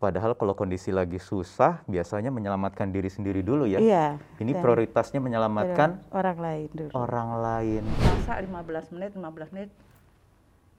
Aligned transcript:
Padahal 0.00 0.32
kalau 0.32 0.56
kondisi 0.56 0.88
lagi 0.88 1.20
susah, 1.20 1.84
biasanya 1.84 2.32
menyelamatkan 2.32 2.88
diri 2.88 3.12
sendiri 3.12 3.44
dulu 3.44 3.68
ya. 3.68 3.76
Iya. 3.76 4.16
Ini 4.40 4.56
dan 4.56 4.64
prioritasnya 4.64 5.20
menyelamatkan 5.20 6.00
orang 6.08 6.38
lain 6.40 6.68
dulu. 6.72 6.90
orang 6.96 7.28
lain. 7.36 7.82
Masak 8.00 8.40
15 8.48 8.96
menit, 8.96 9.12
15 9.12 9.52
menit 9.52 9.70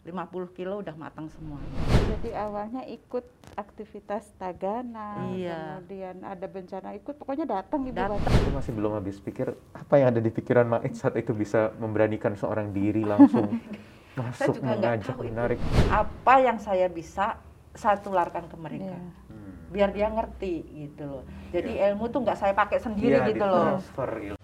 50 0.02 0.57
kilo 0.57 0.81
udah 0.81 0.97
matang 0.97 1.29
semua. 1.29 1.62
Jadi 2.10 2.34
awalnya 2.34 2.81
ikut 2.89 3.21
aktivitas 3.54 4.34
tagana, 4.42 5.29
Iya. 5.38 5.78
kemudian 5.78 6.26
ada 6.26 6.46
bencana 6.49 6.90
ikut, 6.97 7.13
pokoknya 7.22 7.46
datang 7.62 7.85
ibu. 7.85 7.94
Datang. 7.94 8.17
Aku 8.17 8.49
masih 8.58 8.74
belum 8.74 8.97
habis 8.97 9.22
pikir 9.22 9.53
apa 9.78 10.01
yang 10.01 10.10
ada 10.10 10.17
di 10.17 10.33
pikiran 10.33 10.65
Mait 10.65 10.97
saat 10.97 11.13
itu 11.13 11.38
bisa 11.38 11.69
memberanikan 11.78 12.33
seorang 12.33 12.74
diri 12.74 13.06
langsung 13.06 13.53
masuk 14.17 14.58
juga 14.58 14.74
nggak 14.74 14.78
mengajak 14.81 15.17
menarik. 15.22 15.60
Apa 15.94 16.41
yang 16.41 16.58
saya 16.58 16.90
bisa 16.90 17.38
saya 17.76 17.99
tularkan 18.03 18.52
ke 18.52 18.55
mereka. 18.59 18.95
Iya. 18.95 18.99
Biar 19.72 19.90
dia 19.95 20.08
ngerti 20.12 20.55
gitu 20.88 21.04
loh. 21.08 21.23
Jadi 21.55 21.80
ilmu 21.80 22.12
tuh 22.12 22.20
nggak 22.27 22.40
saya 22.40 22.52
pakai 22.52 22.80
sendiri 22.84 23.16
Iya, 23.16 23.27
gitu 23.32 23.46
loh. 23.48 23.80
ilmu. 23.80 24.36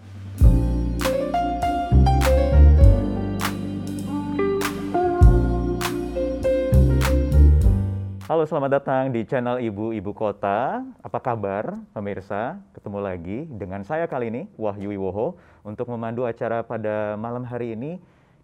Halo, 8.28 8.44
selamat 8.44 8.70
datang 8.76 9.08
di 9.08 9.24
channel 9.24 9.56
Ibu 9.56 9.96
Ibu 9.96 10.12
Kota. 10.12 10.84
Apa 11.00 11.16
kabar, 11.16 11.80
pemirsa? 11.96 12.60
Ketemu 12.76 12.98
lagi 13.00 13.48
dengan 13.48 13.80
saya 13.88 14.04
kali 14.04 14.28
ini, 14.28 14.42
Wahyu 14.60 14.92
Wiwoho, 14.92 15.40
untuk 15.64 15.88
memandu 15.88 16.28
acara 16.28 16.60
pada 16.60 17.16
malam 17.16 17.40
hari 17.44 17.72
ini 17.72 17.96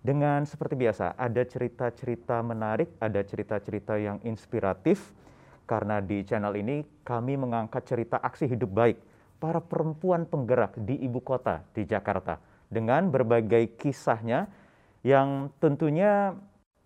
dengan 0.04 0.44
seperti 0.44 0.76
biasa, 0.76 1.16
ada 1.16 1.40
cerita-cerita 1.48 2.44
menarik, 2.44 2.92
ada 3.00 3.24
cerita-cerita 3.24 3.96
yang 3.96 4.20
inspiratif, 4.20 5.16
karena 5.64 6.04
di 6.04 6.20
channel 6.28 6.52
ini 6.60 6.84
kami 7.00 7.40
mengangkat 7.40 7.88
cerita 7.88 8.20
aksi 8.20 8.44
hidup 8.44 8.68
baik 8.68 9.00
para 9.40 9.64
perempuan 9.64 10.28
penggerak 10.28 10.76
di 10.76 11.00
ibu 11.00 11.24
kota 11.24 11.64
di 11.72 11.88
Jakarta. 11.88 12.36
Dengan 12.68 13.08
berbagai 13.08 13.80
kisahnya 13.80 14.44
yang 15.00 15.48
tentunya 15.56 16.36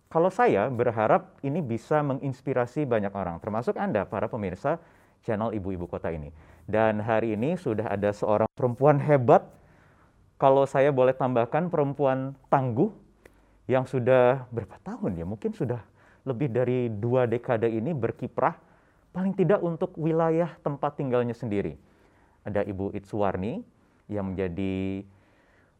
kalau 0.06 0.30
saya 0.30 0.70
berharap 0.70 1.42
ini 1.42 1.58
bisa 1.58 1.98
menginspirasi 2.06 2.86
banyak 2.86 3.10
orang, 3.18 3.42
termasuk 3.42 3.74
Anda, 3.76 4.06
para 4.06 4.30
pemirsa 4.30 4.78
channel 5.26 5.50
Ibu-Ibu 5.52 5.90
Kota 5.90 6.08
ini. 6.14 6.30
Dan 6.64 7.02
hari 7.02 7.34
ini 7.34 7.58
sudah 7.58 7.90
ada 7.90 8.14
seorang 8.14 8.48
perempuan 8.54 9.02
hebat, 9.02 9.44
kalau 10.38 10.64
saya 10.70 10.94
boleh 10.94 11.12
tambahkan 11.12 11.66
perempuan 11.66 12.38
tangguh, 12.46 13.07
yang 13.68 13.84
sudah 13.84 14.48
berapa 14.48 14.80
tahun 14.80 15.20
ya, 15.20 15.28
mungkin 15.28 15.52
sudah 15.52 15.84
lebih 16.24 16.48
dari 16.48 16.88
dua 16.88 17.28
dekade 17.28 17.68
ini 17.68 17.92
berkiprah, 17.92 18.56
paling 19.12 19.36
tidak 19.36 19.60
untuk 19.60 19.92
wilayah 20.00 20.56
tempat 20.64 20.96
tinggalnya 20.96 21.36
sendiri. 21.36 21.76
Ada 22.48 22.64
Ibu 22.64 22.96
Itswarni 22.96 23.60
yang 24.08 24.32
menjadi 24.32 25.04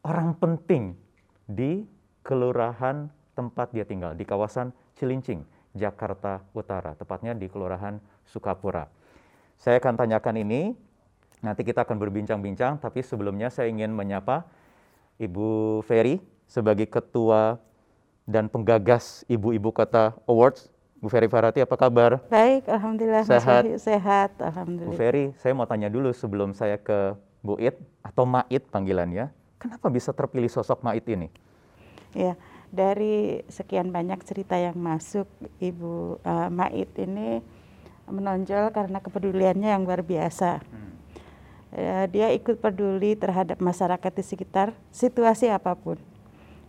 orang 0.05 0.37
penting 0.37 0.93
di 1.49 1.89
kelurahan 2.21 3.09
tempat 3.33 3.73
dia 3.73 3.89
tinggal 3.89 4.13
di 4.13 4.29
kawasan 4.29 4.69
Cilincing, 5.01 5.49
Jakarta 5.73 6.45
Utara, 6.53 6.93
tepatnya 6.93 7.33
di 7.33 7.49
Kelurahan 7.49 8.03
Sukapura. 8.29 8.91
Saya 9.57 9.81
akan 9.81 9.95
tanyakan 9.95 10.37
ini, 10.45 10.77
nanti 11.41 11.63
kita 11.65 11.89
akan 11.89 11.97
berbincang-bincang, 12.03 12.83
tapi 12.83 13.01
sebelumnya 13.01 13.49
saya 13.49 13.73
ingin 13.73 13.95
menyapa 13.95 14.45
Ibu 15.23 15.81
Ferry 15.87 16.19
sebagai 16.51 16.91
Ketua 16.91 17.68
dan 18.29 18.53
Penggagas 18.53 19.25
Ibu-Ibu 19.25 19.73
Kota 19.73 20.13
Awards. 20.29 20.69
Bu 20.99 21.07
Ferry 21.09 21.31
Farati, 21.31 21.63
apa 21.63 21.79
kabar? 21.79 22.19
Baik, 22.27 22.67
alhamdulillah 22.67 23.23
Sehat. 23.25 23.63
Sehat, 23.81 24.35
Bu 24.37 24.45
alhamdulillah. 24.45 24.99
Ferry, 24.99 25.31
saya 25.39 25.55
mau 25.55 25.65
tanya 25.65 25.89
dulu 25.89 26.13
sebelum 26.13 26.53
saya 26.53 26.77
ke 26.77 27.17
Bu 27.41 27.57
It 27.57 27.79
atau 28.03 28.27
Mait 28.27 28.61
panggilannya. 28.69 29.31
Kenapa 29.63 29.89
bisa 29.89 30.11
terpilih 30.11 30.51
sosok 30.51 30.83
Mait 30.83 31.07
ini? 31.07 31.31
Ya, 32.19 32.35
dari 32.75 33.47
sekian 33.47 33.95
banyak 33.95 34.21
cerita 34.27 34.59
yang 34.59 34.75
masuk, 34.75 35.31
Ibu 35.63 36.19
eh, 36.21 36.51
Mait 36.51 36.91
ini 36.99 37.41
menonjol 38.11 38.75
karena 38.75 38.99
kepeduliannya 38.99 39.71
yang 39.71 39.87
luar 39.87 40.03
biasa. 40.03 40.59
Eh, 41.79 42.05
dia 42.11 42.35
ikut 42.35 42.59
peduli 42.59 43.15
terhadap 43.15 43.63
masyarakat 43.63 44.13
di 44.19 44.25
sekitar 44.27 44.75
situasi 44.91 45.47
apa 45.47 45.79
pun, 45.79 45.95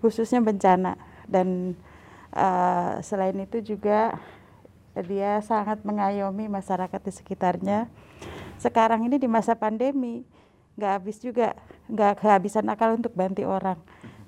khususnya 0.06 0.38
bencana. 0.38 1.09
Dan 1.30 1.78
eh, 2.34 2.94
selain 3.06 3.38
itu 3.38 3.62
juga 3.62 4.18
dia 4.98 5.40
sangat 5.46 5.86
mengayomi 5.86 6.50
masyarakat 6.50 7.00
di 7.00 7.12
sekitarnya. 7.14 7.88
Sekarang 8.60 9.06
ini 9.06 9.16
di 9.16 9.30
masa 9.30 9.56
pandemi, 9.56 10.28
nggak 10.76 10.92
habis 11.00 11.22
juga, 11.24 11.56
nggak 11.88 12.20
kehabisan 12.20 12.68
akal 12.68 12.98
untuk 12.98 13.16
bantu 13.16 13.48
orang. 13.48 13.80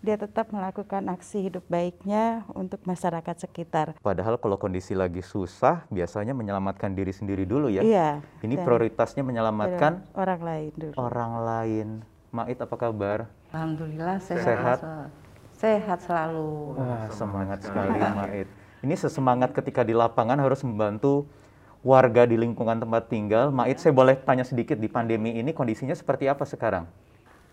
Dia 0.01 0.17
tetap 0.17 0.49
melakukan 0.49 1.13
aksi 1.13 1.45
hidup 1.45 1.61
baiknya 1.69 2.41
untuk 2.57 2.81
masyarakat 2.89 3.37
sekitar. 3.37 3.93
Padahal 4.01 4.41
kalau 4.41 4.57
kondisi 4.57 4.97
lagi 4.97 5.21
susah, 5.21 5.85
biasanya 5.93 6.33
menyelamatkan 6.33 6.89
diri 6.97 7.13
sendiri 7.13 7.45
dulu 7.45 7.69
ya. 7.69 7.85
Iya. 7.85 8.09
Ini 8.41 8.65
prioritasnya 8.65 9.21
menyelamatkan 9.21 10.01
orang 10.17 10.41
lain 10.41 10.71
dulu. 10.73 10.93
orang 10.97 11.31
lain. 11.45 11.87
Mait 12.33 12.57
apa 12.57 12.75
kabar? 12.79 13.29
Alhamdulillah 13.53 14.17
sehat. 14.23 14.41
Sehat? 14.41 14.79
Sehat 15.61 16.01
selalu. 16.01 16.73
Wah, 16.73 17.05
semangat 17.13 17.61
sekali 17.61 17.93
Mait. 17.93 18.49
Ini 18.81 18.95
sesemangat 18.97 19.53
ketika 19.53 19.85
di 19.85 19.93
lapangan 19.93 20.41
harus 20.41 20.65
membantu 20.65 21.29
warga 21.85 22.25
di 22.25 22.33
lingkungan 22.33 22.81
tempat 22.81 23.05
tinggal. 23.13 23.53
Mait, 23.53 23.77
saya 23.77 23.93
boleh 23.93 24.17
tanya 24.17 24.41
sedikit 24.41 24.81
di 24.81 24.89
pandemi 24.89 25.37
ini 25.37 25.53
kondisinya 25.53 25.93
seperti 25.93 26.25
apa 26.25 26.49
sekarang? 26.49 26.89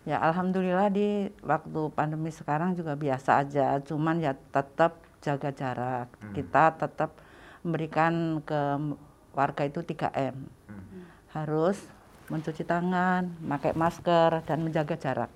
Ya 0.08 0.24
alhamdulillah 0.24 0.88
di 0.88 1.28
waktu 1.44 1.92
pandemi 1.92 2.32
sekarang 2.32 2.72
juga 2.72 2.96
biasa 2.96 3.44
aja, 3.44 3.76
cuman 3.84 4.24
ya 4.24 4.32
tetap 4.56 4.96
jaga 5.20 5.52
jarak. 5.52 6.08
Kita 6.32 6.80
tetap 6.80 7.12
memberikan 7.60 8.40
ke 8.40 8.60
warga 9.36 9.68
itu 9.68 9.84
3M. 9.84 10.48
Harus 11.36 11.76
mencuci 12.32 12.64
tangan, 12.64 13.36
pakai 13.36 13.76
masker 13.76 14.48
dan 14.48 14.64
menjaga 14.64 14.96
jarak. 14.96 15.28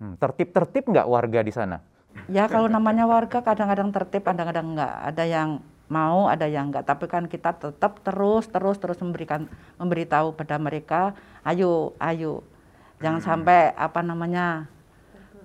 Hmm, 0.00 0.16
tertib-tertib 0.16 0.88
nggak 0.88 1.04
warga 1.04 1.44
di 1.44 1.52
sana? 1.52 1.84
Ya 2.32 2.48
kalau 2.48 2.72
namanya 2.72 3.04
warga 3.04 3.44
kadang-kadang 3.44 3.92
tertib, 3.92 4.24
kadang-kadang 4.24 4.72
enggak. 4.72 4.96
Ada 5.12 5.24
yang 5.28 5.50
mau, 5.92 6.24
ada 6.24 6.48
yang 6.48 6.72
enggak. 6.72 6.88
Tapi 6.88 7.04
kan 7.04 7.28
kita 7.28 7.52
tetap 7.52 8.00
terus, 8.00 8.48
terus, 8.48 8.80
terus 8.80 8.96
memberikan, 9.04 9.44
memberitahu 9.76 10.32
pada 10.32 10.56
mereka, 10.56 11.12
ayo, 11.44 11.92
ayo, 12.00 12.40
jangan 12.96 13.20
sampai 13.20 13.76
apa 13.76 14.00
namanya 14.00 14.72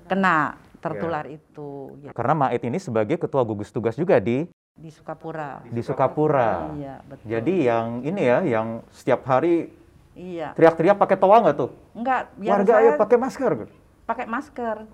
kena 0.08 0.56
tertular 0.80 1.28
itu. 1.28 2.00
gitu. 2.00 2.16
Karena 2.16 2.34
Mait 2.48 2.64
ini 2.64 2.80
sebagai 2.80 3.20
ketua 3.20 3.44
gugus 3.44 3.76
tugas 3.76 4.00
juga 4.00 4.24
di 4.24 4.48
Di 4.76 4.92
Sukapura. 4.92 5.64
di 5.68 5.82
Sukapura. 5.84 6.72
Iya 6.76 7.00
betul. 7.08 7.28
Jadi 7.28 7.54
yang 7.64 7.88
ini 8.04 8.22
ya, 8.24 8.40
yang 8.44 8.84
setiap 8.92 9.24
hari 9.24 9.72
iya, 10.16 10.52
teriak-teriak 10.52 11.00
pakai 11.00 11.16
toa 11.16 11.44
nggak 11.44 11.56
tuh? 11.56 11.72
enggak. 11.96 12.28
Warga 12.40 12.74
saya 12.76 12.84
ayo 12.84 12.92
pakai 13.00 13.18
masker. 13.20 13.54
Pakai 14.06 14.26
masker. 14.26 14.86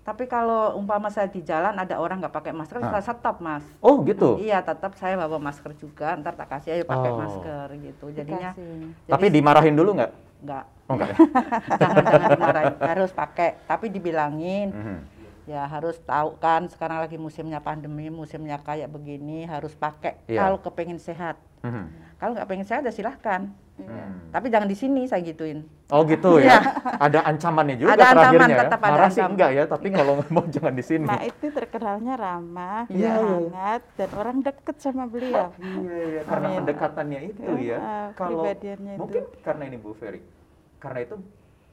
Tapi 0.00 0.24
kalau 0.24 0.78
umpama 0.78 1.10
saya 1.10 1.26
di 1.26 1.42
jalan 1.42 1.74
ada 1.74 1.98
orang 1.98 2.22
nggak 2.22 2.30
pakai 2.30 2.54
masker, 2.54 2.78
Ah. 2.78 2.94
saya 2.94 3.10
stop 3.12 3.42
mas. 3.42 3.66
Oh 3.80 3.98
gitu. 4.00 4.38
Iya, 4.38 4.62
tetap 4.62 4.94
saya 4.94 5.18
bawa 5.18 5.42
masker 5.42 5.74
juga. 5.74 6.14
Ntar 6.14 6.34
tak 6.34 6.46
kasih 6.48 6.70
ayo 6.72 6.84
pakai 6.84 7.10
Oh. 7.10 7.18
masker 7.18 7.66
gitu. 7.76 8.04
Jadinya 8.10 8.54
Dikasih. 8.54 9.10
Tapi 9.10 9.24
dimarahin 9.28 9.74
dulu 9.74 9.94
nggak? 9.94 10.12
nggak 10.36 10.64
Oh 10.86 10.94
enggak 10.94 11.08
ya? 11.08 11.16
jangan 11.74 11.96
jangan 12.12 12.28
dimarahin 12.30 12.74
harus 12.78 13.10
pakai 13.10 13.56
tapi 13.64 13.88
dibilangin 13.88 14.68
Mhm. 14.68 14.98
ya 15.48 15.64
harus 15.64 15.96
tahu 15.98 16.36
kan 16.36 16.68
sekarang 16.68 17.00
lagi 17.00 17.16
musimnya 17.16 17.56
pandemi 17.58 18.12
musimnya 18.12 18.60
kayak 18.60 18.86
begini 18.86 19.48
harus 19.48 19.72
pakai 19.72 20.20
Iya. 20.28 20.44
kalau 20.44 20.60
kepengen 20.60 21.00
sehat 21.00 21.40
Mhm. 21.64 21.84
kalau 22.20 22.36
nggak 22.36 22.46
pengen 22.46 22.68
sehat 22.68 22.84
ya 22.84 22.92
silahkan 22.92 23.48
Hmm. 23.76 24.32
tapi 24.32 24.48
jangan 24.48 24.64
di 24.64 24.72
sini 24.72 25.04
saya 25.04 25.20
gituin 25.20 25.60
Oh 25.86 26.02
gitu 26.02 26.40
ya. 26.40 26.58
Ada 26.98 27.22
ancamannya 27.22 27.76
juga 27.76 27.88
Iya. 27.88 27.94
Ada 27.94 28.02
ancaman, 28.02 28.16
terakhirnya. 28.18 28.48
ya? 28.48 28.60
tetap 28.64 28.80
ada 28.80 28.90
Marah 28.90 29.06
sih 29.08 29.22
enggak 29.22 29.50
ya, 29.52 29.64
tapi 29.64 29.86
kalau 29.92 30.12
mau 30.34 30.44
jangan 30.48 30.74
di 30.74 30.82
sini. 30.82 31.06
Mait 31.06 31.30
itu 31.30 31.46
terkenalnya 31.48 32.14
ramah, 32.16 32.82
Iya, 32.88 32.96
iya, 32.96 33.12
iya. 33.14 33.22
hangat, 33.46 33.82
dan 33.94 34.10
orang 34.12 34.36
deket 34.40 34.76
sama 34.76 35.04
beliau. 35.04 35.54
Iya, 35.78 35.96
iya, 36.08 36.20
karena 36.24 36.46
Amin. 36.48 36.58
pendekatannya 36.58 37.20
itu 37.28 37.50
ya. 37.62 37.78
Ah, 37.78 38.06
Kalau 38.12 38.42
kepribadiannya 38.42 38.92
itu. 38.92 38.98
mungkin 38.98 39.22
karena 39.40 39.62
ini 39.64 39.76
Bu 39.76 39.90
Ferry. 39.92 40.20
Karena 40.76 40.98
itu 41.02 41.14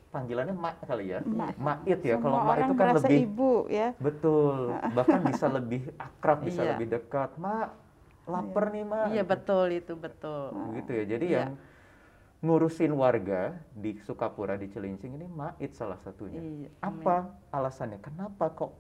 panggilannya 0.10 0.56
Mak 0.56 0.76
kali 0.84 1.06
ya. 1.08 1.20
Ma. 1.26 1.48
Mait 1.58 2.00
ya. 2.00 2.16
Kalau 2.16 2.38
Mak 2.40 2.56
itu 2.60 2.74
kan 2.76 2.86
merasa 2.86 3.08
lebih 3.08 3.20
ibu 3.24 3.54
ya. 3.66 3.90
betul. 3.98 4.56
Bahkan 5.00 5.20
bisa 5.26 5.46
lebih 5.50 5.82
akrab, 5.96 6.38
bisa 6.44 6.62
Iya. 6.62 6.70
lebih 6.70 6.88
dekat. 6.92 7.30
Mak, 7.36 7.68
lapar 8.26 8.66
nih, 8.70 8.84
Mak. 8.84 9.06
iya 9.10 9.24
betul 9.26 9.74
itu 9.74 9.94
betul 9.96 10.54
Gitu 10.76 10.92
ya. 10.94 11.04
Jadi 11.10 11.26
Iya. 11.28 11.40
yang 11.42 11.52
ngurusin 12.44 12.92
warga 12.92 13.56
di 13.72 13.96
Sukapura 14.04 14.60
di 14.60 14.68
Cilincing 14.68 15.16
ini 15.16 15.28
Mait 15.32 15.72
salah 15.74 15.98
satunya. 16.04 16.44
Iya, 16.44 16.70
Apa 16.84 17.32
alasannya? 17.56 18.04
Kenapa 18.04 18.52
kok 18.52 18.76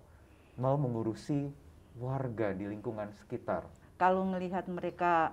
mau 0.59 0.75
mengurusi 0.75 1.47
warga 1.95 2.51
di 2.51 2.67
lingkungan 2.67 3.09
sekitar? 3.23 3.63
kalau 4.03 4.25
melihat 4.27 4.65
mereka 4.67 5.31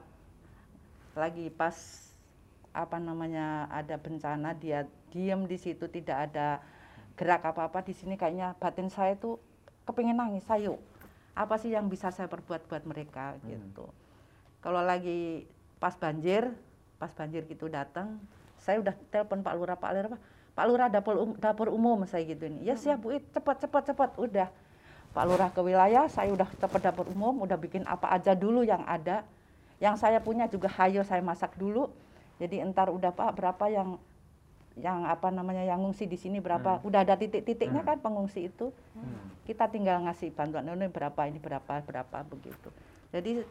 lagi 1.18 1.50
pas 1.50 1.74
apa 2.70 3.02
namanya 3.02 3.66
ada 3.66 3.98
bencana 3.98 4.54
dia 4.54 4.86
diem 5.10 5.42
di 5.50 5.58
situ 5.58 5.90
tidak 5.90 6.30
ada 6.30 6.62
gerak 7.18 7.42
apa-apa 7.42 7.82
di 7.82 7.90
sini 7.90 8.14
kayaknya 8.14 8.54
batin 8.62 8.86
saya 8.86 9.18
tuh 9.18 9.42
kepingin 9.90 10.14
nangis 10.14 10.46
ayo 10.54 10.78
apa 11.34 11.58
sih 11.58 11.74
yang 11.74 11.90
bisa 11.90 12.14
saya 12.14 12.30
perbuat 12.30 12.70
buat 12.70 12.86
mereka 12.86 13.34
gitu 13.42 13.90
kalau 14.62 14.86
lagi 14.86 15.50
pas 15.82 15.98
banjir 15.98 16.54
pas 17.00 17.08
banjir 17.16 17.48
gitu 17.48 17.72
datang 17.72 18.20
saya 18.60 18.76
udah 18.84 18.92
telepon 19.08 19.40
Pak 19.40 19.54
Lurah 19.56 19.76
Pak 19.80 19.90
Lurah 19.96 20.20
Pak 20.54 20.64
Lurah 20.68 20.88
dapur 20.92 21.14
um- 21.16 21.38
dapur 21.38 21.72
umum 21.72 22.04
saya 22.04 22.26
gitu 22.26 22.44
ini. 22.44 22.66
Ya 22.66 22.76
siap 22.76 23.00
Bu 23.00 23.14
It, 23.14 23.24
cepat 23.32 23.64
cepat 23.64 23.82
cepat 23.92 24.10
udah. 24.18 24.48
Pak 25.10 25.24
Lurah 25.26 25.48
ke 25.50 25.60
wilayah 25.64 26.06
saya 26.06 26.30
udah 26.30 26.46
cepat 26.60 26.90
dapur 26.90 27.08
umum 27.10 27.42
udah 27.42 27.58
bikin 27.58 27.82
apa 27.86 28.12
aja 28.12 28.36
dulu 28.36 28.60
yang 28.60 28.82
ada. 28.86 29.24
Yang 29.80 30.04
saya 30.04 30.18
punya 30.20 30.46
juga 30.50 30.68
hayo 30.76 31.00
saya 31.06 31.24
masak 31.24 31.56
dulu. 31.56 31.88
Jadi 32.36 32.60
entar 32.60 32.92
udah 32.92 33.08
Pak 33.08 33.40
berapa 33.40 33.64
yang 33.72 33.96
yang 34.78 35.02
apa 35.08 35.32
namanya 35.32 35.66
yang 35.66 35.82
ngungsi 35.82 36.04
di 36.04 36.20
sini 36.20 36.38
berapa. 36.38 36.84
Udah 36.84 37.08
ada 37.08 37.16
titik-titiknya 37.16 37.80
kan 37.80 37.96
pengungsi 37.98 38.52
itu. 38.52 38.68
Kita 39.48 39.66
tinggal 39.72 40.04
ngasih 40.04 40.30
bantuan 40.36 40.68
ini 40.68 40.92
berapa 40.92 41.20
ini 41.24 41.40
berapa 41.40 41.80
berapa 41.82 42.16
begitu. 42.28 42.68
Jadi 43.10 43.42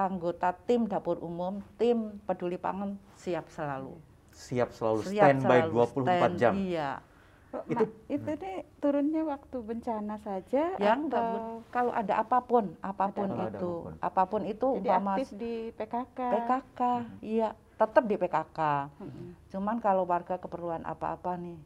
anggota 0.00 0.54
tim 0.60 0.86
dapur 0.86 1.18
umum 1.18 1.58
tim 1.74 1.98
peduli 2.22 2.54
pangan 2.56 2.94
siap 3.14 3.50
selalu 3.50 3.98
Siap 4.30 4.70
selalu 4.70 5.02
siap 5.04 5.34
standby 5.34 5.66
selalu 5.66 5.74
24 5.74 6.06
stand, 6.14 6.34
jam. 6.36 6.54
iya 6.54 6.90
Kok 7.48 7.64
Itu- 7.64 7.96
itu 8.08 8.30
nih 8.36 8.56
turunnya 8.76 9.24
waktu 9.24 9.56
bencana 9.58 10.20
saja 10.20 10.76
yang 10.76 11.08
atau 11.08 11.64
kalau 11.66 11.90
ada 11.90 12.20
apa 12.20 12.38
pun 12.40 12.76
apa 12.78 13.08
pun 13.08 13.24
ada 13.26 13.48
itu 13.50 13.72
apa 13.72 13.82
pun. 13.82 13.92
apa 13.98 14.22
pun 14.22 14.42
itu 14.44 14.66
jadi 14.68 14.78
umpama 14.84 15.10
aktif 15.16 15.28
di 15.34 15.54
PKK. 15.72 16.18
PKK 16.28 16.80
iya 17.20 17.48
tetap 17.74 18.04
di 18.04 18.14
PKK 18.14 18.58
Mm-mm. 18.94 19.26
cuman 19.48 19.76
kalau 19.78 20.04
warga 20.04 20.36
keperluan 20.36 20.84
apa-apa 20.84 21.34
nih 21.34 21.56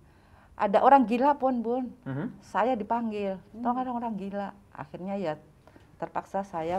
ada 0.54 0.78
orang 0.80 1.02
gila 1.02 1.34
pun 1.34 1.58
bun 1.58 1.84
Mhm. 2.04 2.30
saya 2.40 2.72
dipanggil 2.72 3.42
tolong 3.52 3.76
ada 3.76 3.90
orang 3.90 4.14
gila 4.14 4.48
akhirnya 4.70 5.18
ya 5.18 5.34
terpaksa 5.98 6.40
saya 6.42 6.78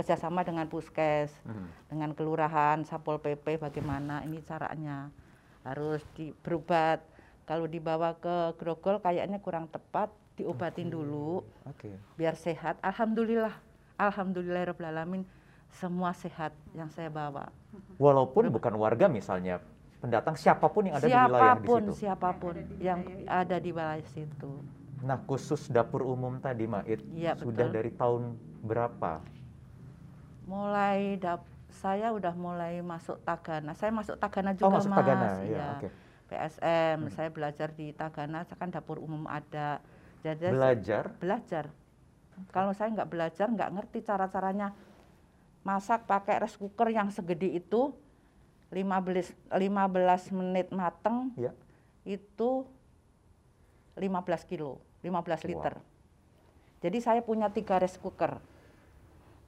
bekerjasama 0.00 0.40
dengan 0.40 0.64
puskes 0.64 1.28
Mhm. 1.44 1.66
dengan 1.92 2.10
kelurahan 2.16 2.80
sapol 2.88 3.20
pp 3.20 3.60
bagaimana 3.60 4.24
ini 4.24 4.40
caranya 4.40 5.12
harus 5.60 6.00
di 6.16 6.32
berobat 6.40 7.04
kalau 7.44 7.68
dibawa 7.68 8.16
ke 8.16 8.56
grogol 8.56 8.96
kayaknya 8.96 9.36
kurang 9.36 9.68
tepat 9.68 10.08
diobatin 10.40 10.88
dulu 10.88 11.44
Oke. 11.68 11.92
biar 12.16 12.32
sehat 12.32 12.80
alhamdulillah 12.80 13.52
alhamdulillahirobbilalamin 14.00 15.28
semua 15.68 16.16
sehat 16.16 16.56
yang 16.72 16.88
saya 16.88 17.12
bawa 17.12 17.52
Walaupun 18.00 18.48
bukan 18.50 18.74
warga 18.74 19.06
misalnya, 19.06 19.60
pendatang 20.00 20.32
siapa 20.34 20.66
pun 20.66 20.88
yang 20.88 20.96
ada 20.96 21.04
di 21.04 21.12
wilayah 21.12 21.28
di 21.28 21.36
siapa 21.36 21.68
pun 21.68 21.82
situ. 21.84 21.92
siapa 21.94 22.28
pun 22.34 22.54
yang 22.80 23.00
ada 23.28 23.56
di 23.60 23.70
wilayah 23.70 24.08
situ 24.08 24.52
Nah, 25.00 25.16
khusus 25.22 25.68
dapur 25.68 26.04
umum 26.04 26.36
tadi, 26.38 26.64
Mait, 26.64 27.00
Iya, 27.08 27.32
sudah 27.32 27.64
betul. 27.64 27.72
dari 27.72 27.90
tahun 27.90 28.22
berapa? 28.60 29.24
Mulai 30.50 31.14
dap 31.22 31.46
saya 31.70 32.10
udah 32.10 32.34
mulai 32.34 32.82
masuk 32.82 33.22
Tagana. 33.22 33.78
Saya 33.78 33.94
masuk 33.94 34.18
Tagana 34.18 34.50
juga 34.58 34.66
oh, 34.66 34.72
masuk 34.74 34.90
Mas. 34.90 34.98
Tagana, 34.98 35.26
ya, 35.38 35.46
Iya. 35.46 35.66
oke. 35.78 35.88
PSM, 36.30 36.98
saya 37.10 37.28
belajar 37.30 37.68
di 37.74 37.90
Tagana, 37.94 38.42
kan 38.46 38.70
dapur 38.70 38.98
umum 38.98 39.26
ada. 39.30 39.78
Jadi 40.22 40.50
saya 40.50 40.52
Belajar, 40.54 41.04
belajar. 41.18 41.64
Kalau 42.50 42.74
saya 42.74 42.90
nggak 42.90 43.10
belajar, 43.10 43.46
nggak 43.46 43.70
ngerti 43.78 43.98
cara-caranya 44.02 44.74
masak 45.62 46.06
pakai 46.06 46.40
rice 46.40 46.56
cooker 46.56 46.88
yang 46.90 47.12
segede 47.12 47.50
itu 47.50 47.92
15 48.72 49.34
15 49.50 50.30
menit 50.38 50.68
mateng 50.72 51.34
ya. 51.36 51.52
itu 52.06 52.64
15 53.98 54.48
kilo, 54.48 54.80
15 55.02 55.44
Wow. 55.44 55.48
liter. 55.50 55.74
Jadi 56.80 56.98
saya 57.02 57.20
punya 57.20 57.52
tiga 57.52 57.76
rice 57.76 58.00
cooker. 58.00 58.40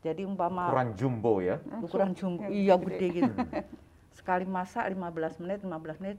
Jadi 0.03 0.27
umpama 0.27 0.67
Ukuran 0.67 0.91
jumbo 0.93 1.39
ya. 1.39 1.57
ukuran 1.79 2.11
jumbo 2.13 2.43
Yang 2.43 2.53
iya 2.53 2.75
gede. 2.77 2.87
gede 2.91 3.07
gitu 3.15 3.33
sekali 4.19 4.45
masak 4.45 4.85
15 4.91 5.41
menit 5.41 5.59
15 5.63 6.03
menit 6.03 6.19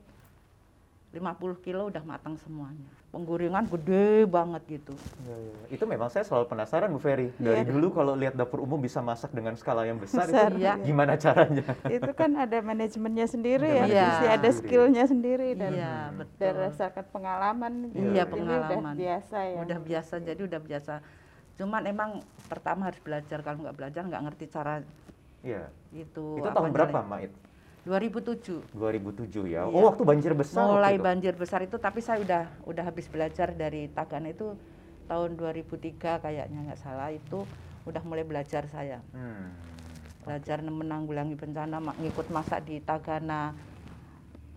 50 1.13 1.21
kilo 1.61 1.85
udah 1.85 2.01
matang 2.01 2.33
semuanya 2.35 2.89
penggorengan 3.13 3.69
gede 3.69 4.25
banget 4.25 4.61
gitu 4.67 4.97
Ya, 5.21 5.37
ya. 5.37 5.53
Itu 5.69 5.85
memang 5.85 6.09
saya 6.09 6.25
selalu 6.25 6.49
penasaran 6.49 6.89
Bu 6.89 6.97
Ferry. 6.97 7.29
Dari 7.37 7.61
Iya. 7.61 7.69
dulu 7.69 7.93
kalau 7.93 8.17
lihat 8.17 8.33
dapur 8.33 8.57
umum 8.59 8.81
bisa 8.81 8.97
masak 8.99 9.29
dengan 9.29 9.53
skala 9.53 9.85
yang 9.85 10.01
besar, 10.01 10.25
Besar, 10.25 10.49
itu 10.49 10.57
iya. 10.57 10.73
gimana 10.81 11.13
caranya? 11.15 11.61
itu 11.87 12.11
kan 12.11 12.33
ada 12.33 12.57
manajemennya 12.59 13.27
sendiri 13.27 13.61
Ada 13.61 13.69
ya, 13.69 13.81
manajemen 13.83 14.09
mesti 14.09 14.27
ada 14.31 14.49
skillnya 14.51 15.03
sendiri 15.05 15.49
dan 15.53 15.71
iya 15.71 15.93
betul 16.11 16.49
berdasarkan 16.49 17.05
pengalaman. 17.07 17.73
Iya, 17.85 18.23
Ini 18.25 18.25
pengalaman. 18.25 18.73
udah 18.73 18.97
biasa 18.97 19.37
ya. 19.45 19.57
udah 19.61 19.79
biasa 19.79 20.13
jadi 20.19 20.41
udah 20.41 20.61
biasa 20.63 20.93
cuman 21.53 21.85
emang 21.85 22.11
pertama 22.45 22.89
harus 22.89 22.97
belajar 22.99 23.39
kalau 23.39 23.61
nggak 23.61 23.77
belajar 23.77 24.01
nggak 24.03 24.23
ngerti 24.23 24.45
cara 24.47 24.81
Iya. 25.39 25.67
itu 25.91 26.39
Itu 26.39 26.49
tahun 26.49 26.71
berapa. 26.71 27.03
Mait? 27.03 27.29
2007 27.83 28.63
2007 28.71 29.43
ya. 29.45 29.61
Iya. 29.61 29.61
Oh, 29.67 29.83
waktu 29.83 30.01
banjir 30.01 30.31
besar. 30.31 30.63
mulai 30.65 30.95
itu. 30.95 31.03
banjir 31.03 31.33
besar 31.35 31.59
itu 31.61 31.75
tapi 31.75 31.99
saya 31.99 32.23
udah 32.23 32.43
udah 32.63 32.83
habis 32.83 33.05
belajar 33.05 33.51
dari 33.51 33.91
Tagana 33.91 34.31
itu 34.31 34.55
tahun 35.05 35.35
2003 35.35 35.99
kayaknya 36.23 36.59
nggak 36.63 36.79
salah 36.79 37.11
itu 37.11 37.43
udah 37.83 38.01
mulai 38.01 38.23
belajar 38.23 38.63
saya 38.65 39.03
Hmm. 39.11 39.51
belajar 40.23 40.63
menanggulangi 40.63 41.35
bencana 41.35 41.83
ngikut 41.93 42.31
masak 42.31 42.63
di 42.63 42.79
Tagana 42.79 43.51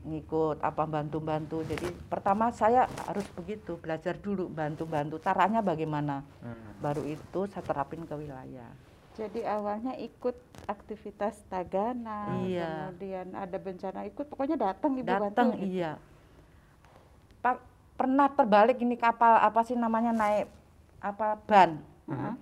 ngikut 0.06 0.58
apa 0.60 0.82
bantu-bantu 0.84 1.60
jadi 1.62 1.90
pertama 2.06 2.48
saya 2.48 2.86
harus 3.02 3.26
begitu 3.32 3.74
belajar 3.76 4.14
dulu 4.14 4.46
bantu-bantu 4.46 5.18
caranya 5.18 5.58
bagaimana 5.60 6.22
Hmm. 6.38 6.78
baru 6.78 7.02
itu 7.04 7.40
saya 7.46 7.60
terapin 7.60 8.02
ke 8.02 8.14
wilayah 8.14 8.70
Jadi 9.12 9.40
awalnya 9.42 9.96
ikut 9.96 10.36
aktivitas 10.66 11.40
Tagana, 11.46 12.36
Iya. 12.38 12.92
kemudian 12.92 13.32
ada 13.32 13.56
bencana 13.56 14.04
ikut, 14.04 14.28
pokoknya 14.28 14.60
datang 14.60 14.92
ibu 14.94 15.08
datang 15.08 15.48
bantu. 15.50 15.56
gitu. 15.58 15.72
iya 15.74 15.96
Pak 17.38 17.56
pernah 17.96 18.28
terbalik 18.28 18.76
ini 18.76 18.94
kapal 18.94 19.40
apa 19.40 19.60
sih 19.62 19.72
namanya 19.72 20.12
naik 20.12 20.52
apa 20.98 21.40
ban 21.40 21.80
Heeh. 22.04 22.34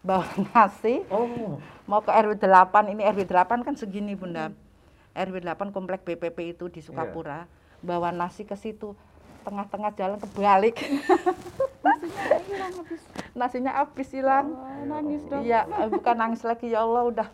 bawa 0.00 0.24
nasi 0.48 1.04
Oh, 1.06 1.60
mau 1.84 2.00
ke 2.00 2.08
RW 2.10 2.34
8 2.34 2.48
ini 2.88 3.04
RW 3.04 3.22
8 3.22 3.60
kan 3.60 3.74
segini 3.74 4.14
bunda 4.14 4.48
RW 5.14 5.36
8 5.38 5.70
komplek 5.70 6.02
BPP 6.02 6.38
itu 6.52 6.66
di 6.66 6.80
Sukapura 6.80 7.44
bawa 7.80 8.08
nasi 8.10 8.42
ke 8.42 8.54
situ 8.54 8.94
tengah-tengah 9.42 9.90
jalan 9.92 10.18
kebalik 10.18 10.76
Hilang 12.44 12.72
habis. 12.74 13.00
nasinya 13.32 13.72
habis 13.74 14.08
hilang 14.10 14.52
Wah, 14.52 14.82
nangis 14.88 15.22
dong. 15.24 15.42
iya 15.42 15.64
eh, 15.66 15.88
bukan 15.88 16.14
nangis 16.14 16.42
lagi 16.42 16.68
ya 16.68 16.82
Allah 16.82 17.02
udah 17.04 17.28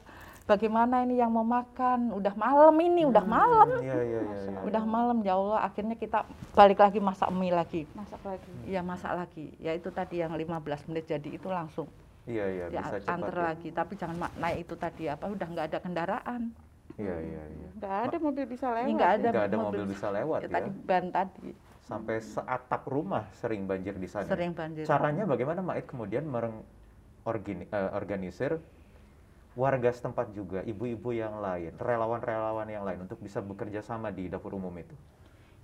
bagaimana 0.44 1.02
ini 1.02 1.16
yang 1.16 1.28
mau 1.28 1.42
makan 1.42 2.12
udah 2.12 2.32
malam 2.34 2.72
ini 2.78 3.04
udah 3.04 3.24
malam 3.24 3.68
iya 3.78 3.96
iya 3.98 4.20
iya. 4.22 4.40
iya. 4.46 4.60
udah 4.62 4.84
malam 4.84 5.18
ya 5.20 5.34
Allah 5.34 5.60
akhirnya 5.62 5.94
kita 5.94 6.24
balik 6.52 6.78
lagi 6.78 6.98
masak 6.98 7.28
mie 7.30 7.50
lagi 7.50 7.84
Masak 7.92 8.20
lagi. 8.22 8.50
iya 8.64 8.80
masak 8.80 9.12
lagi 9.14 9.52
ya 9.58 9.72
itu 9.72 9.88
tadi 9.88 10.18
yang 10.18 10.32
15 10.32 10.48
menit 10.86 11.04
jadi 11.06 11.28
itu 11.30 11.48
langsung 11.48 11.88
Iya 12.24 12.44
iya 12.46 12.64
ya, 12.68 12.80
bisa 12.82 12.96
cepat. 12.98 13.08
antar 13.10 13.34
ya. 13.34 13.44
lagi 13.46 13.68
tapi 13.70 13.92
jangan 13.94 14.16
naik 14.34 14.58
itu 14.62 14.74
tadi 14.76 15.04
apa 15.06 15.24
udah 15.26 15.46
nggak 15.46 15.66
ada 15.66 15.78
kendaraan 15.80 16.42
Iya 16.98 17.16
iya 17.22 17.42
iya. 17.46 17.68
Nggak 17.78 17.96
ada 18.10 18.16
mobil 18.18 18.44
bisa 18.44 18.66
lewat. 18.74 18.86
Ini 18.90 18.92
nggak 18.98 19.12
ya. 19.12 19.16
ada 19.22 19.28
Nggak 19.30 19.46
ada 19.48 19.56
mobil 19.56 19.66
mobil 19.82 19.84
bisa 19.94 20.06
lewat 20.10 20.40
ya, 20.42 20.46
ya. 20.46 20.54
tadi 20.58 20.70
ban 20.82 21.04
tadi 21.14 21.50
Sampai 21.88 22.16
seatap 22.20 22.82
rumah 22.84 23.24
sering 23.32 23.64
banjir 23.64 23.96
di 23.96 24.08
sana. 24.10 24.28
sering 24.28 24.52
banjir 24.52 24.84
Caranya 24.84 25.24
bagaimana 25.24 25.60
Mait 25.64 25.86
kemudian 25.88 26.24
mengorganisir 27.24 28.60
warga 29.56 29.90
setempat 29.90 30.30
juga, 30.38 30.62
ibu-ibu 30.62 31.10
yang 31.10 31.42
lain, 31.42 31.74
relawan-relawan 31.80 32.68
yang 32.70 32.84
lain 32.86 33.00
untuk 33.02 33.18
bisa 33.18 33.42
bekerja 33.42 33.82
sama 33.82 34.14
di 34.14 34.30
dapur 34.30 34.54
umum 34.54 34.70
itu? 34.78 34.94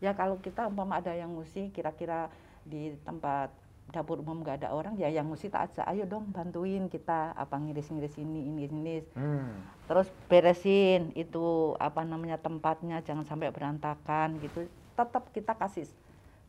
ya 0.03 0.13
kalau 0.13 0.37
kita 0.37 0.67
umpama 0.69 1.01
ada 1.01 1.15
yang 1.15 1.33
ngusi 1.33 1.71
kira-kira 1.73 2.29
di 2.67 2.93
tempat 3.07 3.49
dapur 3.95 4.19
umum 4.19 4.43
nggak 4.43 4.59
ada 4.59 4.75
orang 4.75 4.99
ya 4.99 5.07
yang 5.07 5.31
ngusi 5.31 5.47
tak 5.47 5.71
aja 5.71 5.87
ayo 5.87 6.03
dong 6.03 6.27
bantuin 6.29 6.91
kita 6.91 7.31
apa 7.33 7.55
ngiris-ngiris 7.55 8.19
ini 8.19 8.51
ini 8.51 8.67
ini 8.67 8.97
Hmm. 9.15 9.55
terus 9.87 10.11
beresin 10.27 11.15
itu 11.15 11.45
apa 11.79 12.03
namanya 12.03 12.35
tempatnya 12.37 12.99
jangan 13.01 13.23
sampai 13.23 13.55
berantakan 13.55 14.43
gitu. 14.43 14.67
Tetap 14.95 15.31
kita 15.31 15.55
kasih 15.55 15.87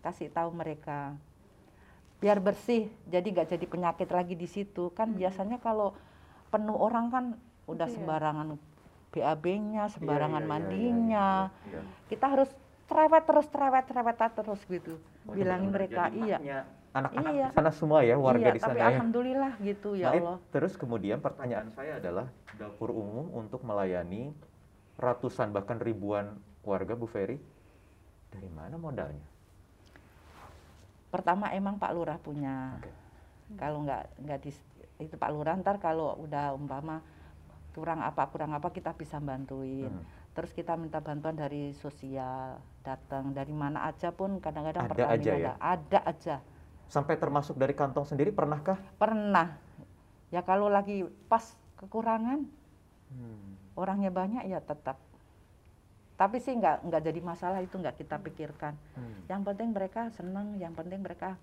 kasih 0.01 0.29
tahu 0.29 0.49
mereka. 0.49 1.13
Biar 2.17 2.39
bersih 2.39 2.89
jadi 3.05 3.25
nggak 3.25 3.49
jadi 3.53 3.65
penyakit 3.65 4.09
lagi 4.09 4.33
di 4.33 4.47
situ. 4.47 4.89
Kan 4.91 5.13
biasanya 5.13 5.59
kalau 5.59 5.93
penuh 6.49 6.73
orang 6.73 7.11
kan 7.11 7.25
udah 7.65 7.85
Iya. 7.85 7.93
sembarangan 7.93 8.47
BAB-nya 9.11 9.83
sembarangan 9.89 10.41
Iya, 10.41 10.47
iya, 10.47 10.47
iya, 10.47 10.49
mandinya. 10.49 11.27
iya, 11.49 11.71
iya. 11.71 11.81
kita 12.07 12.25
harus 12.27 12.49
cerewet 12.85 13.23
terus 13.25 13.45
cerewet 13.49 13.83
cerewet 13.85 14.17
terus 14.17 14.61
gitu. 14.65 14.93
Oh, 15.25 15.33
bilangin 15.33 15.73
mereka 15.73 16.07
iya. 16.13 16.37
maknya 16.37 16.59
anak-anak 16.95 17.33
Iya. 17.35 17.47
sana 17.51 17.71
semua 17.75 17.99
ya 18.07 18.15
warga 18.15 18.49
iya, 18.49 18.55
di 18.55 18.61
tapi 18.63 18.71
sana 18.71 18.79
ya. 18.79 18.87
alhamdulillah 18.95 19.53
gitu 19.59 19.89
ya 19.99 20.07
Mait, 20.15 20.23
Allah. 20.23 20.37
terus 20.55 20.73
kemudian 20.79 21.19
pertanyaan 21.19 21.67
saya 21.75 21.99
adalah 21.99 22.31
dapur 22.55 22.95
umum 22.95 23.27
untuk 23.35 23.59
melayani 23.67 24.31
ratusan 24.95 25.51
bahkan 25.51 25.75
ribuan 25.83 26.39
warga 26.63 26.95
Bu 26.95 27.03
Ferry 27.03 27.35
dari 28.31 28.47
mana 28.47 28.79
modalnya? 28.79 29.27
Pertama 31.11 31.51
emang 31.51 31.79
Pak 31.79 31.91
Lurah 31.95 32.19
punya. 32.19 32.75
Oke. 32.79 32.91
Kalau 33.55 33.83
nggak 33.83 34.03
nggak 34.23 34.39
di 34.43 34.51
itu 34.99 35.15
Pak 35.15 35.31
Lurah 35.31 35.55
ntar 35.59 35.77
kalau 35.79 36.15
udah 36.19 36.55
umpama 36.55 36.99
kurang 37.75 37.99
apa 37.99 38.23
kurang 38.31 38.55
apa 38.55 38.71
kita 38.71 38.95
bisa 38.95 39.19
bantuin. 39.19 39.91
Hmm. 39.91 40.03
Terus 40.35 40.51
kita 40.51 40.75
minta 40.75 40.99
bantuan 40.99 41.35
dari 41.35 41.71
sosial, 41.75 42.59
datang 42.83 43.31
dari 43.31 43.55
mana 43.55 43.87
aja 43.87 44.11
pun 44.11 44.39
kadang-kadang 44.43 44.91
Ada 44.91 45.15
aja 45.15 45.31
ya? 45.31 45.53
ada, 45.55 45.79
ada 45.79 45.99
aja. 46.07 46.35
Sampai 46.87 47.15
termasuk 47.15 47.55
dari 47.55 47.73
kantong 47.73 48.05
sendiri 48.05 48.29
pernahkah? 48.29 48.77
Pernah. 48.95 49.57
Ya 50.29 50.41
kalau 50.41 50.67
lagi 50.67 51.01
pas 51.27 51.43
kekurangan 51.75 52.45
Hmm. 53.05 53.53
orangnya 53.75 54.09
banyak 54.09 54.45
ya 54.45 54.57
tetap. 54.59 54.97
Tapi 56.15 56.39
sih 56.39 56.55
nggak 56.55 56.87
nggak 56.87 57.01
jadi 57.03 57.19
masalah 57.21 57.59
itu 57.59 57.75
nggak 57.75 57.97
kita 57.97 58.17
pikirkan. 58.17 58.73
Hmm. 58.95 59.19
Yang 59.27 59.41
penting 59.45 59.69
mereka 59.71 60.01
senang, 60.09 60.57
yang 60.57 60.73
penting 60.73 60.99
mereka 60.99 61.35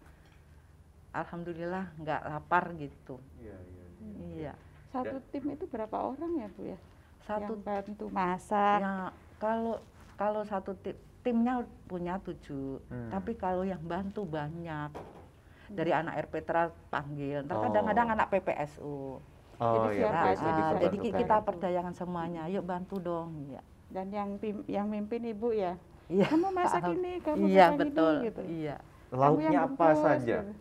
alhamdulillah 1.13 1.93
nggak 1.99 2.21
lapar 2.25 2.73
gitu. 2.75 3.21
Iya, 3.39 3.57
iya, 3.57 3.87
iya. 4.01 4.15
Iya. 4.33 4.53
Satu 4.89 5.21
tim 5.31 5.45
itu 5.51 5.65
berapa 5.67 5.97
orang 5.97 6.33
ya 6.37 6.49
Bu 6.51 6.63
ya? 6.67 6.79
Satu 7.23 7.55
Yang 7.55 7.65
bantu 7.65 8.05
masak. 8.11 8.79
ya 8.81 8.97
kalau 9.39 9.77
kalau 10.17 10.43
satu 10.43 10.75
tim 10.77 10.97
timnya 11.23 11.63
punya 11.87 12.19
tujuh, 12.19 12.83
Hmm. 12.91 13.07
tapi 13.09 13.39
kalau 13.39 13.63
yang 13.63 13.79
bantu 13.79 14.27
banyak 14.27 14.91
dari 15.73 15.91
anak 15.91 16.29
RP 16.29 16.35
panggil, 16.89 17.43
ntar 17.43 17.57
Oh. 17.57 17.63
kadang-kadang 17.65 18.09
anak 18.13 18.27
PPSU. 18.29 19.19
Oh 19.63 19.87
Jadi 19.87 20.03
iya, 20.03 20.35
jadi 20.35 20.97
bantu. 20.99 21.19
kita 21.23 21.37
perdayakan 21.45 21.95
semuanya, 21.95 22.43
yuk 22.51 22.67
bantu 22.67 22.99
dong. 22.99 23.47
Iya. 23.47 23.63
Dan 23.93 24.07
yang 24.11 24.29
yang 24.67 24.87
mimpin 24.89 25.23
Ibu 25.23 25.55
ya. 25.55 25.79
Iya. 26.11 26.27
Kamu 26.29 26.49
masak 26.51 26.83
ini, 26.93 27.23
kamu 27.23 27.45
Iya 27.47 27.67
masak 27.71 27.79
betul. 27.79 28.15
ini 28.15 28.27
gitu. 28.27 28.43
Iya. 28.43 28.77
Lauknya 29.13 29.61
apa 29.63 29.77
bungkus, 29.77 30.03
saja? 30.03 30.37
gitu. 30.43 30.53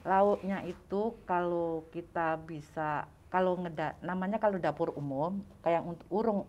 Lauknya 0.00 0.58
itu 0.64 1.02
kalau 1.22 1.84
kita 1.92 2.40
bisa 2.40 3.04
kalau 3.28 3.54
ngeda 3.60 3.94
namanya 4.00 4.40
kalau 4.40 4.56
dapur 4.58 4.90
umum 4.96 5.44
kayak 5.60 5.84
untuk 5.84 6.06
urung 6.10 6.40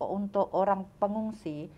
untuk 0.00 0.48
orang 0.56 0.88
pengungsi 0.96 1.68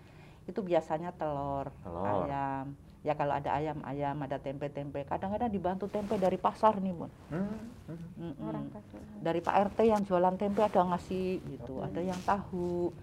itu 0.44 0.60
biasanya 0.60 1.10
telur, 1.12 1.72
Telur. 1.82 2.28
ayam. 2.28 2.76
Ya 3.02 3.18
kalau 3.18 3.34
ada 3.34 3.50
ayam 3.50 3.82
ayam, 3.82 4.14
ada 4.22 4.38
tempe 4.38 4.70
tempe. 4.70 5.02
Kadang-kadang 5.02 5.50
dibantu 5.50 5.90
tempe 5.90 6.14
dari 6.22 6.38
pasar 6.38 6.78
nih 6.78 6.94
bun. 6.94 7.10
Hmm, 7.34 7.58
hmm. 7.90 8.70
Pasar. 8.70 9.02
Dari 9.18 9.40
Pak 9.42 9.54
RT 9.74 9.78
yang 9.90 10.02
jualan 10.06 10.38
tempe 10.38 10.62
ada 10.62 10.86
ngasih 10.86 11.42
gitu, 11.50 11.82
ada 11.82 11.98
yang 11.98 12.18
tahu. 12.22 12.94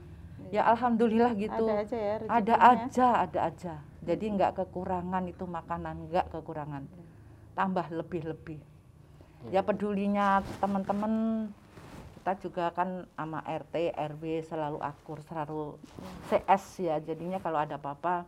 Iya. 0.48 0.64
Ya 0.64 0.72
alhamdulillah 0.72 1.36
gitu. 1.36 1.68
Ada 1.68 1.84
aja 1.84 1.98
ya 2.00 2.16
ada 2.32 2.56
aja 2.56 3.08
ada 3.28 3.40
aja 3.52 3.76
jadi 4.04 4.26
nggak 4.36 4.52
kekurangan 4.64 5.24
itu 5.28 5.44
makanan 5.44 6.08
nggak 6.10 6.32
kekurangan 6.32 6.88
tambah 7.56 7.86
lebih 7.92 8.24
lebih 8.32 8.60
ya 9.52 9.64
pedulinya 9.64 10.44
teman-teman 10.64 11.48
kita 12.20 12.32
juga 12.44 12.66
kan 12.76 13.08
sama 13.16 13.40
RT 13.44 13.96
RW 13.96 14.24
selalu 14.44 14.80
akur 14.84 15.24
selalu 15.24 15.80
CS 16.28 16.64
ya 16.84 16.96
jadinya 17.00 17.40
kalau 17.40 17.64
ada 17.64 17.80
apa-apa 17.80 18.28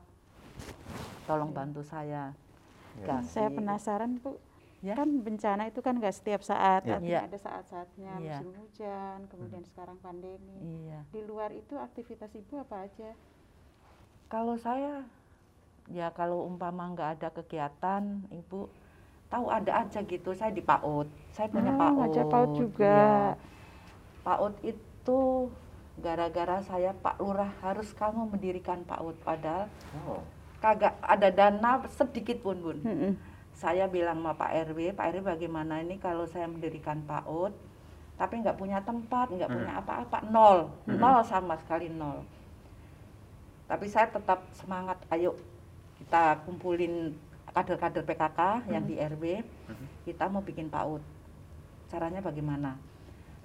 tolong 1.23 1.51
bantu 1.51 1.81
saya 1.81 2.33
Ya. 2.91 3.23
Saya 3.23 3.47
penasaran 3.47 4.19
Bu. 4.19 4.35
Ya. 4.83 4.99
Kan 4.99 5.23
bencana 5.23 5.63
itu 5.63 5.79
kan 5.79 5.95
nggak 5.95 6.11
setiap 6.11 6.41
saat, 6.41 6.83
Ya. 6.83 6.99
artinya 6.99 7.07
Iya. 7.07 7.21
ada 7.23 7.39
saat-saatnya 7.39 8.11
Iya. 8.17 8.35
musim 8.35 8.51
hujan, 8.51 9.19
kemudian 9.29 9.63
sekarang 9.63 9.95
pandemi. 9.97 10.59
iya 10.83 11.05
Di 11.07 11.21
luar 11.21 11.49
itu 11.51 11.77
aktivitas 11.77 12.33
Ibu 12.33 12.59
apa 12.59 12.83
aja? 12.83 13.15
kalau 14.27 14.55
saya 14.55 15.03
ya 15.87 16.07
kalau 16.09 16.43
umpama 16.43 16.87
nggak 16.89 17.09
ada 17.15 17.29
kegiatan 17.31 18.03
ibu 18.29 18.71
tahu 19.27 19.45
ada 19.47 19.83
aja 19.83 19.99
gitu 20.01 20.31
saya 20.31 20.47
di 20.49 20.59
PAUD 20.61 21.03
saya 21.29 21.47
punya 21.47 21.67
Oh, 21.69 21.77
PAUD 21.77 21.95
ngajar 21.97 22.25
PAUD 22.27 22.49
juga. 22.55 22.91
iya. 22.91 23.35
PAUD 24.21 24.55
itu 24.63 25.21
gara-gara 25.97 26.59
saya 26.61 26.91
Pak 26.93 27.19
Lurah 27.19 27.51
harus 27.61 27.91
kamu 27.91 28.27
mendirikan 28.29 28.83
PAUD 28.83 29.15
padahal 29.21 29.67
Oh. 30.05 30.23
Kagak 30.61 30.93
ada 31.01 31.27
dana 31.29 31.71
sedikit 31.89 32.37
pun 32.39 32.57
bun. 32.61 32.77
Mm-mm. 32.81 33.13
saya 33.51 33.85
bilang 33.85 34.21
sama 34.21 34.33
Pak 34.33 34.73
RW 34.73 34.93
Pak 34.93 35.05
RW 35.11 35.21
bagaimana 35.27 35.81
ini 35.81 35.97
kalau 35.97 36.25
saya 36.25 36.45
mendirikan 36.45 37.01
PAUD 37.03 37.53
tapi 38.15 38.37
nggak 38.39 38.55
punya 38.55 38.79
tempat 38.81 39.27
nggak 39.27 39.49
Hmm. 39.49 39.57
punya 39.57 39.73
apa-apa. 39.77 40.17
Nol. 40.29 40.69
Hmm. 40.85 40.97
nol 40.97 41.21
sama 41.25 41.57
sekali 41.57 41.89
nol. 41.89 42.21
Tapi 43.65 43.85
saya 43.87 44.07
tetap 44.07 44.45
semangat. 44.53 45.01
Ayo 45.09 45.33
kita 45.97 46.41
kumpulin 46.45 47.13
kader-kader 47.51 48.03
PKK 48.03 48.39
yang 48.69 48.85
di 48.85 48.95
RW 48.97 49.41
Mhm. 49.41 49.85
kita 50.05 50.29
mau 50.29 50.41
bikin 50.41 50.69
PAUD. 50.69 51.01
Caranya 51.89 52.21
bagaimana? 52.21 52.77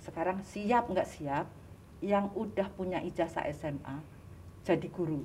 Sekarang 0.00 0.44
siap 0.44 0.86
nggak 0.86 1.08
siap? 1.08 1.46
Yang 2.04 2.28
udah 2.36 2.68
punya 2.72 3.00
ijazah 3.00 3.48
SMA 3.48 3.96
jadi 4.62 4.84
guru 4.92 5.24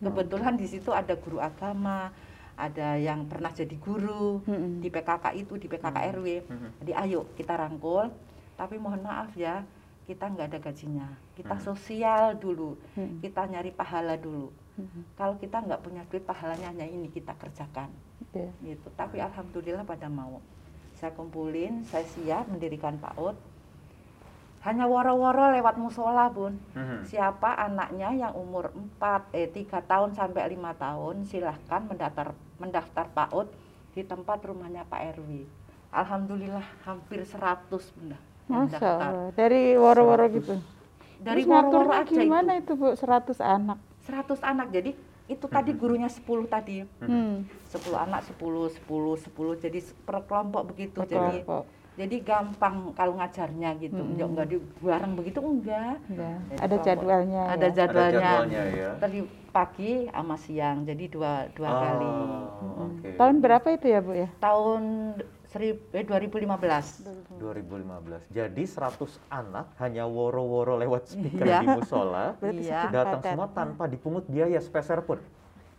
kebetulan 0.00 0.54
di 0.54 0.66
situ 0.66 0.90
ada 0.90 1.14
guru 1.14 1.38
agama 1.38 2.10
ada 2.54 2.98
yang 2.98 3.22
pernah 3.24 3.50
jadi 3.50 3.74
guru 3.76 4.42
Mm-mm. 4.42 4.82
di 4.82 4.88
PKK 4.88 5.24
itu 5.36 5.54
di 5.56 5.66
PKK 5.66 5.96
Hmm. 5.96 6.10
RW 6.12 6.26
Mhm. 6.44 6.68
jadi 6.82 6.92
ayo 6.98 7.20
kita 7.34 7.54
rangkul 7.54 8.10
tapi 8.54 8.74
mohon 8.76 8.98
maaf 9.00 9.30
ya 9.34 9.62
kita 10.04 10.26
nggak 10.26 10.46
ada 10.48 10.58
gajinya 10.60 11.06
kita 11.34 11.54
Hmm. 11.54 11.64
sosial 11.64 12.34
dulu 12.34 12.74
Mm-mm. 12.94 13.18
kita 13.20 13.46
nyari 13.46 13.70
pahala 13.70 14.14
dulu 14.14 14.50
Mm-mm. 14.74 15.02
kalau 15.14 15.34
kita 15.36 15.60
nggak 15.60 15.80
punya 15.80 16.02
duit 16.04 16.22
pahalanya 16.22 16.68
hanya 16.68 16.86
ini 16.86 17.06
kita 17.08 17.34
kerjakan 17.34 17.90
Iya. 18.34 18.50
gitu 18.64 18.90
tapi 18.92 19.18
alhamdulillah 19.18 19.82
pada 19.82 20.06
mau 20.06 20.42
saya 20.94 21.14
kumpulin 21.14 21.86
saya 21.86 22.02
siap 22.08 22.46
mendirikan 22.46 22.98
PAUD 22.98 23.38
hanya 24.58 24.84
woro-woro 24.84 25.54
lewat 25.54 25.76
musola 25.76 26.26
bun 26.28 26.58
Mhm. 26.72 27.04
siapa 27.04 27.54
anaknya 27.56 28.10
yang 28.10 28.32
umur 28.34 28.74
4 28.74 29.30
eh 29.32 29.46
3 29.46 29.78
tahun 29.80 30.12
sampai 30.12 30.50
5 30.50 30.74
tahun 30.74 31.22
silahkan 31.22 31.82
mendaftar 31.84 32.26
mendaftar 32.56 33.06
PAUD 33.08 33.46
di 33.92 34.02
tempat 34.02 34.42
rumahnya 34.42 34.82
Pak 34.84 35.16
RW 35.16 35.46
alhamdulillah 35.90 36.64
hampir 36.82 37.22
100 37.22 37.70
bunda 37.90 38.18
yang 38.46 38.64
Masya 38.64 38.72
daftar. 38.74 38.98
Allah. 39.04 39.30
Dari 39.32 39.62
woro-woro 39.74 40.26
gitu. 40.30 40.54
dari 41.18 41.42
woro-woro 41.44 41.90
aja 41.92 42.08
gimana 42.08 42.54
itu 42.54 42.72
itu 42.72 42.72
Bu? 42.74 42.88
100 42.94 43.38
anak. 43.38 43.78
100 44.00 44.38
anak 44.40 44.68
jadi 44.70 44.90
itu 45.28 45.44
tadi 45.44 45.70
gurunya 45.72 46.08
10 46.08 46.24
tadi 46.46 46.80
Hmm. 46.98 47.44
10 47.66 47.92
anak 47.94 48.24
10 48.24 48.72
10 48.72 49.14
10 49.14 49.54
jadi 49.54 49.78
per 50.02 50.24
kelompok 50.24 50.62
begitu 50.66 50.98
Per 50.98 51.06
jadi 51.06 51.44
kelompok. 51.44 51.62
jadi 51.62 51.77
gampang 51.98 52.94
kalau 52.94 53.18
ngajarnya 53.18 53.74
gitu 53.76 53.98
Mm-mm. 53.98 54.14
nggak 54.14 54.28
nggak 54.30 54.46
di 54.46 54.56
bareng 54.78 55.12
begitu 55.14 55.38
enggak 55.40 55.96
Ya. 56.08 56.32
Jadi 56.46 56.62
Ada 56.62 56.76
jadwalnya. 56.78 57.42
ada 57.42 57.50
ya. 57.50 57.54
Ada 57.54 57.66
jadwalnya, 57.72 58.20
jadwalnya 58.20 58.62
ya. 58.70 58.90
tadi 58.96 59.18
pagi 59.48 59.92
sama 60.06 60.36
siang 60.36 60.84
jadi 60.84 61.04
dua 61.08 61.32
dua 61.50 61.70
kali 61.70 62.06
Oh, 62.06 62.46
Mm-mm. 62.62 62.88
oke. 62.94 63.08
Tahun 63.16 63.36
berapa 63.40 63.66
itu 63.72 63.86
ya 63.88 63.98
Bu 63.98 64.12
ya? 64.14 64.28
tahun 64.38 64.82
seri- 65.44 65.80
eh, 65.90 66.04
2015 66.04 67.02
2015. 67.34 68.22
Jadi 68.28 68.62
100 68.62 69.00
anak 69.28 69.66
hanya 69.78 70.04
woro-woro 70.04 70.76
lewat 70.76 71.08
speaker 71.08 71.42
Iya. 71.42 71.58
di 71.58 71.66
musola 71.72 72.34
Berarti 72.40 72.62
Iya. 72.62 72.80
datang 72.92 73.18
padat. 73.18 73.32
semua 73.32 73.48
tanpa 73.48 73.84
dipungut 73.86 74.22
biaya 74.24 74.60
speser 74.60 75.00
pun. 75.00 75.18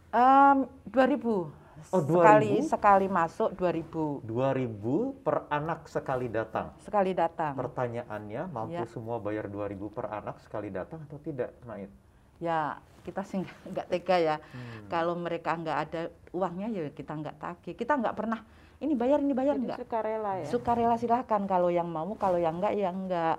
Em, 0.10 0.58
2000 0.86 1.54
Oh, 1.90 2.02
sekali 2.02 2.60
2000? 2.60 2.68
sekali 2.68 3.08
masuk 3.08 3.50
2000 3.54 4.24
2000 4.24 4.78
per 5.20 5.48
anak 5.50 5.86
sekali 5.86 6.28
datang. 6.28 6.76
sekali 6.78 7.12
datang 7.12 7.54
Pertanyaannya, 7.54 8.42
mampu 8.48 8.76
Ya. 8.76 8.86
semua 8.86 9.18
bayar 9.18 9.46
2000 9.46 9.88
per 9.88 10.06
anak 10.08 10.40
sekali 10.40 10.70
datang 10.70 11.02
atau 11.02 11.18
tidak, 11.18 11.52
Mait? 11.64 11.90
ya 12.38 12.76
kita 13.02 13.20
sih 13.22 13.42
nggak 13.66 13.88
tega 13.90 14.18
ya 14.18 14.36
Hmm. 14.38 14.88
kalau 14.88 15.12
mereka 15.14 15.54
nggak 15.54 15.78
ada 15.82 16.02
uangnya 16.30 16.68
ya 16.70 16.88
kita 16.90 17.12
nggak 17.14 17.36
tagih 17.38 17.74
kita 17.74 17.96
nggak 17.96 18.14
pernah 18.14 18.40
ini 18.78 18.94
bayar 18.94 19.20
ini 19.20 19.34
bayar 19.34 19.56
Jadi 19.56 19.66
nggak 19.66 19.80
sukarela 19.80 20.32
ya. 20.38 20.48
sukarela 20.48 20.96
silahkan 20.96 21.42
kalau 21.44 21.68
yang 21.68 21.86
mau 21.86 22.08
kalau 22.14 22.38
yang 22.38 22.56
enggak 22.56 22.74
ya 22.74 22.90
enggak 22.90 23.36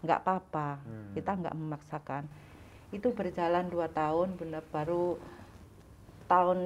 nggak 0.00 0.18
apa-apa 0.18 0.68
Hmm. 0.80 1.12
kita 1.12 1.30
nggak 1.36 1.54
memaksakan 1.54 2.24
itu 2.90 3.08
berjalan 3.10 3.66
dua 3.66 3.86
tahun 3.86 4.34
benar 4.34 4.62
baru 4.66 5.16
tahun 6.32 6.58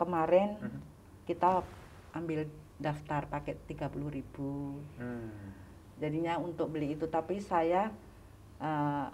kemarin 0.00 0.56
Mhm. 0.56 0.80
kita 1.28 1.60
ambil 2.16 2.48
daftar 2.80 3.28
paket 3.28 3.60
30.000 3.68 4.08
ribu 4.08 4.80
Hmm. 4.96 5.28
jadinya 6.00 6.40
untuk 6.40 6.72
beli 6.72 6.96
itu 6.96 7.04
tapi 7.04 7.36
saya 7.44 7.92
eh, 8.60 9.06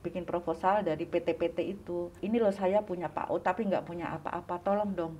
bikin 0.00 0.24
proposal 0.24 0.80
dari 0.80 1.04
PT-PT 1.04 1.58
itu 1.62 2.08
ini 2.20 2.36
loh 2.36 2.52
saya 2.52 2.80
punya 2.80 3.08
PAO 3.08 3.36
tapi 3.38 3.64
nggak 3.64 3.84
punya 3.84 4.12
apa-apa 4.16 4.56
tolong 4.60 4.92
dong 4.92 5.14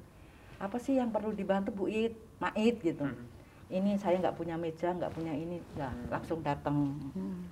apa 0.56 0.76
sih 0.78 0.96
yang 0.96 1.10
perlu 1.10 1.34
dibantu 1.34 1.74
Bu 1.74 1.84
It, 1.90 2.14
Mait 2.38 2.78
gitu. 2.78 3.02
Hmm. 3.02 3.26
Ini 3.66 3.98
saya 3.98 4.22
nggak 4.22 4.36
punya 4.38 4.54
meja, 4.54 4.94
nggak 4.94 5.10
punya 5.10 5.34
ini, 5.34 5.58
ya 5.74 5.90
langsung 6.06 6.38
datang. 6.38 6.94
Hmm. 7.12 7.50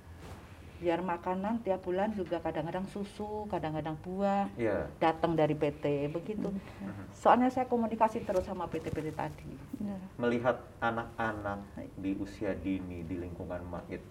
Biar 0.81 0.97
makanan 0.97 1.61
tiap 1.61 1.85
bulan 1.85 2.09
juga 2.17 2.41
kadang-kadang 2.41 2.89
susu, 2.89 3.45
kadang-kadang 3.53 3.93
buah 4.01 4.49
Iya. 4.57 4.89
datang 4.97 5.37
dari 5.37 5.53
PT 5.53 6.09
begitu. 6.09 6.49
Mhm. 6.49 7.13
Soalnya 7.13 7.53
saya 7.53 7.69
komunikasi 7.69 8.25
terus 8.25 8.41
sama 8.41 8.65
PT-PT 8.65 9.13
tadi. 9.13 9.53
Ya. 9.77 9.93
Melihat 10.17 10.57
anak-anak 10.81 11.61
di 12.01 12.17
usia 12.17 12.57
dini 12.57 13.05
di 13.05 13.13
lingkungan 13.13 13.61
MAIT 13.61 14.01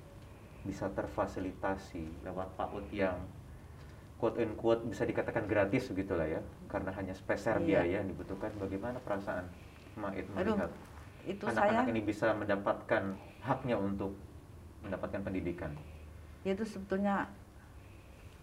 bisa 0.62 0.86
terfasilitasi 0.94 2.22
lewat 2.22 2.54
PAUD 2.54 2.86
yang 2.94 3.18
quote 4.22 4.38
and 4.38 4.54
quote 4.54 4.84
bisa 4.86 5.02
dikatakan 5.02 5.48
gratis 5.48 5.88
begitu 5.90 6.12
lah 6.12 6.28
ya 6.28 6.40
karena 6.68 6.92
hanya 6.94 7.16
speser 7.16 7.56
Iya. 7.58 7.82
biaya 7.82 8.04
yang 8.04 8.06
dibutuhkan 8.06 8.52
bagaimana 8.60 9.00
perasaan 9.00 9.48
MAIT 9.96 10.28
Aduh, 10.38 10.54
melihat 10.54 10.70
Itu 11.26 11.44
anak-anak 11.50 11.84
saya 11.84 11.90
ini 11.90 12.00
bisa 12.00 12.30
mendapatkan 12.36 13.02
haknya 13.40 13.74
untuk 13.74 14.12
mendapatkan 14.84 15.20
pendidikan 15.24 15.72
itu 16.42 16.64
sebetulnya 16.64 17.28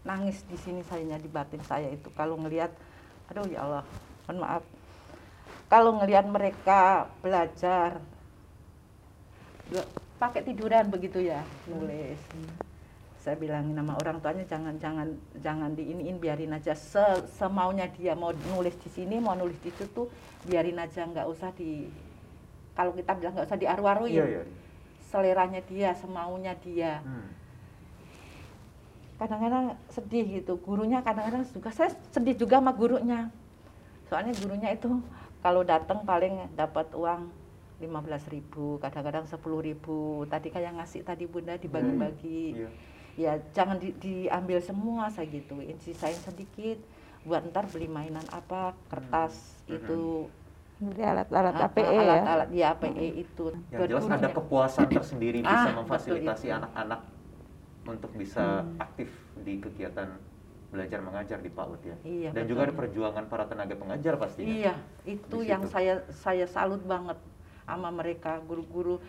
nangis 0.06 0.46
di 0.48 0.56
sini 0.56 0.82
sayanya 0.86 1.18
di 1.18 1.28
batin 1.28 1.62
saya 1.66 1.90
itu. 1.90 2.08
Kalau 2.14 2.38
ngelihat 2.38 2.72
aduh 3.28 3.48
ya 3.50 3.66
Allah 3.66 3.84
mohon 4.28 4.38
maaf. 4.40 4.64
Kalau 5.68 6.00
ngelihat 6.00 6.26
mereka 6.30 7.12
belajar 7.20 8.00
dua- 9.68 9.90
pakai 10.16 10.42
tiduran 10.42 10.88
begitu 10.88 11.20
ya 11.20 11.44
nulis. 11.68 12.20
Saya 13.20 13.36
bilangin 13.36 13.76
nama 13.76 14.00
orang 14.00 14.24
tuanya 14.24 14.48
jangan 14.48 14.80
jangan 14.80 15.12
jangan 15.44 15.76
diiniin 15.76 16.16
biarin 16.16 16.56
aja. 16.56 16.72
Se- 16.72 17.28
semaunya 17.36 17.92
dia 17.92 18.16
mau 18.16 18.32
nulis 18.32 18.80
di 18.80 18.88
sini 18.88 19.20
mau 19.20 19.36
nulis 19.36 19.60
di 19.60 19.68
situ 19.76 20.08
biarin 20.48 20.80
aja 20.80 21.04
nggak 21.04 21.28
usah 21.28 21.52
di 21.52 21.92
kalau 22.72 22.96
kita 22.96 23.12
bilang 23.20 23.36
nggak 23.36 23.48
usah 23.52 23.60
diaru-aruin. 23.60 24.16
Iya 24.16 24.26
iya. 24.40 24.44
Seleranya 25.12 25.60
dia 25.68 25.92
semaunya 26.00 26.56
dia. 26.64 27.04
Hmm. 27.04 27.36
Kadang-kadang 29.18 29.66
sedih 29.88 30.42
gitu. 30.42 30.58
Gurunya 30.58 31.02
kadang-kadang 31.02 31.44
juga 31.44 31.70
saya 31.70 31.90
sedih 32.10 32.36
juga 32.36 32.58
sama 32.58 32.72
gurunya. 32.72 33.30
Soalnya 34.08 34.34
gurunya 34.36 34.70
itu 34.72 35.02
kalau 35.40 35.62
datang 35.62 36.02
paling 36.02 36.54
dapat 36.54 36.88
uang 36.94 37.30
15.000 37.78 37.94
ribu 38.32 38.78
kadang-kadang 38.78 39.26
10.000 39.26 39.38
ribu. 39.64 39.98
Tadi 40.26 40.48
kayak 40.48 40.78
ngasih 40.78 41.02
tadi 41.04 41.26
bunda 41.26 41.54
dibagi-bagi. 41.56 42.44
Iya. 42.56 42.70
ya 43.18 43.34
jangan 43.50 43.82
di- 43.82 43.98
diambil 43.98 44.62
semua 44.62 45.10
saya 45.10 45.26
gituin 45.26 45.74
sisain 45.82 46.14
sedikit 46.14 46.78
buat 47.26 47.42
ntar 47.44 47.66
beli 47.66 47.90
mainan 47.90 48.22
apa 48.30 48.78
kertas 48.88 49.34
Hmm. 49.66 49.74
itu. 49.74 50.02
Beli 50.78 51.02
alat-alat 51.02 51.58
APE 51.60 51.82
ya. 51.82 51.98
alat-alat 51.98 52.50
ya 52.54 52.66
APE 52.72 53.08
itu. 53.18 53.50
Yang 53.74 53.90
jelas 53.90 54.06
ada 54.08 54.30
kepuasan 54.30 54.86
tersendiri 54.88 55.42
bisa 55.42 55.66
Ah, 55.66 55.74
memfasilitasi 55.74 56.48
anak-anak 56.52 57.02
untuk 57.88 58.12
bisa 58.14 58.68
aktif 58.78 59.08
di 59.40 59.64
kegiatan 59.64 60.12
belajar 60.68 61.00
mengajar 61.00 61.40
di 61.40 61.48
PAUD 61.48 61.80
ya 61.80 61.96
Iya, 62.04 62.30
dan 62.36 62.44
betul. 62.44 62.52
juga 62.52 62.62
ada 62.68 62.74
perjuangan 62.76 63.26
para 63.32 63.48
tenaga 63.48 63.76
pengajar 63.80 64.14
pastinya 64.20 64.52
Iya, 64.52 64.74
itu 65.08 65.38
yang 65.48 65.64
saya 65.72 66.04
saya 66.12 66.44
salut 66.44 66.84
banget 66.84 67.16
sama 67.64 67.88
mereka 67.92 68.44
guru-guru 68.44 69.00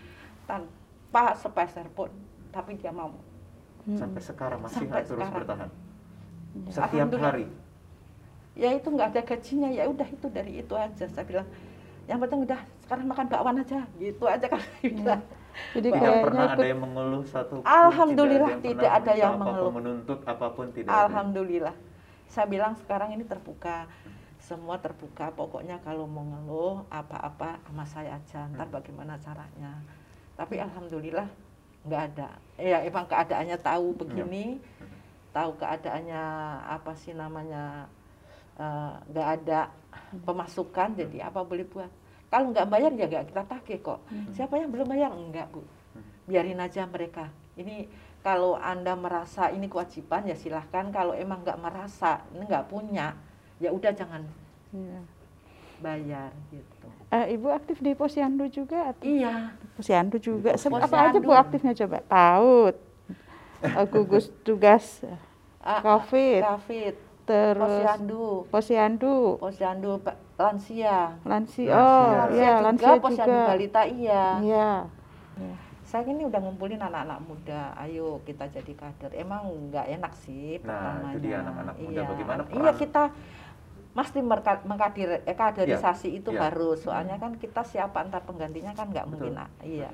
tanpa 0.46 1.34
sepeser 1.34 1.86
pun, 1.92 2.10
tapi 2.50 2.78
dia 2.78 2.94
mau. 2.94 3.10
sampai 3.88 4.20
sekarang 4.20 4.60
masih 4.60 4.84
Sampai 4.84 5.00
terus 5.02 5.16
sekarang. 5.16 5.34
bertahan 5.34 5.70
Ya. 6.58 6.72
setiap 6.72 7.08
hari 7.20 7.46
Ya 8.58 8.74
itu 8.74 8.90
nggak 8.90 9.14
ada 9.14 9.22
gajinya, 9.22 9.70
ya 9.70 9.86
udah 9.86 10.08
itu 10.10 10.26
dari 10.34 10.58
itu 10.58 10.74
aja. 10.74 11.06
Saya 11.06 11.22
bilang, 11.22 11.46
yang 12.10 12.18
penting 12.18 12.42
udah 12.42 12.58
sekarang 12.82 13.06
makan 13.06 13.26
bakwan 13.30 13.56
aja, 13.62 13.86
gitu 14.02 14.24
aja 14.26 14.46
kan. 14.50 14.58
saya 14.82 14.90
bilang. 14.90 15.22
Jadi 15.76 15.88
tidak 15.92 16.00
kayaknya 16.00 16.24
pernah 16.24 16.46
ada 16.48 16.64
yang 16.64 16.80
mengeluh 16.80 17.24
satu 17.28 17.54
Alhamdulillah, 17.60 18.50
yang 18.56 18.64
tidak 18.64 18.90
ada 18.90 19.12
yang 19.12 19.34
berusaha 19.36 19.36
apa 19.36 19.36
pun, 19.36 19.44
mengeluh. 19.44 19.72
menuntut 19.76 20.20
apa 20.24 20.46
pun 20.56 20.66
tidak 20.72 20.90
ada. 20.90 21.00
Alhamdulillah. 21.06 21.76
Saya 22.28 22.46
bilang 22.48 22.72
sekarang 22.80 23.10
ini 23.12 23.24
terbuka, 23.24 23.88
semua 24.40 24.80
terbuka. 24.80 25.28
Pokoknya 25.32 25.80
kalau 25.84 26.08
mau 26.08 26.24
ngeluh 26.24 26.84
apa-apa 26.88 27.60
sama 27.68 27.84
saya 27.84 28.16
aja. 28.16 28.48
Hmm. 28.48 28.56
Ntar 28.56 28.68
bagaimana 28.72 29.20
caranya. 29.20 29.72
Tapi 30.36 30.54
alhamdulillah 30.56 31.28
nggak 31.84 32.02
ada. 32.14 32.28
Ya 32.56 32.82
emang 32.84 33.06
keadaannya 33.06 33.58
tahu 33.60 33.96
begini, 33.96 34.60
tahu 35.36 35.56
keadaannya 35.60 36.22
apa 36.64 36.92
sih 36.96 37.12
namanya 37.12 37.88
eh, 38.56 38.92
nggak 39.12 39.28
ada 39.42 39.60
pemasukan. 40.24 40.96
Jadi 40.96 41.20
apa 41.20 41.44
boleh 41.44 41.68
buat. 41.68 41.92
Kalau 42.28 42.52
nggak 42.52 42.68
bayar 42.68 42.92
ya 42.92 43.06
nggak 43.08 43.26
kita 43.32 43.42
tagih 43.44 43.78
kok. 43.80 44.00
Siapa 44.36 44.60
yang 44.60 44.68
belum 44.68 44.84
bayar? 44.86 45.10
Enggak 45.10 45.48
bu. 45.48 45.64
Biarin 46.28 46.60
aja 46.60 46.84
mereka. 46.84 47.32
Ini 47.56 47.88
kalau 48.20 48.54
anda 48.54 48.92
merasa 48.92 49.48
ini 49.48 49.64
kewajiban 49.64 50.28
ya 50.28 50.36
silahkan. 50.36 50.92
Kalau 50.92 51.16
emang 51.16 51.40
nggak 51.40 51.56
merasa, 51.56 52.20
ini 52.36 52.44
nggak 52.44 52.68
punya, 52.68 53.16
ya 53.56 53.72
udah 53.72 53.92
jangan 53.96 54.22
Iya. 54.68 55.00
bayar 55.80 56.30
gitu. 56.52 56.88
Eh, 57.08 57.32
Ibu 57.32 57.48
aktif 57.48 57.80
di 57.80 57.96
Posyandu 57.96 58.44
juga 58.52 58.92
atau 58.92 59.08
Iya. 59.08 59.56
Posyandu 59.80 60.20
juga. 60.20 60.52
Posyandu. 60.52 60.84
Apa 60.84 60.96
aja 61.08 61.18
Bu 61.18 61.32
aktifnya 61.32 61.72
coba? 61.72 62.04
PAUD. 62.04 62.76
eh, 63.58 63.86
gugus 63.90 64.30
tugas 64.44 65.02
Ah, 65.58 65.82
COVID. 65.82 66.42
Covid. 66.44 66.94
Terus 67.28 67.60
Posyandu. 67.60 68.24
Posyandu, 68.48 69.16
Posyandu 69.36 69.92
lansia. 70.00 70.40
lansia. 70.40 70.98
Lansia. 71.22 71.72
Oh, 71.76 72.08
Lansia 72.16 72.32
iya, 72.32 72.50
juga, 72.50 72.64
lansia 72.64 72.92
posyandu 72.96 73.36
juga. 73.36 73.46
balita 73.46 73.82
iya. 73.84 74.24
Iya. 74.40 74.70
Saya 75.84 76.04
ini 76.04 76.24
udah 76.24 76.40
ngumpulin 76.40 76.80
anak-anak 76.80 77.20
muda. 77.22 77.72
Ayo 77.76 78.20
kita 78.22 78.48
jadi 78.48 78.72
kader. 78.72 79.12
Emang 79.14 79.44
nggak 79.68 79.86
enak 79.90 80.12
sih 80.14 80.56
Nah, 80.58 80.64
pertamanya. 80.64 81.08
itu 81.10 81.18
dia 81.20 81.36
anak-anak 81.38 81.76
muda. 81.78 81.92
Iya. 81.94 82.02
Bagaimana 82.06 82.40
Iya 82.42 82.52
peran- 82.64 82.78
kita 82.78 83.02
mesti 83.92 84.18
mengkadir, 84.64 85.08
eh, 85.24 85.36
kaderisasi 85.36 86.08
itu 86.14 86.30
iya. 86.30 86.40
harus. 86.44 86.80
Soalnya 86.80 87.16
kan 87.16 87.36
kita 87.36 87.60
siapa 87.62 88.00
antar 88.00 88.24
penggantinya 88.24 88.72
kan 88.72 88.88
nggak 88.88 89.04
mungkin. 89.04 89.36
ah, 89.36 89.48
Iya. 89.60 89.92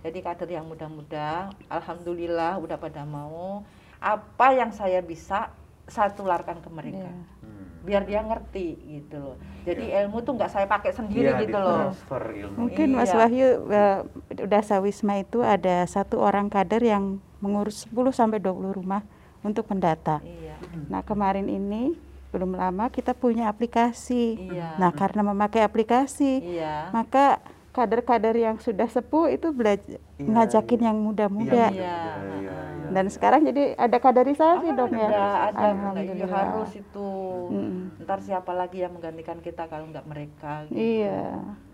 Jadi 0.00 0.20
kader 0.20 0.48
yang 0.50 0.64
muda-muda, 0.64 1.48
alhamdulillah 1.66 2.60
udah 2.60 2.76
pada 2.76 3.04
mau. 3.04 3.64
Apa 4.00 4.52
yang 4.52 4.68
saya 4.68 5.00
bisa 5.00 5.48
saya 5.86 6.10
tularkan 6.12 6.60
ke 6.60 6.68
mereka. 6.72 7.08
Iya. 7.08 7.12
Hmm. 7.44 7.64
Biar 7.84 8.02
dia 8.08 8.20
ngerti 8.24 8.68
gitu 8.80 9.16
loh. 9.20 9.36
Jadi 9.64 9.92
Iya. 9.92 10.08
ilmu 10.08 10.24
tuh 10.24 10.32
nggak 10.36 10.50
saya 10.50 10.64
pakai 10.64 10.92
sendiri 10.92 11.28
Iya, 11.28 11.40
gitu 11.44 11.58
loh. 11.60 11.92
ilmu. 11.92 12.56
Mungkin 12.68 12.88
Mas 12.96 13.12
Iya. 13.12 13.18
Wahyu 13.20 13.48
eh, 13.68 13.98
udah 14.40 14.62
Sawisma 14.64 15.20
itu 15.20 15.44
ada 15.44 15.84
satu 15.84 16.20
orang 16.20 16.48
kader 16.48 16.80
yang 16.80 17.20
mengurus 17.44 17.84
10 17.84 18.08
sampai 18.12 18.40
20 18.40 18.72
rumah 18.72 19.04
untuk 19.44 19.68
mendata. 19.68 20.24
Iya. 20.24 20.56
Nah, 20.88 21.04
kemarin 21.04 21.52
ini 21.52 21.92
belum 22.32 22.56
lama 22.56 22.88
kita 22.88 23.12
punya 23.12 23.46
aplikasi. 23.46 24.50
Iya. 24.50 24.80
Nah, 24.80 24.90
karena 24.90 25.20
memakai 25.22 25.60
aplikasi, 25.62 26.56
Iya. 26.58 26.88
maka 26.90 27.38
kader-kader 27.74 28.32
yang 28.32 28.56
sudah 28.56 28.86
sepuh 28.86 29.26
itu 29.28 29.50
belajar 29.50 29.98
Iya, 30.14 30.30
ngajakin 30.30 30.78
iya. 30.78 30.86
yang 30.86 30.98
muda-muda. 31.02 31.50
Iya, 31.50 31.68
Iya. 31.68 31.74
iya, 31.74 31.98
iya, 32.38 32.56
iya. 32.78 32.88
Dan 32.94 33.10
sekarang 33.10 33.42
jadi 33.42 33.74
ada 33.74 33.98
kaderisasi 33.98 34.68
dong 34.72 34.94
ya. 34.94 35.08
Ada, 35.10 35.18
ada, 35.18 35.26
Nah, 35.26 35.42
iya 35.50 35.66
Alhamdulillah. 35.74 36.30
harus 36.30 36.70
itu. 36.72 37.10
Mm. 37.50 37.76
Ntar 38.00 38.18
siapa 38.22 38.52
lagi 38.54 38.78
yang 38.78 38.94
menggantikan 38.94 39.38
kita 39.38 39.66
kalau 39.66 39.90
nggak 39.90 40.06
mereka? 40.06 40.62
gitu. 40.64 40.78
Iya. 40.78 41.22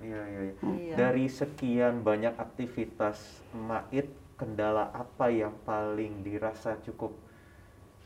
Iya, 0.00 0.20
iya, 0.24 0.40
iya. 0.40 0.54
Iya. 0.64 0.94
Dari 0.96 1.26
sekian 1.28 2.00
banyak 2.00 2.32
aktivitas 2.34 3.20
MAIT, 3.52 4.08
kendala 4.34 4.88
apa 4.90 5.28
yang 5.28 5.52
paling 5.62 6.24
dirasa 6.24 6.80
cukup 6.80 7.12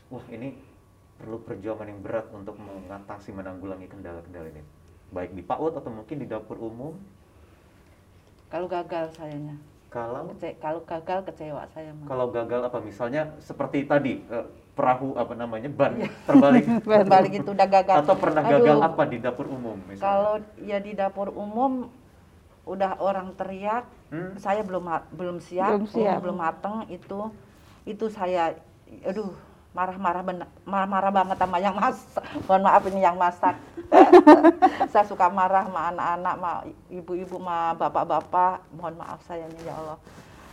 wah 0.05 0.25
ini 0.27 0.51
perlu 1.15 1.39
perjuangan 1.39 1.87
yang 1.87 2.03
berat 2.03 2.27
untuk 2.29 2.59
mengatasi 2.59 3.31
menanggulangi 3.31 3.87
kendala-kendala 3.87 4.51
ini. 4.51 4.59
Baik 5.09 5.31
di 5.31 5.39
PAUD 5.39 5.79
atau 5.79 5.87
mungkin 5.87 6.19
di 6.19 6.27
dapur 6.27 6.59
umum. 6.59 6.99
Kalau 8.47 8.67
gagal 8.67 9.09
sayanya, 9.11 9.55
Kalau 9.87 10.27
Kece- 10.29 10.59
kalau 10.59 10.83
gagal 10.83 11.19
kecewa 11.23 11.63
saya. 11.71 11.89
mah. 11.89 12.03
kalau 12.05 12.27
gagal 12.27 12.61
apa 12.61 12.79
misalnya 12.79 13.31
seperti 13.39 13.83
tadi 13.83 14.19
eh, 14.21 14.45
perahu 14.71 15.15
apa 15.15 15.31
namanya 15.33 15.71
ban 15.71 15.95
Iya. 15.95 16.11
terbalik 16.25 16.65
Balik 17.07 17.33
itu 17.33 17.49
udah 17.49 17.63
gagal. 17.65 17.95
atau 18.03 18.15
pernah 18.15 18.43
Aduh, 18.43 18.53
gagal 18.59 18.77
apa 18.81 19.03
di 19.05 19.17
dapur 19.17 19.47
umum 19.47 19.79
misalnya? 19.81 20.03
Kalau 20.03 20.35
ya 20.61 20.77
di 20.77 20.91
dapur 20.91 21.31
umum 21.31 21.87
udah 22.65 22.97
orang 22.99 23.31
teriak, 23.33 23.87
Hmm? 24.05 24.35
saya 24.35 24.61
belum 24.61 24.85
belum 25.11 25.37
siap, 25.39 25.71
Belum 25.71 25.87
siap. 25.87 26.19
belum 26.19 26.37
mateng 26.37 26.85
itu 26.87 27.31
itu 27.83 28.05
saya 28.07 28.53
aduh 29.01 29.31
marah-marah 29.75 30.23
bener- 30.23 30.51
marah-marah 30.63 31.11
banget 31.13 31.37
sama 31.37 31.57
yang 31.59 31.75
masak. 31.75 32.23
Mohon 32.41 32.63
maaf 32.63 32.83
ini 32.87 33.01
yang 33.01 33.17
masak. 33.19 33.55
saya 34.91 35.03
suka 35.03 35.27
marah 35.27 35.67
sama 35.67 35.91
anak-anak, 35.91 36.33
sama 36.33 36.51
ibu-ibu, 36.89 37.35
sama 37.35 37.57
bapak-bapak. 37.75 38.63
Mohon 38.71 38.95
maaf 38.97 39.19
saya 39.21 39.45
nih 39.45 39.67
ya 39.67 39.75
Allah. 39.75 39.99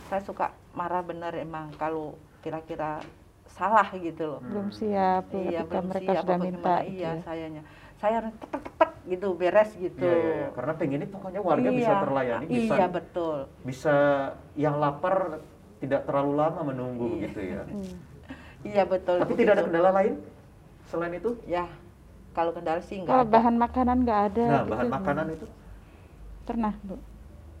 Saya 0.05 0.21
suka 0.21 0.45
marah 0.71 0.99
bener 1.01 1.31
emang 1.33 1.71
kalau 1.73 2.13
kira-kira 2.43 2.99
salah 3.47 3.87
gitu 3.89 4.27
loh. 4.27 4.39
Belum 4.43 4.67
siap 4.69 5.31
Iya, 5.31 5.63
ketika 5.63 5.71
belum 5.71 5.85
mereka 5.87 6.11
siap 6.11 6.21
sudah 6.21 6.35
apa 6.35 6.43
minta. 6.43 6.59
gimana. 6.59 6.83
gitu 6.83 6.93
Iya, 6.93 7.09
ya. 7.09 7.21
sayanya. 7.23 7.63
Saya 7.95 8.13
harus 8.19 8.33
tek 8.35 8.49
tek 8.51 8.65
tek 8.75 8.91
gitu 9.05 9.27
beres 9.33 9.71
gitu 9.73 10.03
Iya, 10.03 10.11
iya, 10.13 10.33
iya. 10.37 10.47
Karena 10.51 10.73
pengennya 10.75 11.07
pokoknya 11.07 11.39
warga 11.39 11.69
bisa 11.71 11.87
Iya. 11.89 12.01
terlayani, 12.01 12.45
bisa 12.45 12.73
iya 12.73 12.87
betul 12.89 13.37
bisa 13.63 13.95
yang 14.53 14.75
lapar 14.77 15.39
tidak 15.79 16.01
terlalu 16.03 16.33
lama 16.35 16.61
menunggu 16.65 17.07
Iya. 17.09 17.19
gitu 17.23 17.39
ya. 17.41 17.63
iya 17.63 17.95
betul 18.63 19.17
Tapi 19.19 19.33
tidak 19.35 19.51
ada 19.53 19.61
begitu. 19.61 19.67
kendala 19.67 19.89
lain 19.91 20.13
selain 20.87 21.13
itu? 21.13 21.31
ya 21.43 21.65
kalau 22.31 22.51
kendala 22.51 22.81
sih 22.81 22.97
nggak 22.97 23.11
Kalau 23.11 23.25
ada 23.25 23.31
bahan 23.31 23.55
makanan 23.57 23.97
nggak 24.01 24.21
ada. 24.31 24.45
Nah, 24.45 24.61
gitu, 24.61 24.71
bahan 24.71 24.87
makanan 24.89 25.25
itu 25.31 25.45
Pernah, 26.43 26.73
Bu. 26.83 26.95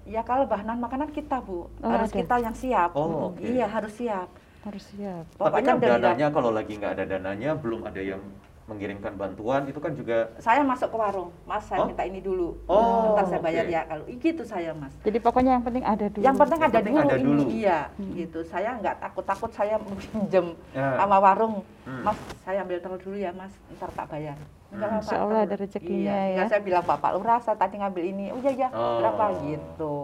ya 0.03 0.21
kalau 0.21 0.43
bahan 0.43 0.75
makanan 0.75 1.09
kita 1.11 1.39
bu 1.39 1.71
Oh, 1.79 1.87
harus 1.87 2.11
ada. 2.11 2.19
kita 2.19 2.35
yang 2.39 2.55
siap 2.55 2.91
Oh, 2.95 3.31
oke. 3.31 3.43
iya 3.43 3.67
harus 3.67 3.93
siap 3.93 4.27
Harus 4.63 4.83
siap. 4.95 5.27
Tapi 5.27 5.39
pokoknya 5.39 5.63
kan 5.65 5.75
udah 5.75 5.83
bilang, 5.83 6.01
dananya 6.01 6.27
kalau 6.31 6.51
lagi 6.51 6.73
nggak 6.79 6.91
ada 6.95 7.03
dananya, 7.03 7.51
belum 7.59 7.83
ada 7.83 7.99
yang 7.99 8.23
mengirimkan 8.63 9.11
bantuan, 9.13 9.67
itu 9.67 9.75
kan 9.77 9.91
juga 9.91 10.31
saya 10.39 10.63
masuk 10.63 10.87
ke 10.87 10.97
warung 10.97 11.29
mas 11.43 11.63
saya 11.63 11.83
Oh. 11.83 11.87
minta 11.87 12.01
ini 12.01 12.19
dulu 12.19 12.55
Oh, 12.65 13.11
ntar 13.13 13.27
saya 13.27 13.41
bayar 13.41 13.63
oke. 13.63 13.71
ya 13.71 13.81
kalau 13.83 14.03
gitu 14.07 14.43
saya 14.43 14.71
mas 14.71 14.93
Jadi 15.01 15.17
pokoknya 15.19 15.51
yang 15.53 15.63
penting 15.63 15.83
ada 15.83 16.05
dulu. 16.07 16.23
yang 16.23 16.35
penting 16.37 16.57
Yang 16.57 16.63
ada 16.65 16.77
penting 16.77 16.93
dulu 16.93 17.03
ada 17.03 17.15
ini 17.15 17.25
dulu. 17.27 17.43
iya 17.51 17.79
Hmm. 17.93 18.11
gitu 18.15 18.39
saya 18.41 18.69
nggak 18.77 18.95
takut 18.99 19.25
takut 19.25 19.51
saya 19.51 19.75
pinjem 19.77 20.47
Ya. 20.71 20.87
sama 20.95 21.17
warung 21.19 21.55
Hmm. 21.83 22.01
mas 22.01 22.15
saya 22.41 22.63
ambil 22.63 22.79
telur 22.79 22.95
dulu 22.97 23.17
ya 23.17 23.31
mas 23.31 23.51
ntar 23.73 23.91
tak 23.91 24.07
bayar 24.09 24.39
Enggak 24.69 24.89
Hmm. 24.89 24.95
apa-apa, 24.95 25.05
Insya 25.05 25.17
Allah 25.21 25.41
ada 25.43 25.55
rezekinya 25.55 25.99
iya. 25.99 26.15
ya. 26.15 26.31
Enggak, 26.33 26.47
saya 26.49 26.61
bilang 26.63 26.83
bapak 26.83 27.09
lurah 27.13 27.39
saya 27.39 27.55
tadi 27.55 27.75
ngambil 27.77 28.03
ini 28.05 28.25
oh 28.29 28.39
iya 28.39 28.51
iya 28.53 28.67
Oh. 28.69 28.97
berapa 28.97 29.23
gitu 29.43 29.95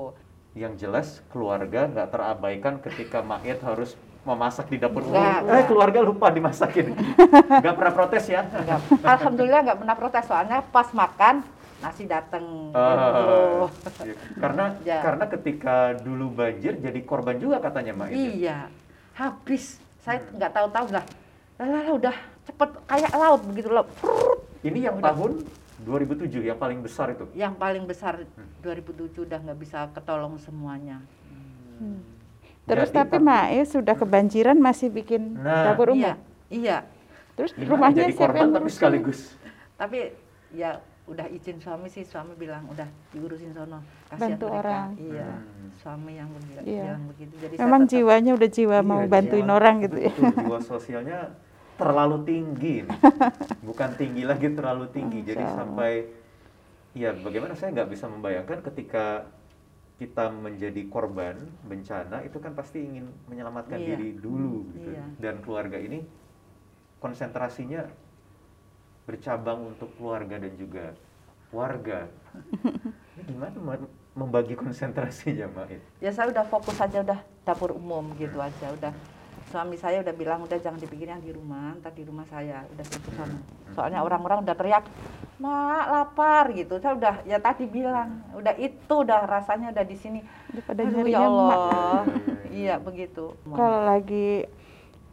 yang 0.52 0.74
jelas 0.76 1.08
keluarga 1.28 1.88
nggak 1.88 2.10
terabaikan 2.10 2.76
ketika 2.80 3.22
Mait 3.22 3.58
harus 3.60 3.96
memasak 4.22 4.68
di 4.68 4.78
dapur 4.78 5.02
umum. 5.02 5.16
Eh, 5.48 5.64
keluarga 5.66 6.00
lupa 6.00 6.28
dimasakin. 6.28 6.92
Nggak 7.64 7.74
pernah 7.74 7.94
protes 7.94 8.24
ya? 8.26 8.44
Enggak. 8.44 8.80
alhamdulillah 9.02 9.62
nggak 9.64 9.80
pernah 9.80 9.96
protes 9.96 10.24
soalnya 10.24 10.60
pas 10.62 10.88
makan 10.92 11.42
nasi 11.80 12.04
dateng 12.04 12.76
Oh, 12.76 12.92
gitu. 13.72 14.04
iya. 14.04 14.16
karena 14.36 14.64
Ya. 14.84 15.00
karena 15.00 15.26
ketika 15.26 15.76
dulu 15.96 16.28
banjir 16.30 16.76
jadi 16.76 17.00
korban 17.02 17.40
juga 17.40 17.64
katanya 17.64 17.96
ya? 18.04 18.12
iya 18.12 18.58
habis 19.16 19.80
saya 19.98 20.20
nggak 20.28 20.52
tahu-tahu 20.52 20.92
lah 20.92 21.06
lah 21.56 21.88
udah 21.90 22.16
cepet 22.44 22.70
kayak 22.84 23.12
laut 23.14 23.42
begitu 23.48 23.68
loh. 23.70 23.88
Ini 24.60 24.92
yang 24.92 25.00
Udah. 25.00 25.16
tahun 25.16 25.32
2007 25.80 26.44
yang 26.44 26.60
paling 26.60 26.84
besar 26.84 27.08
itu. 27.10 27.24
yang 27.32 27.56
paling 27.56 27.88
besar 27.88 28.28
2007 28.60 29.24
udah 29.24 29.40
nggak 29.40 29.60
bisa 29.60 29.88
ketolong 29.90 30.36
semuanya 30.36 31.00
Hmm. 31.80 32.04
Terus 32.64 32.88
Jadi 32.88 32.98
tapi 33.00 33.18
Mae 33.20 33.60
sudah 33.64 33.94
kebanjiran 33.94 34.56
masih 34.56 34.90
bikin 34.90 35.38
Nah. 35.38 35.70
dapur 35.70 35.90
umum. 35.90 36.02
iya 36.02 36.14
iya 36.50 36.78
Terus 37.34 37.54
Gimana 37.54 37.72
rumahnya 37.72 38.04
jadi 38.04 38.14
siapa 38.14 38.36
yang 38.36 38.50
tapi 38.50 38.60
ngurusin? 38.62 38.76
sekaligus. 38.76 39.20
tapi 39.74 40.00
ya 40.52 40.76
udah 41.06 41.26
izin 41.26 41.58
suami 41.58 41.88
sih 41.88 42.04
suami 42.04 42.36
bilang 42.36 42.68
udah 42.68 42.84
diurusin 43.10 43.50
sono 43.50 43.80
kasihan 44.06 44.20
Bantu 44.30 44.46
mereka 44.46 44.60
orang. 44.60 44.88
iya 44.94 45.28
Hmm. 45.32 45.70
suami 45.74 46.12
yang 46.14 46.30
bilang, 46.30 46.64
Iya. 46.64 46.84
bilang 46.86 47.04
begitu 47.08 47.34
jadi 47.40 47.54
saya 47.54 47.64
Memang 47.64 47.82
tetap- 47.82 47.92
jiwanya 47.96 48.32
udah 48.34 48.50
jiwa 48.52 48.76
Iya, 48.76 48.84
mau 48.84 49.00
jiwa- 49.00 49.10
bantuin 49.10 49.50
orang 49.50 49.76
gitu 49.80 49.98
ya. 50.00 50.12
betul, 50.12 50.34
jiwa 50.38 50.60
sosialnya 50.70 51.20
terlalu 51.76 52.18
tinggi 52.24 52.76
bukan 53.64 53.90
tinggi 53.96 54.24
lagi 54.24 54.48
terlalu 54.52 54.86
tinggi 54.90 55.20
jadi 55.24 55.40
Masya 55.40 55.48
Allah. 55.48 55.60
sampai 55.64 55.92
ya 56.92 57.10
bagaimana 57.16 57.54
saya 57.54 57.70
nggak 57.72 57.90
bisa 57.90 58.06
membayangkan 58.06 58.60
ketika 58.64 59.32
kita 60.00 60.32
menjadi 60.32 60.88
korban 60.88 61.36
bencana 61.62 62.24
itu 62.24 62.40
kan 62.40 62.56
pasti 62.56 62.80
ingin 62.80 63.12
menyelamatkan 63.28 63.76
Iya. 63.76 63.88
diri 63.94 64.10
dulu 64.16 64.72
gitu. 64.72 64.90
Iya. 64.90 65.04
dan 65.20 65.44
keluarga 65.44 65.76
ini 65.76 66.08
konsentrasinya 66.98 67.84
bercabang 69.04 69.68
untuk 69.68 69.92
keluarga 69.96 70.40
dan 70.40 70.56
juga 70.56 70.96
warga 71.50 72.08
ini 73.20 73.22
gimana 73.28 73.58
mem- 73.58 73.92
membagi 74.16 74.54
konsentrasinya 74.54 75.52
Maid? 75.52 75.82
ya 76.00 76.12
saya 76.12 76.30
udah 76.30 76.46
fokus 76.46 76.80
aja 76.80 77.02
udah 77.02 77.20
dapur 77.44 77.74
umum 77.74 78.16
gitu 78.16 78.40
aja 78.40 78.68
udah 78.72 78.94
suami 79.50 79.76
saya 79.76 80.06
udah 80.06 80.14
bilang 80.14 80.40
udah 80.46 80.58
jangan 80.62 80.78
dipikirin 80.78 81.18
yang 81.18 81.26
di 81.26 81.34
rumah 81.34 81.74
ntar 81.82 81.92
di 81.92 82.06
rumah 82.06 82.26
saya. 82.30 82.64
Udah 82.70 82.86
gitu 82.86 83.10
sana 83.18 83.38
soalnya 83.74 84.02
orang-orang 84.02 84.46
udah 84.46 84.56
teriak 84.56 84.86
mak 85.42 85.86
lapar 85.90 86.46
gitu. 86.54 86.78
Saya 86.78 86.94
udah 86.96 87.16
ya 87.26 87.38
tadi 87.42 87.66
bilang 87.66 88.22
udah 88.34 88.54
itu 88.56 88.94
udah 88.94 89.26
rasanya 89.26 89.74
udah 89.74 89.86
di 89.86 89.98
sini. 89.98 90.20
Udah 90.54 90.64
pada 90.64 90.82
Aduh, 90.86 91.06
ya. 91.06 91.20
Allah. 91.20 91.54
Iya, 92.50 92.50
iya. 92.50 92.76
begitu. 92.82 93.38
Kalau 93.46 93.86
lagi 93.86 94.50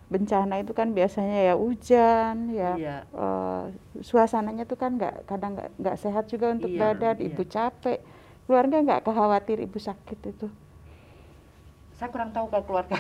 bencana 0.07 0.63
itu 0.63 0.73
kan 0.73 0.95
biasanya 0.95 1.51
ya 1.51 1.55
hujan, 1.59 2.49
ya 2.55 2.73
iya. 2.79 2.97
eh, 3.05 3.63
suasananya 4.01 4.65
tuh 4.65 4.79
kan 4.79 4.95
nggak 4.95 5.27
kadang 5.27 5.59
nggak 5.59 5.69
nggak 5.83 5.97
sehat 5.99 6.31
juga 6.31 6.55
untuk 6.55 6.71
Iya, 6.71 6.95
badan, 6.95 7.17
iya. 7.19 7.27
ibu 7.27 7.43
capek, 7.43 7.99
keluarga 8.47 8.77
nggak 8.87 9.03
khawatir 9.03 9.59
ibu 9.61 9.77
sakit 9.77 10.19
itu. 10.31 10.47
saya 11.97 12.13
kurang 12.13 12.31
tahu 12.31 12.47
kalau 12.53 12.65
keluarga 12.65 12.97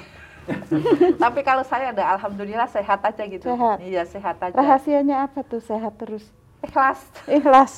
tapi 1.22 1.40
kalau 1.40 1.62
saya 1.62 1.90
ada 1.90 2.14
alhamdulillah 2.14 2.66
sehat 2.66 3.00
aja 3.00 3.22
gitu 3.22 3.46
Sehat. 3.46 3.78
iya 3.80 4.02
sehat 4.02 4.36
aja 4.38 4.54
Rahasianya 4.54 5.24
apa 5.24 5.42
tuh 5.42 5.58
sehat 5.58 5.94
terus? 5.96 6.24
ikhlas 6.62 6.98
Ikhlas. 7.26 7.72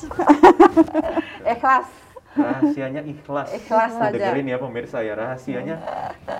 ikhlas 1.53 1.87
rahasianya 2.31 3.01
ikhlas 3.03 3.49
Ikhlas 3.51 3.91
Nah, 3.91 4.07
saja. 4.07 4.15
dengerin 4.15 4.47
ya 4.47 4.57
pemirsa 4.57 4.97
ya 5.01 5.13
rahasianya 5.13 5.75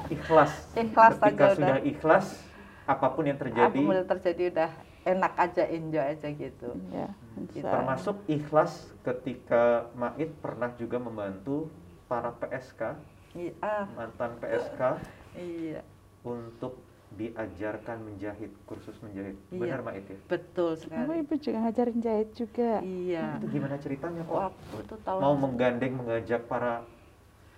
ikhlas 0.08 0.52
Ikhlas 0.74 1.18
ketika 1.18 1.46
saja 1.46 1.56
sudah 1.56 1.76
udah. 1.76 1.78
ikhlas 1.84 2.26
apa 2.86 3.08
pun 3.10 3.24
yang 3.24 3.38
terjadi 3.38 3.78
apa 3.78 3.94
yang 3.94 4.08
terjadi 4.08 4.44
udah 4.50 4.72
enak 5.02 5.34
aja 5.36 5.64
enjoy 5.66 6.06
aja 6.06 6.28
gitu 6.28 6.70
ya, 6.90 7.08
Gitu. 7.50 7.64
termasuk 7.64 8.20
ikhlas 8.26 8.72
ketika 9.02 9.88
Mait 9.94 10.28
pernah 10.36 10.70
juga 10.76 10.98
membantu 10.98 11.70
para 12.06 12.34
PSK 12.34 12.82
iya 13.34 13.54
ah, 13.60 13.86
mantan 13.90 14.36
PSK 14.38 14.82
iya 15.36 15.82
untuk 16.22 16.74
diajarkan 17.10 18.06
menjahit 18.06 18.54
kursus 18.64 18.94
menjahit 19.02 19.34
Iya. 19.50 19.60
benar 19.60 19.82
Mait 19.82 20.06
ya 20.06 20.18
betul 20.28 20.72
Oh, 20.72 20.78
sekali 20.78 21.20
ibu 21.20 21.34
juga 21.36 21.58
ngajarin 21.60 22.00
jahit 22.00 22.30
juga. 22.34 22.72
iya 22.80 23.26
itu 23.36 23.46
gimana 23.50 23.76
ceritanya 23.78 24.22
Pak? 24.24 24.34
waktu 24.54 24.76
itu 24.86 24.96
tahun 25.02 25.20
mau 25.20 25.34
menggandeng 25.36 25.94
mengajak 25.96 26.42
para 26.46 26.86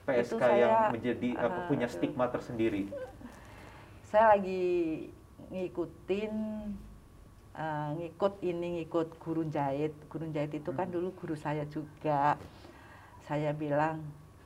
PSK 0.01 0.33
Itu 0.33 0.35
yang 0.55 0.73
saya, 0.73 0.89
menjadi 0.89 1.29
apa, 1.35 1.51
ah, 1.53 1.67
punya 1.67 1.85
aduh. 1.85 1.93
stigma 1.93 2.25
tersendiri 2.27 2.87
saya 4.01 4.35
lagi 4.35 4.63
ngikutin 5.49 6.33
eh, 7.53 7.89
ngikut 7.97 8.33
ini 8.41 8.67
ngikut 8.79 9.19
guru 9.19 9.43
jahit 9.45 9.91
guru 10.07 10.31
jahit 10.31 10.53
itu 10.53 10.71
kan 10.71 10.87
Hmm. 10.87 10.95
dulu 10.95 11.11
guru 11.13 11.35
saya 11.35 11.67
juga 11.67 12.39
saya 13.21 13.51
bilang 13.53 13.99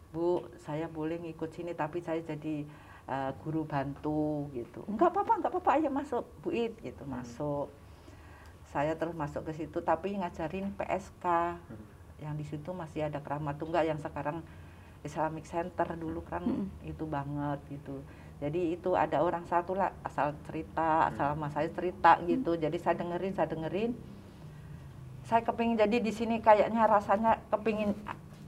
bu 0.09 0.27
saya 0.57 0.87
boleh 0.87 1.21
ngikut 1.21 1.51
sini 1.51 1.71
tapi 1.73 1.99
saya 1.99 2.21
jadi 2.21 2.65
eh, 3.05 3.31
guru 3.45 3.63
bantu 3.63 4.49
gitu. 4.51 4.81
Enggak 4.89 5.13
apa-apa 5.13 5.33
enggak 5.37 5.51
apa-apa 5.53 5.71
ayo 5.77 5.89
masuk. 5.89 6.23
Bu 6.41 6.49
It 6.49 6.73
gitu 6.81 7.05
Hmm. 7.05 7.21
masuk. 7.21 7.69
Saya 8.65 8.97
terus 8.97 9.13
masuk 9.13 9.45
ke 9.45 9.53
situ 9.53 9.77
tapi 9.79 10.17
ngajarin 10.17 10.73
PSK 10.73 11.25
Hmm. 11.55 11.85
yang 12.19 12.33
di 12.33 12.43
situ 12.43 12.73
masih 12.73 13.05
ada 13.05 13.21
keramat 13.21 13.55
tunggal 13.55 13.85
yang 13.85 13.99
sekarang 13.99 14.41
Islamic 15.05 15.45
Center 15.45 15.85
dulu 15.93 16.25
kan 16.25 16.41
Mm. 16.41 16.65
itu 16.81 17.05
banget 17.05 17.61
gitu. 17.69 18.01
Jadi 18.41 18.73
itu 18.73 18.97
ada 18.97 19.21
orang 19.21 19.45
satu 19.45 19.77
lah 19.77 19.93
asal 20.01 20.33
cerita 20.49 21.05
asal 21.07 21.37
sama 21.37 21.47
saya 21.53 21.69
cerita 21.69 22.17
gitu. 22.25 22.57
Jadi 22.57 22.73
saya 22.81 22.97
dengerin 22.97 23.31
saya 23.31 23.47
dengerin. 23.47 23.93
Saya 25.25 25.45
kepingin 25.45 25.77
jadi 25.77 25.97
di 26.01 26.09
sini 26.09 26.41
kayaknya 26.41 26.89
rasanya 26.89 27.37
kepingin 27.49 27.93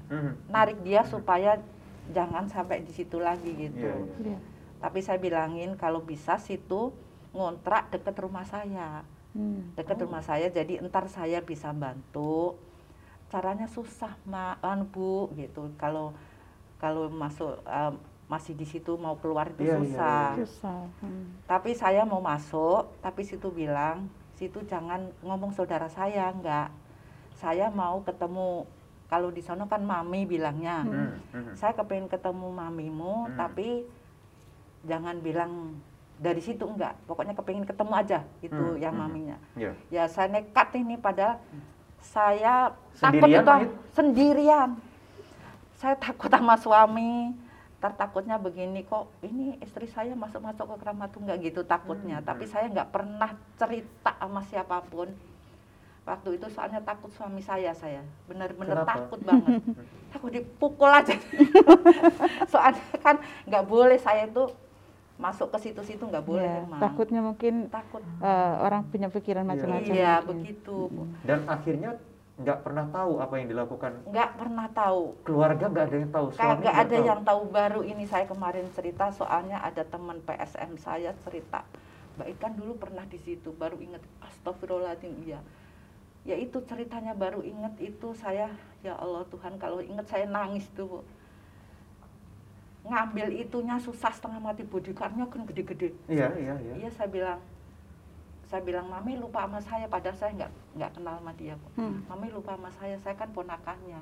Mhm. 0.09 0.49
narik 0.49 0.81
dia 0.81 1.05
supaya 1.05 1.61
jangan 2.09 2.45
sampai 2.45 2.81
di 2.81 2.91
situ 2.91 3.17
lagi 3.17 3.51
gitu 3.51 3.83
Iya, 3.83 3.95
iya. 4.23 4.29
Iya. 4.33 4.39
tapi 4.77 4.99
saya 4.99 5.17
bilangin 5.17 5.75
kalau 5.75 5.99
bisa 6.01 6.37
situ 6.37 6.93
ngontrak 7.31 7.89
deket 7.89 8.15
rumah 8.17 8.43
saya 8.43 9.03
Hmm. 9.29 9.69
dekat 9.73 10.01
rumah 10.01 10.19
saya 10.19 10.49
jadi 10.49 10.81
entar 10.81 11.05
saya 11.05 11.37
bisa 11.39 11.69
bantu 11.69 12.57
caranya 13.27 13.67
susah 13.67 14.17
mak 14.23 14.57
kan 14.57 14.81
bu 14.83 15.29
gitu 15.35 15.69
kalau 15.75 16.09
kalau 16.75 17.05
masuk 17.07 17.53
em, 17.61 17.93
masih 18.25 18.53
di 18.53 18.65
situ 18.65 18.95
mau 18.95 19.13
keluar 19.15 19.47
itu 19.47 19.61
Iya, 19.61 19.69
iya, 19.69 19.77
susah 19.77 20.25
iya. 20.31 20.41
Susah. 20.41 20.81
Hmm. 20.99 21.37
tapi 21.43 21.71
saya 21.71 22.01
mau 22.01 22.17
masuk 22.17 22.89
tapi 22.97 23.21
situ 23.21 23.51
bilang 23.51 24.09
situ 24.33 24.57
jangan 24.63 25.05
ngomong 25.21 25.51
saudara 25.51 25.85
saya 25.85 26.29
enggak 26.29 26.73
saya 27.35 27.69
mau 27.69 28.01
ketemu 28.01 28.65
kalau 29.07 29.31
di 29.31 29.39
sana 29.39 29.63
kan 29.65 29.81
mami 29.81 30.23
bilangnya 30.23 30.83
Mhm, 30.83 31.07
mhm. 31.31 31.53
saya 31.55 31.71
kepengen 31.73 32.07
ketemu 32.07 32.47
mamimu 32.51 33.31
Hmm. 33.31 33.35
tapi 33.35 33.87
jangan 34.83 35.19
bilang 35.19 35.79
dari 36.17 36.41
situ 36.41 36.65
enggak 36.65 36.97
pokoknya 37.05 37.33
kepengen 37.33 37.63
ketemu 37.63 37.93
aja 37.93 38.19
itu 38.41 38.55
Hmm, 38.75 38.81
yang 38.81 38.93
hmm. 38.93 39.03
maminya 39.03 39.37
Iya. 39.55 39.71
ya 39.89 40.03
saya 40.07 40.27
nekat 40.29 40.75
ini 40.75 40.95
padahal 40.97 41.39
saya 41.99 42.71
Sendirian, 42.93 43.43
takut 43.43 43.63
itu 43.63 43.73
sendirian 43.93 44.69
saya 45.77 45.95
takut 45.95 46.29
sama 46.29 46.55
suami 46.57 47.33
Ntar 47.77 47.93
takutnya 47.93 48.41
begini 48.41 48.81
kok 48.81 49.05
ini 49.21 49.61
istri 49.61 49.85
saya 49.85 50.17
masuk 50.17 50.41
masuk 50.41 50.65
ke 50.65 50.75
keramat 50.81 51.13
tunggal 51.13 51.37
gitu 51.37 51.61
takutnya 51.61 52.17
Hmm, 52.17 52.25
tapi 52.25 52.49
hmm. 52.49 52.51
saya 52.51 52.65
nggak 52.73 52.89
pernah 52.89 53.31
cerita 53.53 54.17
sama 54.17 54.41
siapa 54.49 54.81
pun 54.89 55.13
waktu 56.07 56.39
itu 56.39 56.47
soalnya 56.47 56.79
takut 56.79 57.11
suami 57.11 57.43
saya 57.43 57.75
saya. 57.75 57.99
Benar-benar 58.25 58.87
takut 58.87 59.19
banget. 59.21 59.59
Takut 60.07 60.31
dipukul 60.31 60.87
aja. 60.87 61.11
Soalnya 62.47 62.79
kan 62.97 63.19
nggak 63.43 63.67
boleh 63.67 63.99
saya 63.99 64.23
itu 64.23 64.47
masuk 65.19 65.51
ke 65.51 65.67
situ-situ 65.67 65.99
nggak 65.99 66.23
boleh 66.23 66.47
Ya, 66.47 66.63
emang 66.63 66.79
takutnya 66.79 67.19
mungkin 67.19 67.67
takut. 67.67 67.99
eh, 68.23 68.53
orang 68.63 68.87
punya 68.87 69.11
pikiran 69.11 69.43
Iya. 69.43 69.51
macam-macam. 69.51 69.91
iya 69.91 70.13
begitu 70.23 70.87
Dan 71.25 71.43
akhirnya 71.43 71.99
nggak 72.37 72.59
pernah 72.63 72.85
tahu 72.87 73.11
apa 73.19 73.33
yang 73.35 73.47
dilakukan. 73.49 73.91
Nggak 74.07 74.29
pernah 74.37 74.67
tahu. 74.71 75.01
Keluarga 75.25 75.65
nggak 75.67 75.85
ada 75.85 75.97
yang 75.97 76.11
tahu. 76.13 76.27
suami 76.31 76.59
nggak 76.63 76.77
ada 76.77 76.87
tahu. 76.95 77.03
yang 77.03 77.21
tahu. 77.25 77.41
Baru 77.49 77.81
ini 77.83 78.03
saya 78.07 78.25
kemarin 78.25 78.65
cerita 78.71 79.11
soalnya 79.11 79.59
ada 79.59 79.83
teman 79.83 80.23
PSM 80.23 80.71
saya 80.77 81.11
cerita. 81.19 81.67
Mbak 82.15 82.27
Ikan 82.31 82.53
dulu 82.55 82.73
pernah 82.79 83.03
di 83.05 83.19
situ 83.19 83.51
baru 83.51 83.77
inget 83.77 84.01
Astagfirullahaladzim 84.23 85.13
iya 85.21 85.37
ya 86.27 86.35
itu 86.35 86.59
ceritanya 86.67 87.15
baru 87.15 87.39
inget 87.39 87.71
itu 87.79 88.11
saya 88.11 88.51
ya 88.83 88.99
Allah 88.99 89.23
Tuhan 89.31 89.55
kalau 89.55 89.79
inget 89.79 90.03
saya 90.11 90.27
nangis 90.27 90.67
tuh 90.75 90.85
Bu. 90.85 90.99
ngambil 92.87 93.31
itunya 93.35 93.75
susah 93.79 94.11
setengah 94.11 94.39
mati 94.39 94.63
bodyguardnya 94.63 95.27
kan 95.27 95.43
gede-gede 95.47 95.91
Iya 96.07 96.27
iya 96.39 96.55
iya. 96.59 96.73
iya 96.83 96.89
saya 96.91 97.07
bilang 97.07 97.39
saya 98.47 98.63
bilang 98.63 98.87
mami 98.87 99.19
lupa 99.19 99.43
sama 99.43 99.59
saya 99.59 99.87
padahal 99.91 100.15
saya 100.15 100.31
nggak 100.35 100.51
nggak 100.75 100.91
kenal 100.99 101.15
sama 101.19 101.31
dia 101.39 101.55
Bu. 101.55 101.67
Hmm. 101.79 102.03
mami 102.11 102.27
lupa 102.31 102.59
sama 102.59 102.71
saya 102.75 102.95
saya 102.99 103.15
kan 103.15 103.31
ponakannya 103.31 103.99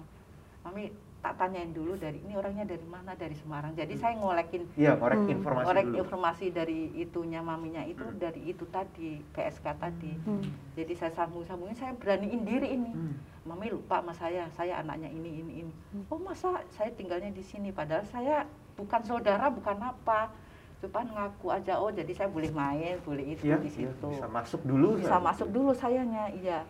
mami 0.65 0.89
tak 1.25 1.41
tanyain 1.41 1.73
dulu 1.73 1.97
dari 1.97 2.21
ini 2.21 2.37
orangnya 2.37 2.61
dari 2.63 2.85
mana 2.85 3.17
dari 3.17 3.33
Semarang 3.33 3.73
jadi 3.73 3.89
saya 3.95 4.13
ngolekin 4.13 4.69
Iya 4.77 4.93
korek 4.93 5.17
Hmm. 5.17 5.33
informasi 5.33 5.65
ngorek 5.65 5.85
dulu. 5.87 5.97
informasi 5.97 6.45
dari 6.51 6.79
itunya 6.95 7.41
maminya 7.41 7.81
itu 7.83 8.05
dari 8.13 8.45
itu 8.45 8.61
tadi 8.67 9.25
PSK 9.27 9.65
tadi 9.75 10.13
Hmm. 10.21 10.45
jadi 10.73 10.93
saya 10.93 11.11
sambung-sambungin 11.15 11.73
saya 11.73 11.91
beraniin 11.93 12.45
diri 12.45 12.69
ini 12.71 12.93
Hmm. 12.93 13.17
mami 13.43 13.67
lupa 13.67 13.99
sama 13.99 14.13
saya 14.13 14.45
saya 14.51 14.77
anaknya 14.79 15.09
ini 15.09 15.29
ini 15.35 15.53
ini 15.59 15.73
Hmm. 15.91 16.05
oh 16.05 16.19
masa 16.19 16.47
saya 16.69 16.93
tinggalnya 16.93 17.31
di 17.31 17.41
sini 17.41 17.73
padahal 17.73 18.05
saya 18.05 18.45
bukan 18.75 19.01
saudara 19.01 19.49
bukan 19.49 19.81
apa 19.81 20.29
cuma 20.77 21.01
ngaku 21.01 21.47
aja 21.49 21.73
oh 21.75 21.89
jadi 21.89 22.11
saya 22.13 22.29
boleh 22.29 22.53
main 22.53 23.01
boleh 23.01 23.33
itu 23.33 23.41
Iya, 23.43 23.57
di 23.57 23.73
iya, 23.73 23.89
situ 23.89 24.07
bisa 24.07 24.29
masuk 24.29 24.61
dulu. 24.61 24.93
bisa 24.95 25.09
ya. 25.11 25.23
masuk 25.23 25.47
dulu 25.49 25.73
sayanya 25.73 26.29
iya 26.35 26.61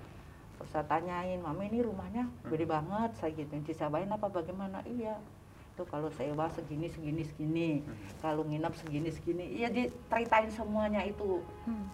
saya 0.75 0.91
tanyain 0.91 1.39
mami 1.39 1.71
ini 1.71 1.79
rumahnya 1.87 2.27
gede 2.51 2.67
banget 2.67 3.15
saya 3.15 3.31
gitu 3.31 3.55
disabain 3.63 4.11
apa 4.11 4.27
bagaimana? 4.27 4.83
Iya. 4.83 5.15
Tuh 5.79 5.87
kalau 5.87 6.11
sewa 6.11 6.51
segini 6.51 6.91
segini 6.91 7.23
segini. 7.23 7.79
Kalau 8.19 8.43
nginep 8.43 8.75
segini 8.75 9.07
segini. 9.07 9.55
Iya 9.55 9.71
diceritain 9.71 10.51
semuanya 10.51 10.99
itu. 11.07 11.39
Hmm. 11.63 11.87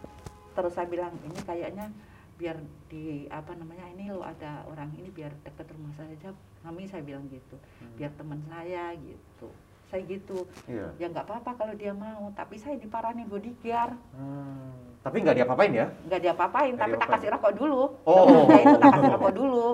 terus 0.52 0.76
saya 0.76 0.84
bilang 0.84 1.16
ini 1.24 1.40
kayaknya 1.48 1.88
biar 2.36 2.60
di 2.92 3.24
apa 3.32 3.56
namanya 3.56 3.88
ini 3.96 4.12
lo 4.12 4.20
ada 4.20 4.68
orang 4.68 4.92
ini 5.00 5.08
biar 5.14 5.30
deket 5.46 5.70
rumah 5.78 5.94
saya 5.94 6.10
aja. 6.18 6.34
Mami 6.66 6.90
saya 6.90 7.06
bilang 7.06 7.30
gitu. 7.30 7.62
Biar 8.02 8.10
teman 8.18 8.42
saya 8.50 8.98
gitu. 8.98 9.48
Saya 9.94 10.02
gitu. 10.10 10.50
Iya. 10.66 10.90
ya 10.98 11.06
nggak 11.06 11.30
apa-apa 11.30 11.54
kalau 11.54 11.78
dia 11.78 11.94
mau 11.94 12.34
tapi 12.34 12.58
saya 12.58 12.82
diparanin 12.82 13.30
bodyguard 13.30 13.94
Hmm. 14.18 14.91
Tapi 15.02 15.18
nggak 15.26 15.36
diapa-apain 15.42 15.74
ya? 15.74 15.88
nggak 16.06 16.22
diapa-apain 16.22 16.74
tapi 16.78 16.94
tak 16.94 17.10
kasih 17.18 17.30
rokok 17.34 17.54
dulu. 17.58 17.82
Oh. 18.06 18.26
Nah, 18.52 18.62
itu 18.62 18.78
tak 18.78 18.92
kasih 18.94 19.12
rokok 19.18 19.34
dulu. 19.34 19.68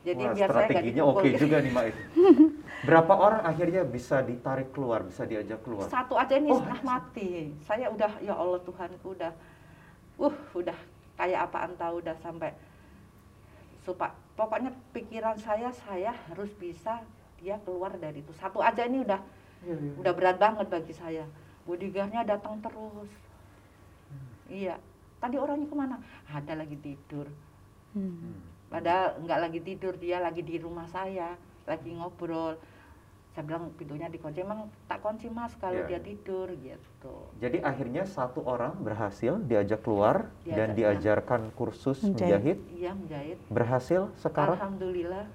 Jadi 0.00 0.24
Wah, 0.24 0.32
biar 0.32 0.48
strateginya 0.48 1.02
oke 1.04 1.28
juga 1.36 1.56
nih 1.60 1.70
Mbak 1.76 1.84
itu. 1.92 2.02
Berapa 2.88 3.12
orang 3.12 3.42
akhirnya 3.44 3.82
bisa 3.84 4.24
ditarik 4.24 4.72
keluar, 4.72 5.04
bisa 5.04 5.28
diajak 5.28 5.60
keluar? 5.60 5.84
satu 5.92 6.16
aja 6.16 6.40
ini 6.40 6.48
Oh, 6.48 6.56
setengah 6.56 6.80
mati. 6.80 7.52
Saya 7.68 7.92
udah 7.92 8.12
ya 8.24 8.32
Allah 8.32 8.60
Tuhanku 8.64 9.08
udah. 9.12 9.32
Uh 10.16 10.36
udah 10.56 10.76
kayak 11.20 11.48
apaan 11.48 11.76
tahu 11.76 12.00
udah 12.00 12.16
sampai 12.24 12.56
supaya 13.84 14.12
pokoknya 14.36 14.72
pikiran 14.96 15.36
saya 15.36 15.68
saya 15.72 16.16
harus 16.32 16.48
bisa 16.56 17.04
dia 17.36 17.60
keluar 17.60 17.92
dari 18.00 18.24
itu. 18.24 18.32
Satu 18.40 18.64
aja 18.64 18.88
ini 18.88 19.04
udah. 19.04 19.20
Iya, 19.60 19.76
iya. 19.76 19.92
udah 20.00 20.12
berat 20.16 20.40
banget 20.40 20.72
bagi 20.72 20.96
saya. 20.96 21.28
Bodyguardnya 21.68 22.24
datang 22.24 22.56
terus 22.64 23.12
iya 24.50 24.74
tadi 25.16 25.36
orangnya 25.36 25.64
ke 25.64 25.76
mana 25.76 25.96
ada 26.26 26.52
lagi 26.54 26.76
tidur 26.76 27.26
Hmm. 27.90 28.38
padahal 28.68 29.18
nggak 29.18 29.40
lagi 29.40 29.60
tidur 29.60 29.94
dia 29.96 30.18
lagi 30.18 30.42
di 30.42 30.54
rumah 30.56 30.86
saya 30.86 31.34
lagi 31.64 31.90
ngobrol 31.90 32.54
saya 33.30 33.42
bilang 33.44 33.70
pintunya 33.72 34.06
dikunci 34.06 34.38
emang 34.40 34.70
tak 34.84 34.98
kunci 35.00 35.26
mas 35.26 35.50
kalau 35.56 35.74
Iya. 35.80 35.86
dia 35.88 36.00
tidur 36.00 36.46
gitu 36.52 37.14
Jadi 37.38 37.58
akhirnya 37.60 38.02
satu 38.04 38.42
orang 38.44 38.74
berhasil 38.76 39.38
diajak 39.40 39.80
keluar 39.80 40.30
dan 40.44 40.70
Diajak, 40.70 41.02
diajarkan 41.02 41.50
kursus 41.52 41.98
Menjahit. 42.00 42.22
menjahit. 42.54 42.58
iya 42.72 42.90
menjahit 42.92 43.38
Berhasil 43.48 44.06
sekarang? 44.16 44.54
alhamdulillah 44.56 45.26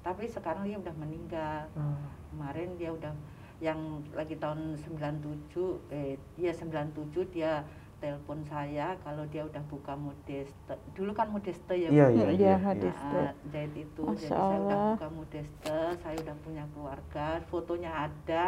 tapi 0.00 0.26
sekarang 0.26 0.62
dia 0.62 0.78
udah 0.78 0.94
meninggal 0.96 1.66
Hmm. 1.72 1.98
kemarin 2.30 2.68
dia 2.74 2.90
udah 2.92 3.10
yang 3.58 3.78
lagi 4.12 4.34
tahun 4.34 4.78
97 4.78 5.82
eh 5.90 6.14
dia 6.32 6.54
97 6.54 6.94
dia 7.28 7.66
telepon 7.98 8.38
saya 8.44 8.94
kalau 9.00 9.26
dia 9.26 9.42
udah 9.42 9.62
buka 9.66 9.92
modeste 9.92 10.74
dulu 10.92 11.10
kan 11.10 11.26
modeste 11.28 11.72
ya 11.72 11.88
Iya, 11.88 12.06
Bu? 12.06 12.14
iya, 12.14 12.26
Iya, 12.28 12.32
iya. 12.32 12.54
hadis. 12.56 12.96
Nah, 12.96 13.32
jahit 13.48 13.74
itu 13.74 14.02
Masya 14.02 14.18
jadi 14.20 14.30
saya 14.30 14.56
udah 14.56 14.78
buka 14.92 15.08
modeste 15.10 15.76
saya 15.98 16.16
udah 16.18 16.36
punya 16.38 16.64
keluarga 16.70 17.26
fotonya 17.46 17.90
ada 18.06 18.46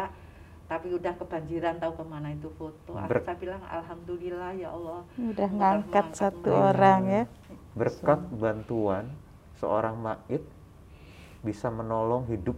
tapi 0.65 0.87
udah 0.89 1.13
kebanjiran 1.13 1.75
tahu 1.77 1.93
ke 1.93 2.03
mana 2.05 2.31
itu 2.31 2.47
foto 2.51 2.95
Ber- 2.95 3.19
saya 3.21 3.35
bilang 3.35 3.59
alhamdulillah 3.61 4.51
ya 4.55 4.71
Allah 4.71 5.03
Udah 5.13 5.49
ngangkat 5.51 6.05
satu 6.13 6.47
mereka. 6.47 6.69
orang 6.69 7.01
ya. 7.05 7.23
Berkat 7.71 8.19
bantuan 8.31 9.03
seorang 9.53 9.95
mait 9.95 10.43
bisa 11.41 11.67
menolong 11.67 12.23
hidup 12.25 12.55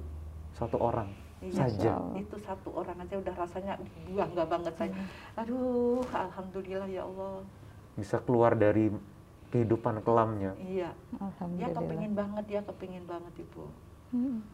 satu 0.51 0.77
orang 0.77 1.09
Iya, 1.43 1.59
saja. 1.59 1.91
Allah. 1.93 2.15
itu 2.17 2.35
satu 2.37 2.69
orang 2.71 2.97
aja 2.97 3.15
udah 3.17 3.35
rasanya 3.35 3.73
bangga 4.07 4.43
banget 4.45 4.73
saya 4.73 4.91
aduh 5.35 5.99
alhamdulillah 6.07 6.87
ya 6.87 7.03
Allah 7.03 7.43
Bisa 7.93 8.17
keluar 8.17 8.53
dari 8.53 8.89
kehidupan 9.49 10.01
kelamnya. 10.01 10.55
iya 10.57 10.89
dia 10.89 11.19
Alhamdulillah. 11.19 11.75
kepingin 11.75 12.13
banget 12.13 12.43
dia 12.47 12.61
kepingin 12.63 13.03
banget 13.03 13.33
ibu 13.37 13.65
Hmm. 14.09 14.45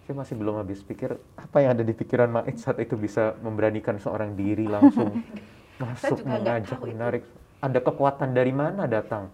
Saya 0.00 0.14
masih 0.14 0.36
belum 0.36 0.54
habis 0.54 0.80
pikir 0.80 1.08
apa 1.34 1.56
yang 1.58 1.72
ada 1.72 1.80
di 1.80 1.90
pikiran 1.90 2.28
Mait 2.28 2.52
saat 2.54 2.76
itu 2.76 2.94
bisa 2.94 3.32
memberanikan 3.40 3.96
seorang 3.96 4.32
diri 4.34 4.68
langsung 4.68 5.24
masuk 5.80 6.20
juga 6.20 6.28
nggak 6.30 6.40
mengajak 6.44 6.78
itu. 6.78 6.86
menarik. 6.86 7.22
Ada 7.58 7.80
kekuatan 7.80 8.30
dari 8.30 8.52
mana 8.52 8.84
datang? 8.84 9.32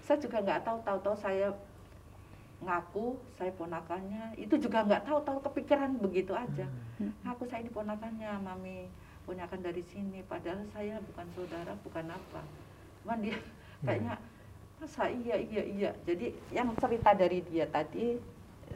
saya 0.00 0.18
juga 0.18 0.36
nggak 0.38 0.60
tahu 0.60 0.78
tahu-tahu 0.82 1.16
saya 1.16 1.48
ngaku 2.60 3.18
saya 3.34 3.50
ponakannya 3.52 4.36
itu 4.36 4.54
juga 4.56 4.82
nggak 4.82 5.02
tahu 5.04 5.18
tahu 5.22 5.38
kepikiran 5.42 5.98
begitu 5.98 6.32
aja 6.32 6.66
Hmm. 6.94 7.10
ngaku 7.26 7.42
saya 7.46 7.60
ini 7.60 7.70
ponakannya 7.70 8.30
mami 8.38 8.86
ponakan 9.24 9.60
dari 9.60 9.82
sini 9.82 10.22
padahal 10.22 10.62
saya 10.70 11.02
bukan 11.02 11.26
saudara 11.34 11.72
bukan 11.82 12.06
apa 12.06 12.40
cuman 13.02 13.18
dia 13.18 13.36
kayaknya 13.82 14.14
masa 14.78 15.04
iya 15.08 15.36
iya 15.36 15.62
iya 15.64 15.90
jadi 16.02 16.26
yang 16.50 16.70
cerita 16.76 17.10
dari 17.12 17.42
dia 17.42 17.66
tadi 17.66 18.20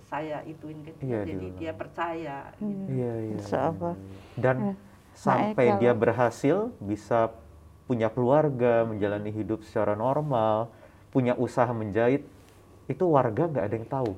saya 0.05 0.41
ituin 0.43 0.83
ke 0.83 0.93
dia 0.99 1.05
Iya, 1.05 1.21
jadi 1.25 1.37
diulang. 1.39 1.59
dia 1.59 1.73
percaya 1.73 2.37
Hmm. 2.57 2.69
gitu. 2.69 2.91
Iya, 2.93 3.13
iya. 3.15 3.33
Insya 3.35 3.59
Allah. 3.67 3.95
Dan 4.35 4.57
Ya. 4.59 4.75
sampai 5.13 5.67
dia 5.77 5.93
berhasil 5.93 6.57
bisa 6.79 7.33
punya 7.85 8.09
keluarga, 8.09 8.85
menjalani 8.85 9.29
hidup 9.29 9.65
secara 9.65 9.93
normal, 9.93 10.69
punya 11.09 11.33
usaha 11.35 11.69
menjahit, 11.73 12.25
itu 12.89 13.05
warga 13.05 13.43
nggak 13.45 13.65
ada 13.65 13.77
yang 13.77 13.89
tahu. 13.89 14.13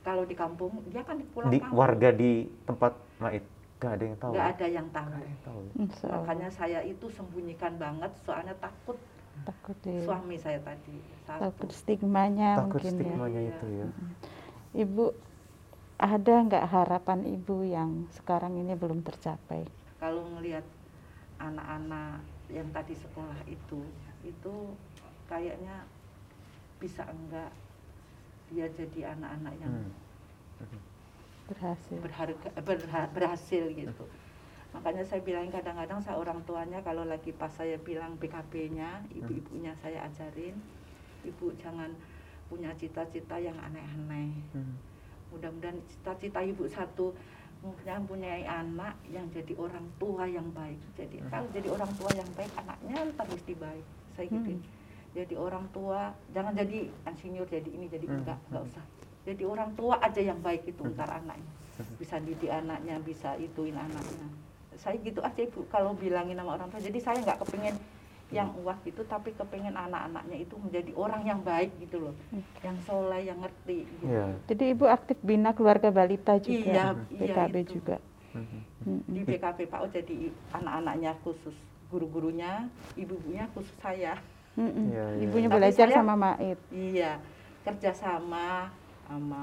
kalau 0.00 0.24
di 0.24 0.32
kampung 0.32 0.72
dia 0.88 1.04
kan 1.04 1.20
pulang 1.30 1.52
Di 1.52 1.60
kampung 1.60 1.76
warga 1.76 2.08
di 2.10 2.32
tempat 2.64 2.92
Mait 3.18 3.44
nggak 3.78 3.92
ada 3.92 4.04
yang 4.04 4.16
tahu. 4.16 4.32
nggak 4.32 4.48
ada 4.50 4.66
yang 4.66 4.88
tahu 4.90 5.06
ada 5.08 5.20
yang 5.22 5.40
tahu. 5.40 5.60
Allah. 5.60 6.12
makanya 6.16 6.48
saya 6.50 6.80
itu 6.82 7.06
sembunyikan 7.08 7.72
banget 7.76 8.12
soalnya 8.20 8.54
takut 8.58 8.96
takut 9.40 9.76
ya. 9.84 10.00
suami 10.02 10.36
saya 10.36 10.58
tadi 10.60 10.96
satu 11.22 11.40
Takut 11.46 11.70
stigmanya 11.70 12.50
Takut 12.58 12.80
mungkin 12.80 12.92
ya. 12.92 12.96
stigmanya 12.96 13.40
Iya. 13.40 13.50
itu 13.50 13.66
ya. 13.70 13.86
Ibu 14.80 15.04
ada 16.00 16.34
nggak 16.42 16.64
harapan 16.66 17.20
ibu 17.28 17.56
yang 17.62 17.90
sekarang 18.10 18.56
ini 18.56 18.72
belum 18.72 19.00
tercapai? 19.00 19.68
kalau 19.96 20.24
ngelihat 20.32 20.64
anak-anak 21.36 22.24
yang 22.48 22.68
tadi 22.72 22.96
sekolah 22.96 23.36
itu 23.46 23.80
itu 24.22 24.54
kayaknya 25.26 25.84
bisa 26.80 27.04
enggak 27.04 27.52
dia 28.48 28.66
jadi 28.68 29.14
anak-anak 29.14 29.54
yang 29.56 29.74
Hmm. 30.58 30.80
Berhasil. 31.46 31.98
berharga 31.98 32.48
berha- 32.60 33.10
berhasil 33.10 33.64
gitu 33.70 34.04
makanya 34.70 35.02
saya 35.02 35.18
bilang 35.20 35.50
kadang-kadang 35.50 35.98
saya 35.98 36.14
orang 36.14 36.38
tuanya 36.44 36.78
kalau 36.80 37.02
lagi 37.02 37.32
pas 37.32 37.50
saya 37.50 37.74
bilang 37.76 38.14
BKB-nya 38.16 39.02
ibu-ibunya 39.10 39.74
saya 39.76 40.04
ajarin 40.04 40.54
ibu 41.22 41.50
jangan 41.56 41.90
punya 42.46 42.70
cita-cita 42.72 43.34
yang 43.36 43.58
aneh-aneh 43.58 44.30
Hmm. 44.52 44.78
mudah-mudahan 45.30 45.74
cita-cita 45.84 46.38
ibu 46.40 46.66
satu 46.66 47.10
punya 47.60 47.98
punya 48.00 48.30
anak 48.42 48.94
yang 49.04 49.26
jadi 49.28 49.52
orang 49.54 49.84
tua 49.96 50.24
yang 50.24 50.46
baik 50.50 50.78
jadi 50.94 51.18
Hmm. 51.18 51.28
kalau 51.28 51.48
jadi 51.50 51.68
orang 51.68 51.90
tua 51.92 52.10
yang 52.14 52.30
baik 52.30 52.52
anaknya 52.54 52.98
terus 53.16 53.42
baik 53.48 53.84
saya 54.12 54.26
gitu 54.28 54.54
Hmm. 54.54 54.62
Jadi 55.10 55.34
orang 55.34 55.66
tua 55.70 56.14
jangan 56.30 56.54
jadi 56.54 56.86
insinyur 57.04 57.46
jadi 57.46 57.66
ini 57.66 57.86
jadi 57.86 58.06
Hmm. 58.06 58.22
enggak 58.22 58.38
enggak 58.46 58.62
usah 58.66 58.84
jadi 59.20 59.42
orang 59.44 59.70
tua 59.74 59.94
aja 59.98 60.20
yang 60.22 60.38
baik 60.40 60.62
itu 60.64 60.82
ntar 60.88 61.10
anaknya 61.10 61.52
bisa 61.96 62.16
didik 62.18 62.48
anaknya 62.48 62.96
bisa 63.00 63.34
ituin 63.36 63.74
anaknya 63.74 64.26
saya 64.76 64.96
gitu 64.96 65.20
aja 65.20 65.40
ibu 65.40 65.66
kalau 65.66 65.92
bilangin 65.92 66.36
sama 66.36 66.54
orang 66.54 66.68
tua 66.68 66.80
jadi 66.80 66.98
saya 66.98 67.18
nggak 67.20 67.42
kepingin 67.42 67.76
yang 68.30 68.54
uah 68.56 68.78
gitu 68.80 69.02
tapi 69.04 69.34
kepingin 69.34 69.74
anak-anaknya 69.74 70.38
itu 70.38 70.54
menjadi 70.54 70.94
orang 70.94 71.26
yang 71.26 71.40
baik 71.42 71.74
gitu 71.76 71.98
loh 72.00 72.14
yang 72.62 72.78
soleh 72.80 73.26
yang 73.26 73.42
ngerti 73.42 73.82
gitu. 73.90 74.06
Iya. 74.06 74.26
Jadi 74.46 74.64
ibu 74.70 74.86
aktif 74.86 75.18
bina 75.20 75.50
keluarga 75.50 75.90
balita 75.90 76.38
Iya, 76.38 76.40
juga, 76.40 76.94
iya 77.10 77.34
PKB 77.34 77.54
itu. 77.58 77.70
juga. 77.76 77.98
Mhm. 78.30 78.60
Mm-mm. 78.80 79.02
di 79.10 79.20
BKP 79.26 79.58
PAU 79.66 79.90
jadi 79.90 80.16
anak-anaknya 80.54 81.12
khusus 81.20 81.52
guru-gurunya 81.90 82.70
ibu-ibunya 82.94 83.50
khusus 83.50 83.74
saya 83.76 84.14
Mm-mm. 84.54 84.86
Iya, 84.90 85.04
iya. 85.14 85.22
Ibunya 85.24 85.48
Tapi 85.48 85.56
belajar 85.56 85.86
saya- 85.86 85.98
sama 85.98 86.14
Mait. 86.16 86.58
iya 86.70 87.12
kerjasama 87.60 88.72
sama 89.06 89.42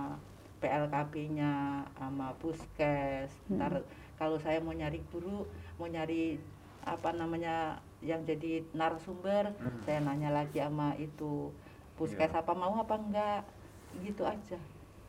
PLKB-nya 0.58 1.54
sama 1.94 2.34
puskes 2.38 3.30
ntar 3.48 3.86
kalau 4.18 4.36
saya 4.38 4.58
mau 4.58 4.74
nyari 4.74 5.00
guru 5.14 5.46
mau 5.78 5.86
nyari 5.86 6.42
apa 6.82 7.14
namanya 7.14 7.78
yang 8.02 8.24
jadi 8.24 8.66
narasumber 8.74 9.54
saya 9.86 10.00
nanya 10.02 10.34
lagi 10.34 10.58
sama 10.58 10.98
itu 10.98 11.54
puskes 11.94 12.32
apa 12.32 12.52
mau 12.52 12.74
apa 12.76 12.96
enggak 12.98 13.42
gitu 14.02 14.26
aja 14.26 14.58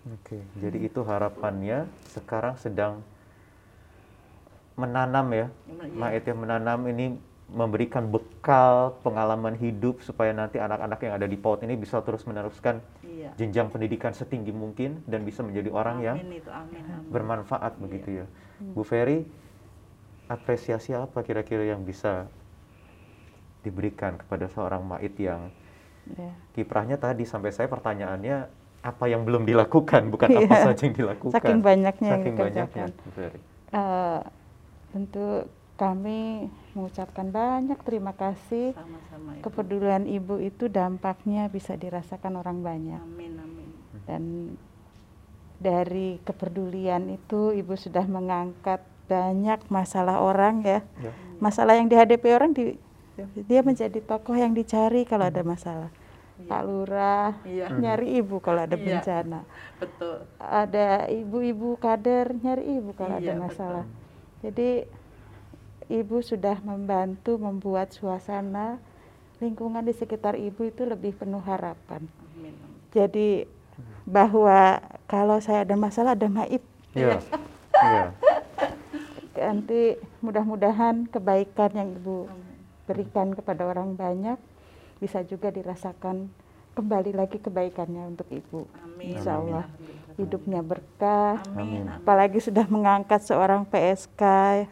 Oke, 0.08 0.40
jadi 0.56 0.78
itu 0.80 1.00
harapannya 1.02 1.84
sekarang 2.08 2.56
sedang 2.56 3.04
menanam 4.72 5.26
ya, 5.34 5.46
Iya. 5.66 5.90
Mait 5.92 6.22
yang 6.22 6.38
menanam 6.38 6.80
ini 6.86 7.18
memberikan 7.48 8.04
bekal 8.12 8.92
pengalaman 9.00 9.56
hidup 9.56 10.04
supaya 10.04 10.36
nanti 10.36 10.60
anak-anak 10.60 11.00
yang 11.00 11.14
ada 11.16 11.24
di 11.24 11.32
PAUD 11.34 11.64
ini 11.64 11.80
bisa 11.80 12.04
terus 12.04 12.28
meneruskan 12.28 12.84
iya 13.00 13.32
jenjang 13.40 13.72
pendidikan 13.72 14.12
setinggi 14.12 14.52
mungkin 14.52 15.00
dan 15.08 15.24
bisa 15.24 15.40
menjadi 15.40 15.72
orang 15.72 15.96
yang 16.04 16.16
amin 16.20 16.44
itu 16.44 16.50
amin, 16.52 16.82
amin. 16.84 17.08
bermanfaat 17.08 17.80
begitu 17.80 18.20
ya. 18.22 18.26
Bu 18.60 18.84
Ferry, 18.84 19.24
apresiasi 20.28 20.92
apa 20.92 21.24
kira-kira 21.24 21.64
yang 21.64 21.82
bisa 21.82 22.28
diberikan 23.60 24.16
kepada 24.16 24.46
seorang 24.48 24.84
Mait 24.84 25.14
yang 25.18 25.48
Ya. 26.08 26.32
kiprahnya 26.56 26.96
tadi 26.96 27.28
sampai 27.28 27.52
saya 27.52 27.68
pertanyaannya 27.68 28.48
apa 28.80 29.04
yang 29.12 29.28
belum 29.28 29.44
dilakukan 29.44 30.08
bukan 30.08 30.40
apa 30.40 30.56
Iya. 30.56 30.64
saja 30.72 30.82
yang 30.88 30.96
dilakukan 30.96 31.36
Saking 31.36 31.60
banyaknya 31.60 32.08
yang 32.08 32.16
Saking 32.24 32.34
banyaknya, 32.36 32.84
dikerjakan. 32.88 33.04
Bu 33.04 33.10
Ferry. 33.12 33.40
Eh, 33.68 34.20
tentu 34.88 35.26
kami 35.78 36.50
mengucapkan 36.74 37.30
banyak 37.30 37.78
terima 37.86 38.10
kasih. 38.12 38.74
sama-sama 38.74 39.38
Ibu. 39.38 39.42
Kepedulian 39.46 40.04
ibu 40.04 40.34
itu 40.42 40.66
dampaknya 40.66 41.46
bisa 41.46 41.78
dirasakan 41.78 42.42
orang 42.42 42.60
banyak. 42.60 42.98
amin 42.98 43.32
amin 43.38 43.68
Dan 44.02 44.22
dari 45.58 46.18
kepedulian 46.22 47.06
itu 47.10 47.54
ibu 47.54 47.74
sudah 47.74 48.02
mengangkat 48.06 48.82
banyak 49.06 49.62
masalah 49.70 50.18
orang 50.18 50.66
ya. 50.66 50.80
Ya. 50.98 51.14
Masalah 51.38 51.78
yang 51.78 51.86
dihadapi 51.86 52.28
orang 52.34 52.50
di, 52.50 52.74
dia 53.46 53.62
menjadi 53.62 54.02
tokoh 54.02 54.34
yang 54.34 54.50
dicari 54.52 55.06
kalau 55.06 55.30
ada 55.30 55.46
masalah. 55.46 55.90
Pak 56.38 56.62
Lurah 56.62 57.34
iya 57.42 57.66
nyari 57.66 58.22
ibu 58.22 58.38
kalau 58.38 58.62
ada 58.62 58.78
Iya. 58.78 59.02
bencana. 59.02 59.42
betul 59.82 60.22
Ada 60.38 61.10
ibu-ibu 61.10 61.74
kader 61.78 62.30
nyari 62.38 62.78
ibu 62.78 62.94
kalau 62.94 63.18
ada 63.18 63.34
Iya, 63.34 63.38
masalah. 63.38 63.84
Jadi 64.38 64.86
ibu 65.88 66.20
sudah 66.20 66.60
membantu 66.64 67.40
membuat 67.40 67.92
suasana 67.96 68.80
lingkungan 69.40 69.84
di 69.84 69.94
sekitar 69.94 70.36
ibu 70.36 70.66
itu 70.68 70.84
lebih 70.84 71.16
penuh 71.16 71.40
harapan. 71.40 72.04
amin, 72.36 72.52
amin. 72.52 72.54
Jadi 72.92 73.28
bahwa 74.08 74.80
kalau 75.04 75.38
saya 75.38 75.62
ada 75.62 75.76
masalah 75.76 76.16
ada 76.16 76.28
maib 76.28 76.64
Iya. 76.96 77.20
Iya. 77.78 78.04
nanti 79.48 79.94
mudah-mudahan 80.18 81.06
kebaikan 81.14 81.70
yang 81.76 81.88
ibu 81.94 82.26
Amin. 82.26 82.58
berikan 82.90 83.30
kepada 83.30 83.70
orang 83.70 83.94
banyak 83.94 84.34
bisa 84.98 85.22
juga 85.22 85.54
dirasakan 85.54 86.26
kembali 86.74 87.14
lagi 87.14 87.38
kebaikannya 87.38 88.18
untuk 88.18 88.26
ibu. 88.34 88.66
Amin. 88.82 89.14
Insya 89.14 89.38
amin, 89.38 89.54
Allah 89.54 89.64
alhamdulillah. 89.70 89.97
Hidupnya 90.18 90.60
berkah. 90.60 91.38
Amin. 91.54 91.86
Apalagi 91.86 92.42
sudah 92.42 92.66
mengangkat 92.66 93.22
seorang 93.22 93.62
PSK 93.64 94.22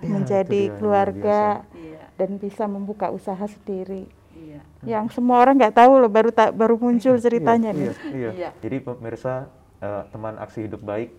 menjadi 0.02 0.62
dia, 0.68 0.74
luar 0.82 1.08
keluarga 1.14 1.40
Iya, 1.72 2.02
dan 2.18 2.30
bisa 2.36 2.66
membuka 2.66 3.14
usaha 3.14 3.46
sendiri. 3.46 4.10
iya. 4.34 4.60
Yang 4.82 5.16
semua 5.16 5.40
orang 5.40 5.54
nggak 5.56 5.78
tahu 5.78 6.02
loh 6.02 6.10
baru 6.10 6.34
tak 6.34 6.50
baru 6.52 6.74
muncul 6.76 7.14
ceritanya 7.16 7.70
iya, 7.72 7.78
nih. 7.78 7.88
Iya, 7.88 7.94
iya. 8.10 8.30
Iya. 8.34 8.50
Jadi 8.58 8.76
pemirsa 8.82 9.46
eh, 9.78 10.02
teman 10.10 10.34
aksi 10.42 10.66
hidup 10.66 10.82
baik 10.82 11.14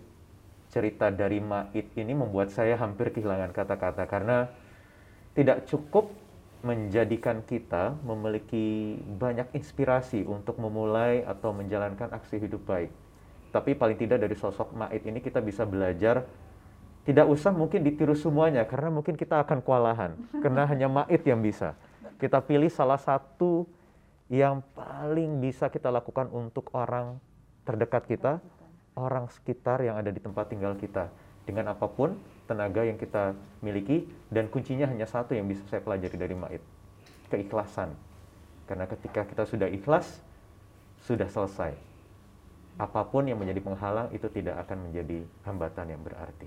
cerita 0.68 1.08
dari 1.08 1.40
Mait 1.40 1.88
ini 1.96 2.12
membuat 2.12 2.52
saya 2.52 2.76
hampir 2.76 3.08
kehilangan 3.08 3.56
kata-kata 3.56 4.04
karena 4.04 4.52
tidak 5.32 5.64
cukup 5.64 6.12
menjadikan 6.60 7.40
kita 7.46 7.94
memiliki 8.02 8.98
banyak 8.98 9.48
inspirasi 9.54 10.26
untuk 10.26 10.58
memulai 10.58 11.22
atau 11.24 11.54
menjalankan 11.54 12.10
aksi 12.12 12.42
hidup 12.42 12.60
baik. 12.66 12.90
Tapi 13.48 13.72
paling 13.72 13.96
tidak 13.96 14.20
dari 14.20 14.36
sosok 14.36 14.76
Mait 14.76 15.00
ini 15.04 15.24
kita 15.24 15.40
bisa 15.40 15.64
belajar 15.64 16.28
tidak 17.08 17.24
usah 17.24 17.56
mungkin 17.56 17.80
ditiru 17.80 18.12
semuanya 18.12 18.68
karena 18.68 18.92
mungkin 18.92 19.16
kita 19.16 19.40
akan 19.40 19.64
kewalahan 19.64 20.12
karena 20.44 20.68
hanya 20.68 20.92
Mait 20.92 21.24
yang 21.24 21.40
bisa. 21.40 21.72
Kita 22.20 22.44
pilih 22.44 22.68
salah 22.68 23.00
satu 23.00 23.64
yang 24.28 24.60
paling 24.76 25.40
bisa 25.40 25.72
kita 25.72 25.88
lakukan 25.88 26.28
untuk 26.28 26.68
orang 26.76 27.16
terdekat 27.64 28.04
kita, 28.04 28.32
orang 28.92 29.24
sekitar 29.32 29.80
yang 29.80 29.96
ada 29.96 30.12
di 30.12 30.20
tempat 30.20 30.52
tinggal 30.52 30.76
kita. 30.76 31.08
Dengan 31.48 31.72
apa 31.72 31.88
pun 31.88 32.12
tenaga 32.44 32.84
yang 32.84 33.00
kita 33.00 33.32
miliki 33.64 34.04
dan 34.28 34.52
kuncinya 34.52 34.84
hanya 34.84 35.08
satu 35.08 35.32
yang 35.32 35.48
bisa 35.48 35.64
saya 35.72 35.80
pelajari 35.80 36.16
dari 36.20 36.36
Mait. 36.36 36.60
Keikhlasan. 37.32 37.96
Karena 38.68 38.84
ketika 38.84 39.24
kita 39.24 39.48
sudah 39.48 39.72
ikhlas, 39.72 40.20
sudah 41.08 41.24
selesai. 41.24 41.87
Apa 42.78 43.02
pun 43.10 43.26
yang 43.26 43.42
menjadi 43.42 43.58
penghalang 43.58 44.06
itu 44.14 44.30
tidak 44.30 44.62
akan 44.62 44.86
menjadi 44.86 45.26
hambatan 45.42 45.86
yang 45.90 46.02
berarti. 46.06 46.46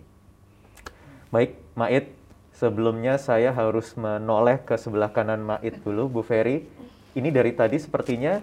Baik, 1.28 1.60
Mait, 1.76 2.16
sebelumnya 2.56 3.20
saya 3.20 3.52
harus 3.52 3.92
menoleh 4.00 4.64
ke 4.64 4.80
sebelah 4.80 5.12
kanan 5.12 5.44
Mait 5.44 5.76
dulu, 5.84 6.08
Bu 6.08 6.22
Ferry. 6.24 6.64
Ini 7.12 7.28
dari 7.36 7.52
tadi 7.52 7.76
sepertinya 7.76 8.40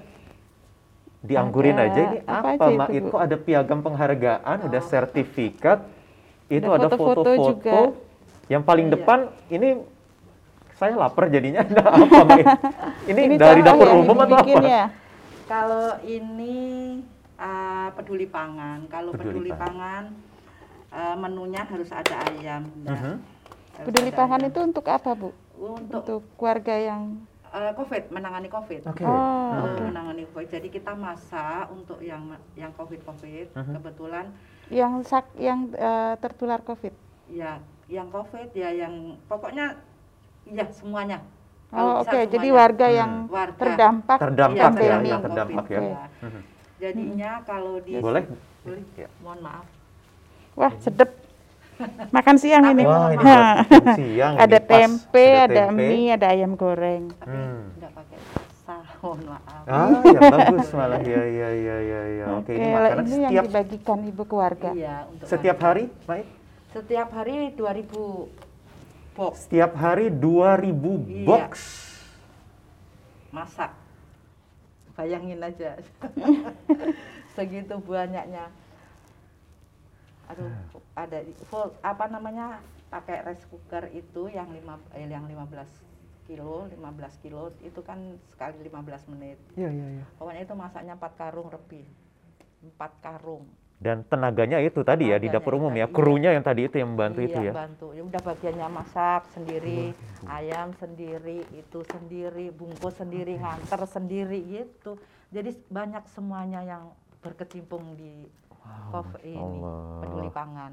dianggurin 1.25 1.81
Ada 1.81 1.89
aja 1.89 2.01
ini 2.05 2.19
apa 2.29 2.49
apa? 2.61 2.85
Bu? 2.93 3.09
Kok 3.09 3.23
ada 3.25 3.37
piagam 3.41 3.81
penghargaan, 3.81 4.69
ada 4.69 4.81
sertifikat, 4.85 5.81
itu 6.53 6.69
Ada 6.69 6.93
foto-foto. 6.93 7.97
Yang 8.49 8.63
paling 8.65 8.87
Iya. 8.89 8.95
depan 9.01 9.19
ini 9.49 9.69
saya 10.77 10.95
lapar 10.95 11.33
jadinya 11.33 11.61
ada 11.67 11.83
apa, 11.89 12.21
Mait? 12.25 12.47
Ini, 13.09 13.37
dari 13.41 13.61
dapur 13.65 13.89
yang 13.89 14.05
umum 14.05 14.17
atau 14.29 14.37
apa? 14.45 14.61
ya? 14.61 14.85
Kalau 15.49 15.97
ini 16.05 16.57
ah, 17.39 17.89
peduli 17.93 18.27
pangan, 18.27 18.85
kalau 18.87 19.15
Peduli 19.15 19.49
peduli, 19.49 19.53
pangan, 19.55 20.05
ah, 20.91 21.15
menunya 21.15 21.63
harus 21.63 21.89
ada 21.89 22.15
ayam. 22.27 22.67
Nah, 22.83 22.93
Mhm. 22.93 23.15
harus 23.75 23.87
Peduli 23.87 24.11
ada 24.11 24.19
pangan 24.19 24.41
ayam. 24.41 24.51
itu 24.51 24.59
untuk 24.61 24.87
apa 24.87 25.11
bu? 25.13 25.31
untuk 25.57 26.03
Untuk 26.05 26.23
keluarga 26.35 26.75
yang 26.75 27.03
ah, 27.49 27.73
COVID, 27.73 28.11
menangani 28.11 28.47
COVID. 28.47 28.81
Oke. 28.87 29.03
Oh, 29.03 29.11
Mhm. 29.11 29.59
Untuk 29.65 29.73
oke. 29.73 29.89
menangani 29.89 30.23
COVID. 30.29 30.49
Jadi 30.53 30.69
kita 30.69 30.93
masak 30.93 31.65
untuk 31.71 31.99
yang 31.99 32.23
yang 32.55 32.71
COVID 32.73 33.01
COVID. 33.03 33.47
Mhm. 33.55 33.73
Kebetulan 33.75 34.27
yang 34.69 35.01
sak 35.01 35.25
yang 35.35 35.71
eh, 35.73 36.15
tertular 36.19 36.61
COVID. 36.61 36.93
ya 37.29 37.57
yang 37.87 38.09
COVID 38.09 38.53
ya 38.53 38.69
yang 38.69 38.95
pokoknya 39.25 39.77
ya 40.45 40.65
semuanya. 40.71 41.21
Oh, 41.69 42.01
oke. 42.01 42.09
bisa 42.11 42.25
Jadi 42.27 42.49
warga 42.51 42.87
Hmm. 42.87 42.97
yang 42.97 43.13
Warga. 43.29 43.57
terdampak, 43.57 44.19
Terdampak 44.19 44.57
Iya, 44.57 44.57
ya, 44.57 44.65
pandemi. 44.65 45.09
yang 45.09 45.21
terdampak 45.21 45.65
terdampak 45.65 45.65
ya. 45.69 45.79
COVID, 45.79 46.58
Jadinya 46.79 47.43
kalau 47.43 47.83
di 47.83 47.99
Boleh? 47.99 48.25
Boleh. 48.63 48.83
Ya. 48.95 49.09
Mohon 49.19 49.41
maaf. 49.43 49.67
Wah, 50.55 50.73
sedep. 50.79 51.11
Makan 52.11 52.37
siang 52.39 52.63
Tapi 52.67 52.75
ini. 52.75 52.83
Wah, 52.87 53.15
ini 53.15 53.23
siang 54.03 54.33
ini 54.35 54.43
ada 54.43 54.59
tempe, 54.59 55.27
ada, 55.39 55.71
tempe. 55.71 55.79
mie, 55.79 56.11
ada 56.11 56.27
ayam 56.31 56.53
goreng. 56.55 57.07
Tapi 57.15 57.31
Hmm. 57.31 57.63
enggak 57.79 57.93
pakai. 57.95 58.17
Mohon 59.03 59.21
maaf. 59.31 59.63
Ah, 59.65 59.91
ya 60.03 60.21
bagus 60.21 60.67
malah 60.75 61.01
ya 61.01 61.23
ya 61.23 61.49
ya 61.55 61.77
ya 61.79 62.03
ya. 62.19 62.25
Oke, 62.35 62.51
ini 62.53 62.67
kalau 62.67 62.83
makanan 62.83 63.05
ini 63.05 63.15
yang 63.15 63.31
setiap 63.31 63.45
dibagikan 63.47 63.99
ibu 64.05 64.23
ke 64.23 64.35
warga. 64.35 64.71
Iya, 64.75 64.97
untuk 65.07 65.27
setiap 65.31 65.59
hari, 65.63 65.85
Mait? 66.05 66.27
Setiap 66.69 67.09
hari 67.11 67.37
2000 67.55 68.29
box 69.15 69.35
Setiap 69.47 69.73
hari 69.75 70.07
2000 70.11 71.07
Iya. 71.07 71.27
box. 71.27 71.51
masak. 73.29 73.71
Bayangin 74.99 75.39
aja. 75.39 75.79
Segitu 77.39 77.79
banyaknya. 77.79 78.51
Aduh, 80.27 80.51
ada 80.93 81.23
di- 81.23 81.39
full 81.47 81.71
apa 81.81 82.11
namanya? 82.11 82.59
pakai 82.89 83.21
rice 83.21 83.45
cooker 83.53 83.85
itu 83.93 84.33
yang 84.33 84.49
lima 84.49 84.81
eh, 84.97 85.05
yang 85.05 85.29
15 85.29 85.45
kilo 86.25 86.73
15 86.73 87.21
kilo 87.21 87.53
itu 87.61 87.85
kan 87.85 88.01
sekali 88.33 88.65
15 88.65 89.13
menit 89.13 89.37
Iya, 89.61 89.69
iya, 89.69 90.01
iya. 90.01 90.05
pokoknya 90.17 90.49
itu 90.49 90.57
masaknya 90.57 90.97
empat 90.97 91.13
karung 91.21 91.53
lebih 91.53 91.85
empat 92.65 92.93
karung 93.05 93.45
Dan 93.79 94.03
tenaganya 94.11 94.59
itu 94.59 94.83
tadi 94.83 95.07
ya 95.07 95.23
di 95.23 95.31
Tenaganya 95.31 95.39
dapur 95.39 95.53
umum 95.55 95.71
ya, 95.71 95.87
tadi, 95.87 95.95
krunya 95.95 96.31
yang 96.35 96.43
tadi 96.43 96.67
itu 96.67 96.77
yang 96.83 96.91
membantu 96.99 97.21
iya, 97.23 97.29
itu 97.31 97.41
ya. 97.47 97.53
bantu. 97.55 97.87
Ya 97.95 98.03
udah 98.03 98.23
bagiannya 98.27 98.67
masak 98.75 99.23
sendiri 99.31 99.95
ayam 100.27 100.69
sendiri 100.75 101.47
itu 101.55 101.79
sendiri 101.87 102.51
bungkus 102.51 102.99
sendiri 102.99 103.39
nganter 103.39 103.81
sendiri 103.87 104.39
gitu. 104.51 104.99
Jadi 105.31 105.55
banyak 105.71 106.03
semuanya 106.11 106.67
yang 106.67 106.91
berkecimpung 107.23 107.95
di 107.95 108.27
cover 108.91 109.23
ini 109.23 109.39
Allah. 109.39 110.03
peduli 110.03 110.31
pangan. 110.35 110.73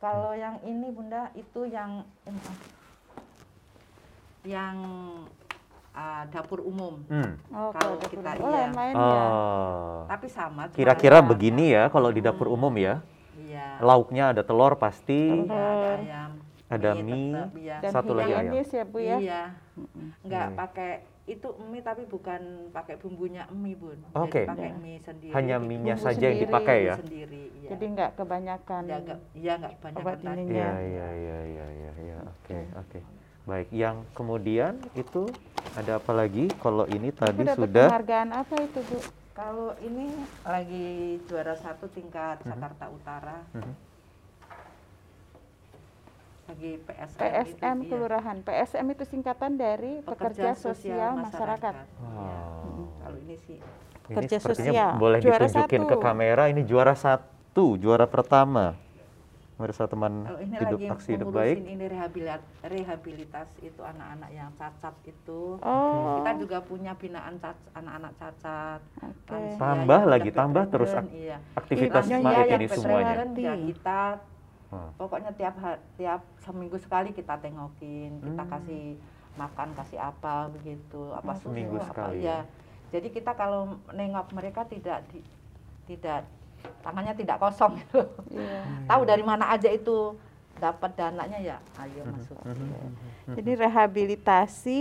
Kalau 0.00 0.32
yang 0.32 0.56
ini 0.66 0.88
bunda 0.90 1.30
itu 1.36 1.60
yang 1.68 2.02
yang 4.42 4.76
ah, 5.92 6.22
dapur 6.26 6.60
umum 6.60 7.02
Hmm. 7.06 7.34
Oh, 7.50 7.70
Kalau 7.70 7.98
kita 7.98 8.30
oh, 8.38 8.50
iya. 8.50 8.70
ya. 8.70 8.94
Oh. 8.94 10.06
tapi 10.06 10.26
sama 10.26 10.70
Kira-kira 10.70 11.18
ada- 11.18 11.26
begini 11.26 11.70
ya 11.70 11.88
kalau 11.88 12.08
di 12.08 12.20
dapur 12.20 12.46
umum 12.46 12.70
ya. 12.74 13.02
iya 13.36 13.78
Lauknya 13.80 14.30
ada 14.30 14.42
telur 14.42 14.76
pasti, 14.76 15.42
Iya, 15.42 15.48
ada 15.48 15.64
ayam 15.96 16.30
ada 16.70 16.90
Mie 16.94 17.02
mie, 17.02 17.34
tetap, 17.34 17.50
iya. 17.58 17.76
Dan 17.82 17.90
Satu 17.90 18.12
lagi 18.14 18.30
ayam. 18.30 18.52
ya 18.54 18.84
Bu 18.86 18.98
ya. 19.00 19.16
Iya. 19.18 19.42
Enggak 20.22 20.46
Iya. 20.46 20.54
pakai 20.54 20.90
itu 21.26 21.48
mie 21.64 21.82
tapi 21.82 22.02
bukan 22.06 22.40
pakai 22.70 22.94
bumbunya 22.96 23.42
mie, 23.50 23.74
Bun. 23.74 23.98
Oke. 24.14 24.46
Jadi 24.46 24.50
pakai 24.50 24.68
Iya. 24.68 24.78
mie 24.78 24.98
sendiri. 25.00 25.32
hanya 25.34 25.56
gitu. 25.58 25.66
minyak 25.66 25.98
saja 25.98 26.24
yang 26.24 26.38
dipakai 26.38 26.78
ya. 26.84 26.94
Sendiri, 26.96 27.42
iya. 27.56 27.68
Jadi 27.70 27.84
nggak 27.88 28.10
kebanyakan. 28.14 28.82
ya 28.84 28.96
enggak 28.96 29.18
iya 29.34 29.52
enggak 29.58 29.74
banyak 29.82 29.98
obat 29.98 30.18
ininya. 30.22 30.46
Iya, 30.46 30.70
iya, 30.80 31.06
iya, 31.12 31.38
iya, 31.44 31.66
iya, 31.72 31.92
iya. 31.98 32.18
Oke, 32.22 32.58
oke. 32.76 32.98
Baik, 33.50 33.74
yang 33.74 34.06
kemudian 34.14 34.78
itu 34.94 35.26
ada 35.74 35.98
apa 35.98 36.14
lagi? 36.14 36.46
Kalau 36.62 36.86
ini 36.86 37.10
tadi 37.10 37.42
sudah 37.42 37.90
penghargaan 37.90 38.30
apa 38.30 38.54
itu 38.62 38.78
Bu? 38.86 38.98
Kalau 39.34 39.74
ini 39.82 40.06
lagi 40.46 40.86
juara 41.26 41.58
satu 41.58 41.90
tingkat 41.90 42.38
Mhm. 42.40 42.46
Jakarta 42.46 42.84
Utara. 42.86 43.38
Mhm. 43.50 43.74
Lagi 46.46 46.70
PSM. 46.78 47.18
PSM 47.18 47.76
itu, 47.76 47.82
iya. 47.82 47.90
Kelurahan. 47.90 48.36
PSM 48.40 48.86
itu 48.88 49.04
singkatan 49.04 49.52
dari 49.54 49.98
Pekerja, 50.00 50.54
Sosial 50.54 51.18
Masyarakat. 51.18 51.74
Iya. 51.74 51.86
Wow. 52.06 52.86
Kalau 53.00 53.18
ini 53.18 53.34
sih 53.40 53.58
Ini 54.06 54.14
Kerja 54.14 54.36
sepertinya 54.38 54.70
sosial. 54.74 54.90
boleh 54.98 55.18
Juara 55.18 55.46
ditunjukin 55.46 55.82
ke 55.86 55.94
satu. 55.94 56.02
kamera. 56.02 56.42
Ini 56.46 56.62
juara 56.62 56.94
satu, 56.94 57.66
juara 57.74 58.06
pertama. 58.06 58.74
Pemirsa 59.60 59.84
teman 59.84 60.24
Kalau 60.24 60.40
ini 60.40 60.56
hidup 60.56 60.80
lagi 60.80 60.88
aksi 60.88 61.08
hidup 61.12 61.28
baik. 61.36 61.56
ini 61.60 61.84
rehabilit 61.84 62.40
rehabilitas 62.64 63.48
itu 63.60 63.80
anak-anak 63.84 64.32
yang 64.32 64.48
cacat 64.56 64.94
itu. 65.04 65.60
Oh. 65.60 66.16
Kita 66.16 66.30
juga 66.40 66.64
punya 66.64 66.96
binaan 66.96 67.36
cac- 67.36 67.68
anak-anak 67.76 68.16
cacat. 68.16 68.80
Lansia 69.28 69.60
Tambah 69.60 70.00
lagi, 70.08 70.30
tambah 70.32 70.64
terus 70.64 70.96
ak- 70.96 71.12
iya. 71.12 71.36
Aktivitas 71.52 72.08
Iya, 72.08 72.16
iya, 72.16 72.40
ini 72.48 72.64
yang 72.64 72.72
semuanya. 72.72 73.14
Ya 73.36 73.54
kita 73.60 74.02
Wah. 74.72 74.90
pokoknya 74.96 75.30
tiap 75.36 75.60
tiap 76.00 76.24
seminggu 76.40 76.80
sekali 76.80 77.12
kita 77.12 77.36
tengokin, 77.36 78.16
kita 78.16 78.40
Hmm. 78.40 78.52
kasih 78.56 78.96
makan, 79.36 79.76
kasih 79.76 80.00
apa 80.00 80.48
begitu, 80.48 81.12
apa 81.12 81.20
Oh, 81.26 81.36
susu, 81.36 81.52
seminggu 81.52 81.76
apa 81.76 81.84
sekali 81.84 82.24
ya. 82.24 82.48
Jadi 82.88 83.12
kita 83.12 83.36
kalau 83.36 83.76
nengok 83.92 84.32
mereka 84.32 84.64
tidak 84.64 85.04
di, 85.12 85.20
tidak 85.84 86.24
tangannya 86.80 87.14
tidak 87.14 87.36
kosong 87.38 87.76
gitu. 87.80 88.02
Iya. 88.40 88.62
Tahu 88.86 89.02
dari 89.06 89.24
mana 89.26 89.50
aja 89.50 89.68
itu 89.68 90.16
dapat 90.60 90.92
dananya 90.92 91.38
ya, 91.40 91.56
ayo 91.80 92.02
Mhm, 92.04 92.12
masuk. 92.14 92.36
Jadi 93.36 93.50
rehabilitasi 93.56 94.78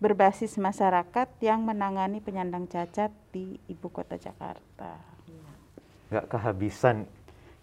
berbasis 0.00 0.56
masyarakat 0.56 1.28
yang 1.44 1.60
menangani 1.60 2.24
penyandang 2.24 2.64
cacat 2.64 3.12
di 3.28 3.60
ibu 3.68 3.88
kota 3.92 4.16
Jakarta. 4.16 4.96
Nggak 6.08 6.26
kehabisan 6.26 7.04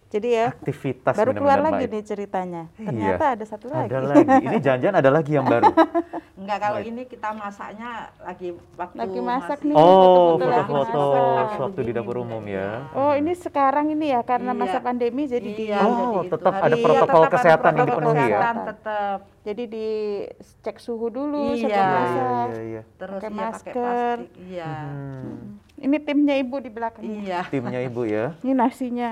Jadi 0.07 0.27
ya 0.31 0.55
aktivitas 0.55 1.13
baru 1.13 1.35
keluar 1.35 1.59
lagi 1.59 1.83
Mait. 1.83 1.91
nih 1.91 2.03
ceritanya. 2.05 2.63
Iya. 2.73 2.87
Ternyata 2.87 3.25
ada 3.35 3.43
satu 3.43 3.67
lagi. 3.67 3.91
Ada 3.91 3.99
lagi. 4.07 4.35
Ini 4.39 4.57
jangan-jangan 4.57 4.97
ada 4.97 5.09
lagi 5.11 5.31
yang 5.35 5.43
baru. 5.43 5.67
Enggak 6.39 6.57
kalau 6.61 6.79
Baik. 6.79 6.89
ini 6.89 7.01
kita 7.03 7.29
masaknya 7.33 7.91
lagi 8.17 8.47
waktu 8.77 8.95
Lagi 8.95 9.19
masak 9.19 9.59
nih. 9.61 9.75
Oh, 9.75 10.39
foto-foto 10.39 11.03
sewaktu 11.51 11.79
di 11.81 11.91
dapur 11.91 12.15
umum 12.17 12.39
iya. 12.45 12.87
ya. 12.87 12.95
Oh 12.95 13.11
ini 13.11 13.35
sekarang 13.35 13.91
ini 13.91 14.15
ya 14.15 14.23
karena 14.23 14.55
Iya. 14.55 14.61
masa 14.63 14.79
pandemi 14.79 15.27
jadi 15.27 15.43
di 15.45 15.65
Iya, 15.67 15.83
Oh, 15.83 15.91
jadi 15.91 15.99
itu 16.23 16.31
tetap 16.31 16.53
hari- 16.55 16.63
ada 16.63 16.75
iya, 16.77 16.85
protokol 16.85 17.19
ada 17.19 17.31
kesehatan 17.33 17.71
yang 17.73 17.87
dipenuhi 17.89 18.25
ya? 18.25 18.39
tetap 18.63 19.17
jadi 19.43 19.63
dicek 19.67 20.77
suhu 20.77 21.07
dulu 21.09 21.51
Iya. 21.51 21.59
sebelum 21.59 21.67
Iya, 21.67 21.83
iya, 21.83 21.91
masak. 21.91 22.47
iya, 22.47 22.61
iya. 22.63 22.81
terus 22.95 23.11
Pakai 23.13 23.27
iya 23.27 23.35
pakai 23.35 23.51
masker. 23.51 23.73
plastik. 23.75 24.29
Iya. 24.39 24.71
Hmm. 24.71 25.37
Ini 25.77 25.97
timnya 25.99 26.35
ibu 26.37 26.55
di 26.57 26.69
belakang. 26.71 27.03
Iya. 27.03 27.39
Timnya 27.49 27.79
ibu 27.81 28.01
ya. 28.01 28.25
Ini 28.39 28.53
nasinya 28.53 29.09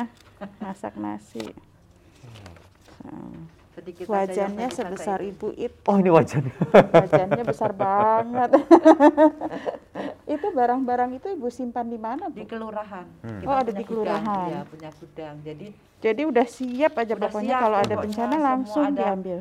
masak 0.58 0.94
nasi. 0.96 1.44
Hmm. 3.02 3.48
Sedikit 3.72 4.08
Wajannya 4.08 4.72
sebesar 4.72 5.20
ibu. 5.20 5.52
ibu 5.52 5.60
it. 5.60 5.74
Oh, 5.84 5.96
ini 5.96 6.08
wajahnya. 6.08 6.56
Wajannya 6.72 7.44
besar 7.44 7.76
banget. 7.78 8.50
itu 10.26 10.48
barang-barang 10.50 11.12
itu 11.14 11.28
ibu 11.30 11.48
simpan 11.50 11.86
di 11.86 11.98
mana 11.98 12.28
di 12.30 12.42
bu? 12.42 12.50
kelurahan. 12.50 13.04
Hmm. 13.20 13.40
Kita 13.40 13.48
Oh, 13.48 13.58
ada 13.58 13.70
di 13.70 13.84
gudang, 13.84 14.24
kelurahan. 14.24 14.48
Iya, 14.48 14.62
punya 14.66 14.90
gudang. 14.94 15.36
Jadi 15.42 15.68
Jadi 15.98 16.22
udah 16.24 16.46
siap 16.46 16.94
aja 16.96 17.14
Udah 17.14 17.24
pokoknya 17.26 17.50
siap, 17.50 17.62
kalau 17.62 17.78
ada 17.78 17.96
bencana 17.98 18.32
semua 18.32 18.46
langsung 18.46 18.84
ada. 18.86 19.00
diambil. 19.02 19.40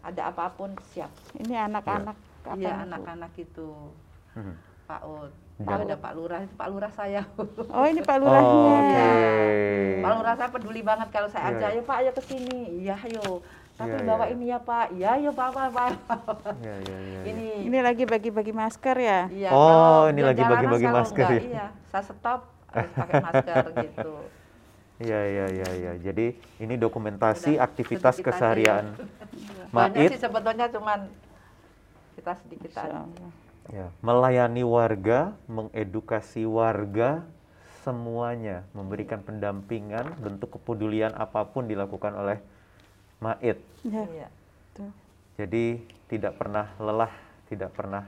ada 0.00 0.22
apa 0.24 0.44
pun 0.50 0.70
siap. 0.88 1.10
Ini 1.34 1.54
anak-anak 1.66 2.16
apa 2.16 2.54
Iya, 2.54 2.72
Bu? 2.72 2.84
anak-anak 2.86 3.32
itu 3.36 3.68
Hmm. 4.32 4.54
Pak 4.86 5.00
Ut. 5.02 5.32
Dan- 5.56 5.66
Kalau 5.66 5.84
ada 5.84 5.96
Pak 5.96 6.12
Lurah, 6.14 6.40
itu 6.42 6.54
Pak 6.54 6.68
Lurah 6.68 6.92
saya. 6.92 7.22
Oh 7.68 7.84
ini 7.84 8.00
Pak 8.00 8.14
Oh, 8.14 8.20
Lurahnya. 8.22 8.68
Oke. 8.76 9.02
Pak 9.98 10.12
Lurah 10.12 10.34
saya 10.34 10.50
peduli 10.50 10.80
banget 10.80 11.08
kalau 11.10 11.28
saya 11.28 11.44
ajak, 11.50 11.60
iya. 11.64 11.74
ayo 11.74 11.82
Pak, 11.82 11.96
ayo 11.98 12.10
ke 12.12 12.22
sini. 12.22 12.60
Iya, 12.78 12.94
ayo. 13.02 13.40
Tapi 13.74 13.92
Iya, 13.92 14.04
bawa 14.04 14.24
iya. 14.24 14.32
ini 14.32 14.44
ya 14.46 14.58
Pak. 14.58 14.86
Iya, 14.90 15.08
ayo 15.16 15.30
Pak, 15.32 15.48
Pak, 15.50 15.68
Pak. 15.70 15.90
Iya, 16.60 16.74
iya. 16.78 17.20
Ini 17.24 17.46
Ini 17.66 17.78
lagi 17.78 18.04
bagi-bagi 18.04 18.52
masker 18.52 18.96
ya. 18.96 19.20
Iya, 19.28 19.50
Oh, 19.50 20.06
ini 20.06 20.20
lagi 20.22 20.42
bagi-bagi 20.42 20.86
masker 20.86 21.24
enggak, 21.24 21.40
ya? 21.42 21.50
Iya, 21.50 21.66
saya 21.86 22.04
stop 22.04 22.40
harus 22.68 22.92
pakai 22.94 23.14
masker 23.22 23.64
gitu. 23.84 24.12
Iya, 24.98 25.20
iya, 25.26 25.46
iya, 25.50 25.68
iya. 25.74 25.92
Jadi 25.98 26.26
ini 26.58 26.74
dokumentasi 26.74 27.52
Udah, 27.54 27.64
aktivitas 27.64 28.16
aja 28.16 28.24
keseharian 28.24 28.84
Banyak 29.68 29.92
Mait 29.94 30.08
sih 30.10 30.20
sebetulnya 30.22 30.68
cuman 30.68 31.00
kita 32.14 32.32
sedikit 32.38 32.72
aja. 32.74 33.04
Ya, 33.66 33.90
melayani 33.98 34.62
warga, 34.62 35.34
mengedukasi 35.50 36.46
warga 36.46 37.26
semuanya, 37.82 38.62
memberikan 38.70 39.22
pendampingan, 39.22 40.14
bentuk 40.18 40.58
kepedulian 40.58 41.14
apa 41.14 41.46
pun 41.46 41.66
dilakukan 41.66 42.14
oleh 42.14 42.38
Mait. 43.18 43.58
Ya, 43.82 44.02
Iya. 44.06 44.28
tuh. 44.70 44.90
Jadi 45.38 45.82
tidak 46.06 46.38
pernah 46.38 46.70
lelah, 46.78 47.10
tidak 47.46 47.74
pernah 47.74 48.06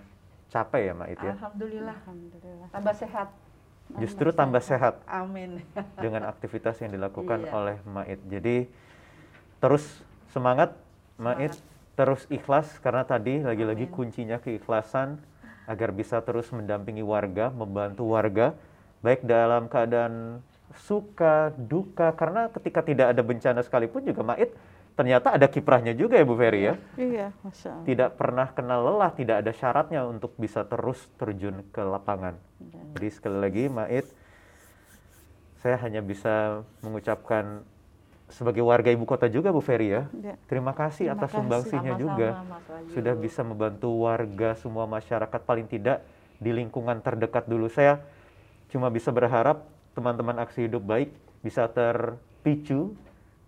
capek 0.49 0.83
ya 0.91 0.95
Mait 0.95 1.19
ya. 1.19 1.33
Alhamdulillah 1.35 1.97
Alhamdulillah. 1.97 2.69
tambah 2.71 2.95
sehat. 2.95 3.29
Justru 3.99 4.29
tambah 4.37 4.61
sehat 4.61 5.01
Amin. 5.09 5.65
dengan 6.05 6.29
aktivitas 6.29 6.77
yang 6.85 6.93
dilakukan 6.93 7.47
Iya. 7.47 7.51
oleh 7.51 7.77
Mait. 7.83 8.21
Jadi 8.27 8.69
terus 9.59 10.05
semangat 10.31 10.77
Mait, 11.17 11.51
Semangat. 11.51 11.97
terus 11.99 12.23
ikhlas 12.29 12.79
karena 12.79 13.03
tadi 13.03 13.43
lagi-lagi 13.43 13.87
Amin. 13.87 13.95
kuncinya 13.95 14.39
keikhlasan 14.39 15.19
agar 15.69 15.93
bisa 15.93 16.25
terus 16.25 16.49
mendampingi 16.49 17.05
warga, 17.05 17.53
membantu 17.53 18.17
warga 18.17 18.57
baik 19.05 19.23
dalam 19.23 19.69
keadaan 19.69 20.41
suka, 20.89 21.53
duka 21.55 22.11
karena 22.17 22.49
ketika 22.51 22.81
tidak 22.81 23.13
ada 23.13 23.23
bencana 23.23 23.61
sekalipun 23.61 24.03
juga 24.09 24.25
Mait 24.25 24.51
ternyata 24.99 25.31
ada 25.31 25.47
kiprahnya 25.47 25.95
juga 25.95 26.19
ya 26.19 26.27
Bu 26.27 26.35
Ferry 26.35 26.67
ya. 26.67 26.75
Iya, 26.99 27.31
masya 27.47 27.71
Allah. 27.71 27.87
Tidak 27.87 28.11
pernah 28.19 28.49
kenal 28.51 28.81
lelah, 28.83 29.15
tidak 29.15 29.47
ada 29.47 29.53
syaratnya 29.55 30.03
untuk 30.03 30.35
bisa 30.35 30.67
terus 30.67 30.99
terjun 31.15 31.63
ke 31.71 31.79
lapangan. 31.87 32.35
Jadi 32.99 33.09
sekali 33.15 33.39
lagi 33.39 33.65
Mait, 33.71 34.07
saya 35.63 35.79
hanya 35.87 36.03
bisa 36.03 36.67
mengucapkan 36.83 37.63
sebagai 38.29 38.61
warga 38.61 38.93
ibu 38.93 39.09
kota 39.09 39.27
juga 39.27 39.49
Bu 39.51 39.65
Ferry 39.65 39.93
ya. 39.93 40.03
Ya. 40.21 40.35
Terima 40.49 40.77
kasih 40.77 41.09
Terima 41.09 41.17
atas 41.19 41.31
sumbangsinya 41.33 41.93
juga. 41.97 42.45
Wahyu. 42.45 42.93
Sudah 42.93 43.15
bisa 43.17 43.41
membantu 43.41 44.05
warga 44.05 44.55
semua 44.61 44.85
masyarakat 44.85 45.41
paling 45.43 45.67
tidak 45.67 46.05
di 46.39 46.53
lingkungan 46.53 47.01
terdekat 47.01 47.49
dulu. 47.49 47.67
Saya 47.73 48.05
cuma 48.69 48.93
bisa 48.93 49.09
berharap 49.09 49.65
teman-teman 49.97 50.37
aksi 50.45 50.69
hidup 50.69 50.85
baik 50.85 51.11
bisa 51.41 51.67
terpicu, 51.71 52.95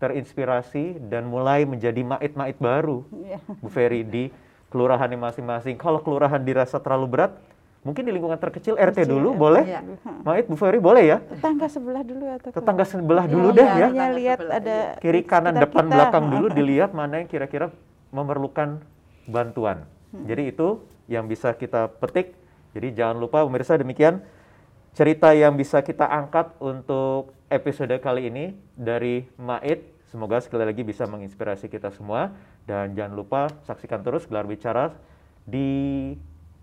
terinspirasi 0.01 0.97
dan 1.11 1.29
mulai 1.29 1.69
menjadi 1.69 2.01
mait-mait 2.01 2.57
baru 2.57 3.05
Iya. 3.13 3.39
Bu 3.61 3.69
Ferry 3.69 4.03
di 4.07 4.33
kelurahannya 4.71 5.19
masing-masing. 5.19 5.77
Kalau 5.77 6.01
kelurahan 6.01 6.41
dirasa 6.41 6.79
terlalu 6.79 7.07
berat, 7.19 7.33
mungkin 7.81 8.03
di 8.05 8.13
lingkungan 8.13 8.37
terkecil 8.37 8.77
RT 8.77 9.05
Kecil, 9.05 9.13
dulu 9.17 9.33
RT. 9.33 9.41
boleh. 9.41 9.65
Iya. 9.65 9.81
Mait 10.21 10.45
Bu 10.45 10.57
Ferry 10.57 10.81
boleh 10.81 11.05
ya? 11.09 11.19
Tetangga 11.25 11.67
sebelah 11.67 12.03
dulu 12.05 12.25
atau 12.29 12.49
Tetangga 12.53 12.85
sebelah 12.85 13.25
Iya, 13.25 13.33
dulu 13.33 13.49
iya, 13.49 13.57
deh 13.57 13.65
ya. 13.65 13.73
Hanya 13.73 13.89
Tetangga 13.89 14.19
lihat 14.21 14.39
sebelah, 14.39 14.59
ada 14.61 14.77
Kiri 15.01 15.23
kanan 15.25 15.55
sekitar 15.57 15.65
depan 15.65 15.85
kita. 15.85 15.95
belakang 15.97 16.25
dulu 16.29 16.47
dilihat 16.59 16.91
mana 16.93 17.15
yang 17.25 17.29
kira-kira 17.29 17.67
memerlukan 18.13 18.69
bantuan. 19.25 19.87
Jadi 20.11 20.51
itu 20.51 20.83
yang 21.07 21.31
bisa 21.31 21.55
kita 21.55 21.87
petik. 21.87 22.35
Jadi 22.75 22.95
jangan 22.95 23.19
lupa 23.19 23.43
pemirsa 23.47 23.79
demikian 23.79 24.23
cerita 24.91 25.31
yang 25.35 25.55
bisa 25.55 25.83
kita 25.87 26.03
angkat 26.07 26.51
untuk 26.59 27.31
episode 27.47 27.95
kali 28.03 28.27
ini 28.31 28.55
dari 28.75 29.27
Maid. 29.39 30.03
Semoga 30.11 30.43
sekali 30.43 30.67
lagi 30.67 30.83
bisa 30.83 31.07
menginspirasi 31.07 31.71
kita 31.71 31.95
semua 31.95 32.35
dan 32.67 32.91
jangan 32.99 33.15
lupa 33.15 33.41
saksikan 33.63 34.03
terus 34.03 34.27
gelar 34.27 34.43
bicara 34.43 34.91
di 35.47 36.15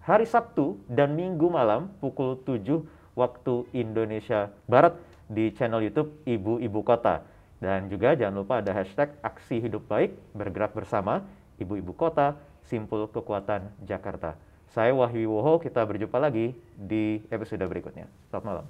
hari 0.07 0.23
Sabtu 0.23 0.79
dan 0.87 1.19
Minggu 1.19 1.51
malam 1.51 1.91
pukul 1.99 2.39
7 2.47 2.63
waktu 3.11 3.67
Indonesia 3.75 4.47
Barat 4.63 4.95
di 5.27 5.51
channel 5.51 5.83
YouTube 5.83 6.15
Ibu 6.23 6.63
Ibu 6.63 6.79
Kota. 6.87 7.27
Dan 7.59 7.91
juga 7.91 8.15
jangan 8.15 8.39
lupa 8.39 8.63
ada 8.63 8.71
hashtag 8.71 9.11
Aksi 9.19 9.59
Hidup 9.59 9.83
Baik 9.91 10.15
bergerak 10.31 10.71
bersama 10.71 11.27
Ibu 11.59 11.83
Ibu 11.83 11.91
Kota 11.99 12.39
Simpul 12.63 13.11
Kekuatan 13.11 13.67
Jakarta. 13.83 14.39
Saya 14.71 14.95
Wahyu 14.95 15.27
Woho, 15.27 15.59
kita 15.59 15.83
berjumpa 15.83 16.15
lagi 16.23 16.55
di 16.79 17.19
episode 17.27 17.67
berikutnya. 17.67 18.07
Selamat 18.31 18.45
malam. 18.47 18.65